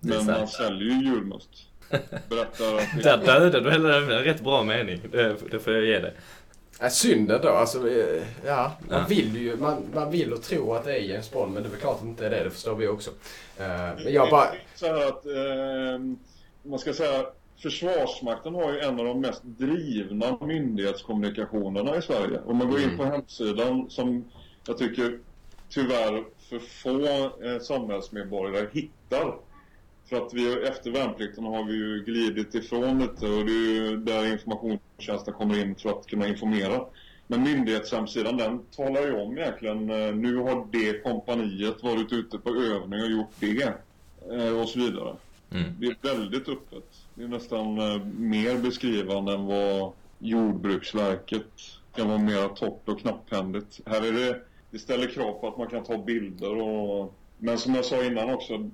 Men 0.00 0.26
man 0.26 0.48
säljer 0.48 0.82
ju 0.94 1.04
julmust. 1.04 1.48
Berättar 2.28 2.74
att 2.78 2.86
det 2.96 3.02
Där 3.02 3.18
dödade 3.18 3.60
du 3.60 3.70
hela 3.70 3.96
en 3.96 4.08
rätt 4.24 4.40
bra 4.44 4.62
mening. 4.62 5.00
Det, 5.12 5.36
det 5.50 5.58
får 5.58 5.72
jag 5.72 5.84
ge 5.84 5.98
dig. 5.98 6.14
Äh, 6.80 6.88
synden 6.88 7.40
då, 7.42 7.48
alltså, 7.48 7.88
eh, 7.90 8.22
ja, 8.46 8.72
man 8.88 8.98
Ja. 9.00 9.06
vill 9.08 9.36
ju, 9.36 9.56
man, 9.56 9.82
man 9.94 10.10
vill 10.10 10.32
och 10.32 10.42
tro 10.42 10.74
att 10.74 10.84
det 10.84 10.92
är 10.96 11.00
James 11.00 11.30
Bond, 11.30 11.52
men 11.54 11.62
det 11.62 11.68
är 11.68 11.70
väl 11.70 11.80
klart 11.80 11.94
att 11.96 12.02
det 12.02 12.08
inte 12.08 12.26
är 12.26 12.30
det, 12.30 12.44
det 12.44 12.50
förstår 12.50 12.74
vi 12.74 12.88
också. 12.88 13.10
Eh, 13.58 13.66
men 14.04 14.12
jag 14.12 14.30
bara, 14.30 14.46
så 14.74 14.86
här 14.86 15.08
att, 15.08 15.26
eh, 15.26 16.00
man 16.62 16.78
ska 16.78 16.92
säga, 16.92 17.24
Försvarsmakten 17.62 18.54
har 18.54 18.72
ju 18.72 18.78
en 18.80 18.98
av 19.00 19.04
de 19.06 19.20
mest 19.20 19.42
drivna 19.44 20.38
myndighetskommunikationerna 20.40 21.96
i 21.96 22.02
Sverige. 22.02 22.40
Om 22.46 22.56
man 22.56 22.70
går 22.70 22.80
in 22.80 22.96
på 22.96 23.04
hemsidan 23.04 23.90
som 23.90 24.24
jag 24.66 24.78
tycker 24.78 25.18
tyvärr 25.68 26.24
för 26.38 26.58
få 26.58 27.06
eh, 27.46 27.58
samhällsmedborgare 27.60 28.66
hittar. 28.72 29.36
För 30.08 30.16
att 30.16 30.34
vi 30.34 30.62
efter 30.62 30.90
värnplikten 30.90 31.44
har 31.44 31.64
vi 31.64 31.72
ju 31.74 32.04
glidit 32.04 32.54
ifrån 32.54 32.98
lite 32.98 33.26
och 33.26 33.44
det 33.46 33.52
är 33.52 33.74
ju 33.74 33.96
där 33.96 34.32
informationstjänsten 34.32 35.34
kommer 35.34 35.60
in 35.62 35.74
för 35.74 35.88
att 35.90 36.06
kunna 36.06 36.28
informera. 36.28 36.84
Men 37.26 37.42
myndighetshemsidan 37.42 38.36
den 38.36 38.60
talar 38.76 39.02
ju 39.02 39.12
om 39.20 39.38
egentligen, 39.38 39.90
eh, 39.90 40.14
nu 40.14 40.36
har 40.36 40.66
det 40.72 41.02
kompaniet 41.02 41.82
varit 41.82 42.12
ute 42.12 42.38
på 42.38 42.50
övning 42.50 43.02
och 43.02 43.10
gjort 43.10 43.34
det. 43.40 43.74
eh, 44.32 44.60
Och 44.60 44.68
så 44.68 44.78
vidare. 44.78 45.16
Mm. 45.52 45.64
Det 45.80 45.86
är 45.86 45.96
väldigt 46.16 46.48
öppet. 46.48 47.01
Det 47.14 47.24
är 47.24 47.28
nästan 47.28 47.78
eh, 47.78 48.04
mer 48.04 48.58
beskrivande 48.58 49.32
än 49.32 49.46
vad 49.46 49.92
Jordbruksverket 50.18 51.46
kan 51.94 52.08
vara 52.08 52.18
mer 52.18 52.48
torrt 52.48 52.88
och 52.88 53.00
knapphändigt. 53.00 53.80
Här 53.86 54.06
är 54.06 54.12
det, 54.12 54.40
det 54.70 54.78
ställer 54.78 55.06
krav 55.06 55.32
på 55.32 55.48
att 55.48 55.58
man 55.58 55.66
kan 55.66 55.84
ta 55.84 55.98
bilder 55.98 56.62
och... 56.62 57.14
Men 57.38 57.58
som 57.58 57.74
jag 57.74 57.84
sa 57.84 58.04
innan 58.04 58.30
också, 58.30 58.70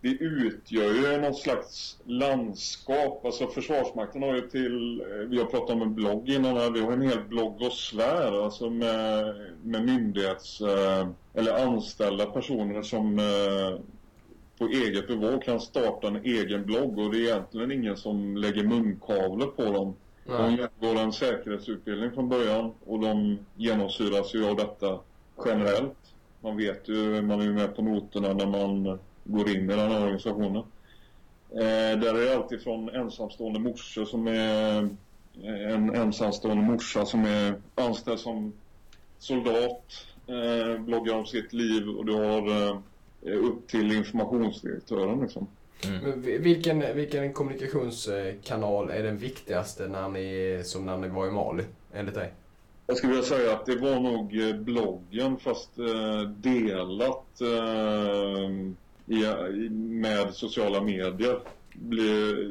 det 0.00 0.08
utgör 0.08 0.94
ju 0.94 1.20
något 1.20 1.38
slags 1.38 1.98
landskap. 2.04 3.24
Alltså 3.24 3.46
Försvarsmakten 3.46 4.22
har 4.22 4.34
ju 4.34 4.40
till, 4.40 5.00
eh, 5.00 5.06
vi 5.28 5.38
har 5.38 5.44
pratat 5.44 5.70
om 5.70 5.82
en 5.82 5.94
blogg 5.94 6.28
innan 6.28 6.56
här, 6.56 6.70
vi 6.70 6.80
har 6.80 6.92
en 6.92 7.02
hel 7.02 7.24
bloggosfär 7.28 8.44
alltså 8.44 8.70
med, 8.70 9.34
med 9.62 9.84
myndighets 9.84 10.60
eh, 10.60 11.08
eller 11.34 11.66
anställda 11.66 12.26
personer 12.26 12.82
som 12.82 13.18
på 14.58 14.66
eget 14.66 15.08
bevåg 15.08 15.42
kan 15.42 15.60
starta 15.60 16.08
en 16.08 16.16
egen 16.16 16.64
blogg 16.64 16.98
och 16.98 17.12
det 17.12 17.18
är 17.18 17.22
egentligen 17.22 17.72
ingen 17.72 17.96
som 17.96 18.36
lägger 18.36 18.64
munkavle 18.64 19.46
på 19.46 19.64
dem. 19.64 19.94
De 20.26 20.68
går 20.80 21.00
en 21.00 21.12
säkerhetsutbildning 21.12 22.12
från 22.12 22.28
början 22.28 22.72
och 22.86 23.00
de 23.00 23.38
genomsyras 23.56 24.34
ju 24.34 24.46
av 24.46 24.56
detta 24.56 24.98
generellt. 25.44 25.96
Man 26.40 26.56
vet 26.56 26.88
ju, 26.88 27.22
man 27.22 27.40
är 27.40 27.44
ju 27.44 27.52
med 27.52 27.76
på 27.76 27.82
noterna 27.82 28.32
när 28.32 28.46
man 28.46 28.98
går 29.24 29.50
in 29.50 29.70
i 29.70 29.74
den 29.76 29.90
här 29.90 30.02
organisationen. 30.02 30.62
Eh, 31.50 31.98
där 32.00 32.14
är 32.14 32.24
det 32.24 32.36
alltid 32.36 32.62
från 32.62 32.88
ensamstående 32.88 33.60
morsor 33.60 34.04
som 34.04 34.26
är 34.26 34.82
eh, 35.42 35.72
en 35.74 35.94
ensamstående 35.94 36.62
morsa 36.62 37.04
som 37.04 37.24
är 37.24 37.54
anställd 37.74 38.18
som 38.18 38.52
soldat, 39.18 40.06
eh, 40.26 40.80
bloggar 40.80 41.14
om 41.14 41.26
sitt 41.26 41.52
liv 41.52 41.88
och 41.88 42.06
du 42.06 42.12
har 42.12 42.68
eh, 42.68 42.78
upp 43.26 43.68
till 43.68 43.92
informationsdirektören 43.92 45.20
liksom. 45.20 45.46
men 46.02 46.22
vi- 46.22 46.38
vilken, 46.38 46.96
vilken 46.96 47.32
kommunikationskanal 47.32 48.90
är 48.90 49.02
den 49.02 49.16
viktigaste 49.18 49.88
när 49.88 50.08
ni, 50.08 50.60
som 50.64 50.86
när 50.86 50.96
ni 50.98 51.08
var 51.08 51.26
i 51.26 51.30
Mali, 51.30 51.64
enligt 51.94 52.14
dig? 52.14 52.32
Jag 52.86 52.96
skulle 52.96 53.12
vilja 53.12 53.26
säga 53.28 53.52
att 53.52 53.66
det 53.66 53.76
var 53.76 54.00
nog 54.00 54.48
eh, 54.48 54.56
bloggen 54.56 55.36
fast 55.38 55.78
eh, 55.78 56.20
delat 56.30 57.40
eh, 57.40 58.50
med 59.70 60.34
sociala 60.34 60.80
medier. 60.82 61.40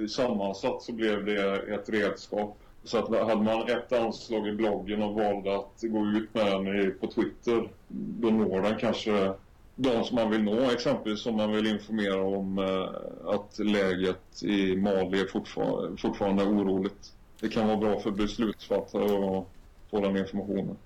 Sammansatt 0.07 0.81
så 0.81 0.91
blev 0.91 1.25
det 1.25 1.55
ett 1.73 1.89
redskap. 1.89 2.57
Så 2.83 2.97
att 2.97 3.09
hade 3.27 3.41
man 3.43 3.69
ett 3.69 3.93
anslag 3.93 4.47
i 4.47 4.51
bloggen 4.51 5.01
och 5.03 5.13
valde 5.13 5.55
att 5.55 5.81
gå 5.81 6.05
ut 6.07 6.33
med 6.33 6.45
den 6.45 6.67
i, 6.81 6.91
på 6.91 7.07
Twitter 7.07 7.69
då 7.87 8.29
når 8.29 8.61
den 8.61 8.79
kanske 8.79 9.33
de 9.75 10.03
som 10.03 10.15
man 10.15 10.31
vill 10.31 10.43
nå, 10.43 10.71
exempelvis 10.71 11.21
som 11.21 11.35
man 11.35 11.51
vill 11.51 11.67
informera 11.67 12.21
om 12.21 12.59
eh, 12.59 13.33
att 13.33 13.59
läget 13.59 14.43
i 14.43 14.75
Mali 14.75 15.21
är 15.21 15.27
fortfar 15.27 15.97
fortfarande 15.97 16.43
oroligt. 16.43 17.13
Det 17.39 17.49
kan 17.49 17.67
vara 17.67 17.77
bra 17.77 17.99
för 17.99 18.11
beslutsfattare 18.11 19.03
att 19.03 19.47
få 19.91 19.99
den 19.99 20.17
informationen. 20.17 20.77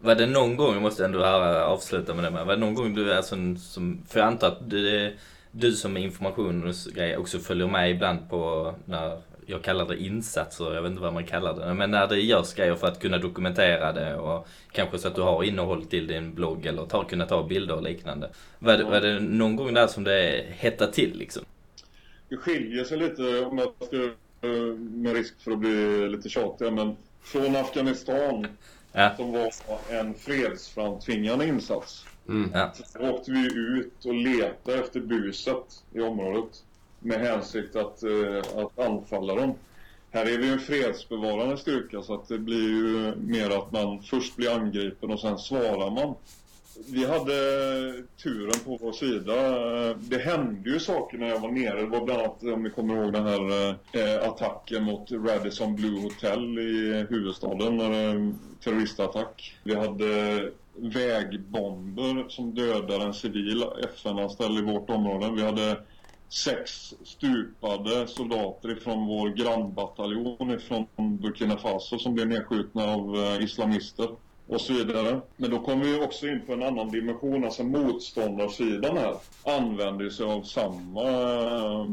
Var 0.00 0.14
det 0.14 0.26
någon 0.26 0.56
gång, 0.56 0.72
jag 0.72 0.82
måste 0.82 1.04
ändå 1.04 1.24
avsluta 1.24 2.14
med 2.14 2.24
det 2.24 2.30
med, 2.30 2.46
var 2.46 2.54
det 2.54 2.60
någon 2.60 2.74
gång 2.74 2.94
du 2.94 3.12
är 3.12 3.22
sån 3.22 3.58
som, 3.58 4.02
för 4.08 4.20
jag 4.20 4.26
antar 4.26 4.46
att 4.46 4.70
du, 4.70 5.16
du 5.50 5.72
som 5.72 5.96
informationsgrej 5.96 7.16
också 7.16 7.38
följer 7.38 7.66
med 7.66 7.90
ibland 7.90 8.30
på 8.30 8.74
när 8.84 9.20
jag 9.50 9.62
kallar 9.62 9.86
det 9.86 10.02
insatser, 10.02 10.74
jag 10.74 10.82
vet 10.82 10.90
inte 10.90 11.02
vad 11.02 11.12
man 11.12 11.26
kallar 11.26 11.54
det, 11.54 11.74
men 11.74 11.90
när 11.90 12.06
det 12.06 12.20
görs 12.20 12.54
grejer 12.54 12.74
för 12.74 12.86
att 12.86 13.00
kunna 13.00 13.18
dokumentera 13.18 13.92
det 13.92 14.16
och 14.16 14.48
kanske 14.72 14.98
så 14.98 15.08
att 15.08 15.14
du 15.14 15.20
har 15.20 15.44
innehåll 15.44 15.84
till 15.84 16.06
din 16.06 16.34
blogg 16.34 16.66
eller 16.66 16.86
tar, 16.86 17.04
kunna 17.04 17.26
ta 17.26 17.42
bilder 17.42 17.74
och 17.74 17.82
liknande. 17.82 18.30
Var 18.58 18.76
det, 18.76 18.84
var 18.84 19.00
det 19.00 19.20
någon 19.20 19.56
gång 19.56 19.74
där 19.74 19.86
som 19.86 20.04
det 20.04 20.44
hettade 20.50 20.92
till 20.92 21.18
liksom? 21.18 21.42
Det 22.28 22.36
skiljer 22.36 22.84
sig 22.84 22.98
lite 22.98 23.44
om 23.44 23.58
jag 23.58 23.72
ska, 23.86 24.10
med 24.78 25.12
risk 25.12 25.40
för 25.40 25.52
att 25.52 25.58
bli 25.58 26.08
lite 26.08 26.28
tjatig, 26.28 26.72
men 26.72 26.96
från 27.22 27.56
Afghanistan 27.56 28.46
ja. 28.92 29.16
som 29.16 29.32
var 29.32 29.50
en 29.90 30.14
fredsframtvingande 30.14 31.46
insats. 31.46 32.06
Mm. 32.28 32.50
Ja. 32.54 32.72
Så 32.74 33.10
åkte 33.10 33.30
vi 33.30 33.46
ut 33.54 34.04
och 34.04 34.14
letade 34.14 34.78
efter 34.78 35.00
buset 35.00 35.84
i 35.92 36.00
området 36.00 36.62
med 37.00 37.20
hänsikt 37.20 37.76
att, 37.76 38.02
eh, 38.02 38.62
att 38.62 38.78
anfalla 38.78 39.34
dem. 39.34 39.54
Här 40.10 40.26
är 40.26 40.38
vi 40.38 40.48
en 40.48 40.58
fredsbevarande 40.58 41.56
styrka 41.56 42.02
så 42.02 42.14
att 42.14 42.28
det 42.28 42.38
blir 42.38 42.68
ju 42.68 43.14
mer 43.16 43.50
att 43.50 43.72
man 43.72 44.02
först 44.02 44.36
blir 44.36 44.54
angripen 44.54 45.10
och 45.10 45.20
sen 45.20 45.38
svarar 45.38 45.90
man. 45.90 46.14
Vi 46.86 47.06
hade 47.06 47.32
turen 48.22 48.60
på 48.64 48.78
vår 48.80 48.92
sida. 48.92 49.34
Det 49.94 50.18
hände 50.18 50.70
ju 50.70 50.80
saker 50.80 51.18
när 51.18 51.28
jag 51.28 51.40
var 51.40 51.50
nere. 51.50 51.80
Det 51.80 51.86
var 51.86 52.04
bland 52.04 52.20
annat, 52.20 52.42
om 52.42 52.62
ni 52.62 52.70
kommer 52.70 52.96
ihåg 52.96 53.12
den 53.12 53.26
här 53.26 53.70
eh, 53.70 54.28
attacken 54.28 54.84
mot 54.84 55.10
Radisson 55.10 55.76
Blue 55.76 56.00
Hotel 56.02 56.58
i 56.58 57.06
huvudstaden. 57.10 57.80
Eh, 57.80 58.34
terroristattack. 58.64 59.54
Vi 59.64 59.74
hade 59.74 60.40
vägbomber 60.76 62.28
som 62.28 62.54
dödade 62.54 63.04
en 63.04 63.14
civil 63.14 63.64
FN-anställd 63.94 64.58
i 64.58 64.62
vårt 64.62 64.90
område. 64.90 65.30
Vi 65.36 65.42
hade 65.42 65.76
sex 66.28 66.94
stupade 67.04 68.06
soldater 68.06 68.70
ifrån 68.70 69.06
vår 69.06 69.28
grannbataljon 69.28 70.50
ifrån 70.50 70.86
Burkina 70.96 71.56
Faso 71.56 71.98
som 71.98 72.14
blev 72.14 72.28
nedskjutna 72.28 72.84
av 72.84 73.16
eh, 73.16 73.44
islamister 73.44 74.08
och 74.46 74.60
så 74.60 74.72
vidare. 74.72 75.20
Men 75.36 75.50
då 75.50 75.58
kommer 75.58 75.84
vi 75.84 76.00
också 76.00 76.26
in 76.28 76.40
på 76.46 76.52
en 76.52 76.62
annan 76.62 76.90
dimension, 76.90 77.44
alltså 77.44 77.62
motståndarsidan 77.62 78.96
här 78.96 79.14
använder 79.44 80.10
sig 80.10 80.26
av 80.26 80.42
samma 80.42 81.02
eh, 81.02 81.86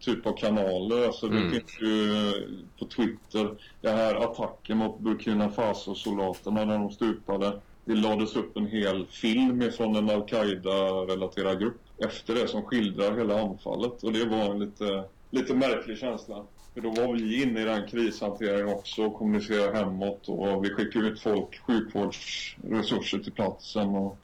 typ 0.00 0.26
av 0.26 0.32
kanaler. 0.32 1.06
Alltså 1.06 1.28
det 1.28 1.38
mm. 1.38 1.50
finns 1.50 1.80
ju 1.80 2.28
eh, 2.28 2.34
på 2.78 2.84
Twitter, 2.84 3.56
den 3.80 3.96
här 3.96 4.14
attacken 4.14 4.78
mot 4.78 4.98
Burkina 4.98 5.48
Faso-soldaterna 5.48 6.64
när 6.64 6.78
de 6.78 6.90
stupade. 6.90 7.60
Det 7.84 7.94
lades 7.94 8.36
upp 8.36 8.56
en 8.56 8.66
hel 8.66 9.06
film 9.06 9.72
från 9.72 9.96
en 9.96 10.10
Al-Qaida-relaterad 10.10 11.60
grupp 11.60 11.80
efter 12.04 12.34
det 12.34 12.48
som 12.48 12.62
skildrar 12.62 13.16
hela 13.16 13.40
anfallet. 13.40 14.02
Och 14.02 14.12
det 14.12 14.24
var 14.24 14.50
en 14.50 14.58
lite, 14.58 15.04
lite 15.30 15.54
märklig 15.54 15.98
känsla. 15.98 16.44
För 16.74 16.80
då 16.80 16.90
var 16.90 17.14
vi 17.14 17.42
inne 17.42 17.62
i 17.62 17.64
den 17.64 17.88
krishanteringen 17.88 18.68
också 18.68 19.02
och 19.02 19.14
kommunicerade 19.14 19.78
hemåt 19.78 20.28
och 20.28 20.64
vi 20.64 20.70
skickade 20.70 21.08
ut 21.08 21.20
folk, 21.20 21.60
sjukvårdsresurser 21.66 23.18
till 23.18 23.32
platsen 23.32 23.88
och 23.88 24.18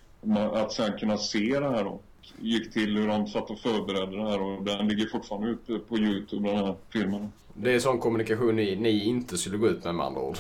att 0.55 0.73
sen 0.73 0.99
kunna 0.99 1.17
se 1.17 1.61
det 1.61 1.69
här 1.69 1.85
då 1.85 2.01
gick 2.41 2.73
till 2.73 2.97
hur 2.97 3.09
de 3.09 3.27
satt 3.27 3.51
och 3.51 3.59
förberedde 3.59 4.17
det 4.17 4.31
här 4.31 4.43
och 4.43 4.65
den 4.65 4.89
ligger 4.89 5.07
fortfarande 5.07 5.49
ute 5.49 5.79
på 5.79 5.99
Youtube 5.99 6.49
den 6.49 6.59
här 6.59 6.75
filmen. 6.93 7.33
Det 7.55 7.75
är 7.75 7.81
sån 7.81 7.99
kommunikation 7.99 8.57
ni, 8.57 8.77
ni 8.77 9.05
inte 9.05 9.39
skulle 9.39 9.57
gå 9.59 9.69
ut 9.69 9.85
med 9.85 9.95
med 9.95 10.07
andra 10.07 10.21
ord? 10.21 10.39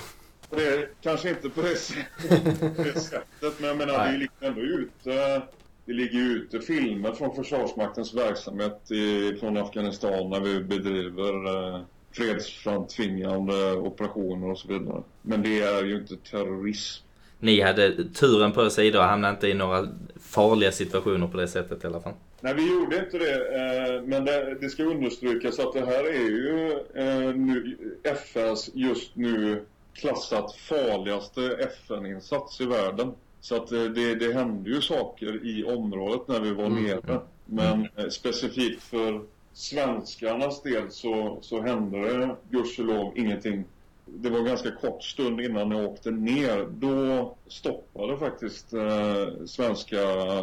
Det 0.50 0.66
är 0.66 0.88
kanske 1.00 1.30
inte 1.30 1.50
på 1.50 1.62
det 1.62 1.76
sättet, 3.00 3.60
men 3.60 3.68
jag 3.68 3.76
menar 3.76 3.98
Nej. 3.98 4.12
vi 4.12 4.18
ligger 4.18 4.48
ändå 4.48 4.60
ute 4.60 5.42
det 5.88 5.94
ligger 5.94 6.20
ute 6.20 6.60
filmer 6.60 7.12
från 7.12 7.34
Försvarsmaktens 7.34 8.14
verksamhet 8.14 8.90
i, 8.90 9.36
från 9.40 9.56
Afghanistan 9.56 10.30
när 10.30 10.40
vi 10.40 10.60
bedriver 10.60 11.46
eh, 11.46 11.80
fredsframtvingande 12.12 13.72
operationer 13.72 14.50
och 14.50 14.58
så 14.58 14.68
vidare. 14.68 15.02
Men 15.22 15.42
det 15.42 15.60
är 15.60 15.84
ju 15.84 15.96
inte 15.96 16.16
terrorism. 16.16 17.04
Ni 17.38 17.60
hade 17.60 18.04
turen 18.04 18.52
på 18.52 18.64
er 18.64 18.68
sida 18.68 18.98
och 18.98 19.04
hamnade 19.04 19.34
inte 19.34 19.48
i 19.48 19.54
några 19.54 19.88
farliga 20.20 20.72
situationer 20.72 21.26
på 21.26 21.36
det 21.36 21.48
sättet 21.48 21.84
i 21.84 21.86
alla 21.86 22.00
fall? 22.00 22.14
Nej, 22.40 22.54
vi 22.54 22.72
gjorde 22.72 22.98
inte 22.98 23.18
det. 23.18 23.34
Eh, 23.34 24.02
men 24.02 24.24
det, 24.24 24.56
det 24.60 24.68
ska 24.68 24.82
understrykas 24.82 25.58
att 25.58 25.72
det 25.72 25.86
här 25.86 26.04
är 26.04 26.30
ju 26.30 26.72
eh, 26.94 27.34
nu, 27.34 27.78
FNs 28.02 28.70
just 28.74 29.16
nu 29.16 29.64
klassat 29.94 30.56
farligaste 30.56 31.56
FN-insats 31.60 32.60
i 32.60 32.66
världen. 32.66 33.12
Så 33.40 33.56
att 33.56 33.72
eh, 33.72 33.84
det, 33.84 34.14
det 34.14 34.32
hände 34.32 34.70
ju 34.70 34.80
saker 34.80 35.46
i 35.46 35.64
området 35.64 36.28
när 36.28 36.40
vi 36.40 36.52
var 36.52 36.66
mm. 36.66 36.84
nere. 36.84 37.20
Men 37.44 37.88
mm. 37.96 38.10
specifikt 38.10 38.82
för 38.82 39.22
svenskarnas 39.52 40.62
del 40.62 40.90
så, 40.90 41.38
så 41.40 41.60
hände 41.60 41.98
det 41.98 42.36
gudskelov 42.50 43.18
ingenting. 43.18 43.64
Det 44.06 44.30
var 44.30 44.40
ganska 44.40 44.70
kort 44.70 45.02
stund 45.04 45.40
innan 45.40 45.70
jag 45.70 45.84
åkte 45.84 46.10
ner. 46.10 46.66
Då 46.70 47.34
stoppade 47.46 48.18
faktiskt 48.18 48.72
eh, 48.72 49.44
svenska 49.46 49.98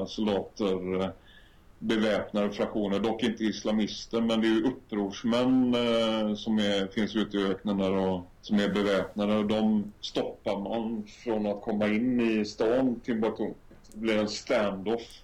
soldater 0.07 1.01
eh, 1.01 1.09
beväpnade 1.79 2.51
fraktioner, 2.51 2.99
dock 2.99 3.23
inte 3.23 3.43
islamister 3.43 4.21
men 4.21 4.41
det 4.41 4.47
är 4.47 4.51
ju 4.51 4.63
upprorsmän 4.63 5.73
eh, 5.73 6.35
som 6.35 6.57
är, 6.57 6.91
finns 6.91 7.15
ute 7.15 7.37
i 7.37 7.45
öknen 7.45 7.77
där 7.77 7.91
och 7.91 8.31
som 8.41 8.59
är 8.59 8.69
beväpnade 8.69 9.35
och 9.35 9.45
de 9.45 9.91
stoppar 10.01 10.59
man 10.59 11.03
från 11.23 11.47
att 11.47 11.61
komma 11.61 11.87
in 11.87 12.21
i 12.21 12.45
stan 12.45 12.99
Timbuktu. 12.99 13.53
Det 13.91 13.97
blir 13.97 14.17
en 14.17 14.29
standoff. 14.29 15.21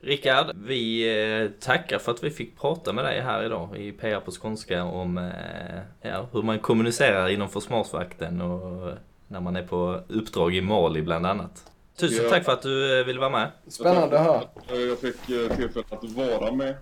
Rickard, 0.00 0.56
vi 0.66 1.10
eh, 1.42 1.50
tackar 1.60 1.98
för 1.98 2.12
att 2.12 2.24
vi 2.24 2.30
fick 2.30 2.60
prata 2.60 2.92
med 2.92 3.04
dig 3.04 3.20
här 3.20 3.44
idag 3.44 3.76
i 3.76 3.92
PR 3.92 4.20
på 4.20 4.30
skånska 4.30 4.84
om 4.84 5.18
eh, 5.18 5.80
ja, 6.00 6.28
hur 6.32 6.42
man 6.42 6.58
kommunicerar 6.58 7.28
inom 7.28 7.48
Försvarsmakten 7.48 8.40
och 8.40 8.94
när 9.28 9.40
man 9.40 9.56
är 9.56 9.62
på 9.62 10.00
uppdrag 10.08 10.54
i 10.54 10.60
Mali 10.60 11.02
bland 11.02 11.26
annat. 11.26 11.70
Tusen 11.98 12.30
tack 12.30 12.44
för 12.44 12.52
att 12.52 12.62
du 12.62 13.00
eh, 13.00 13.06
ville 13.06 13.20
vara 13.20 13.30
med. 13.30 13.50
Spännande 13.68 14.20
att 14.20 14.26
höra. 14.26 14.42
Jag 14.80 14.98
fick 14.98 15.26
tillfälle 15.26 15.84
att 15.90 16.04
vara 16.04 16.52
med 16.52 16.74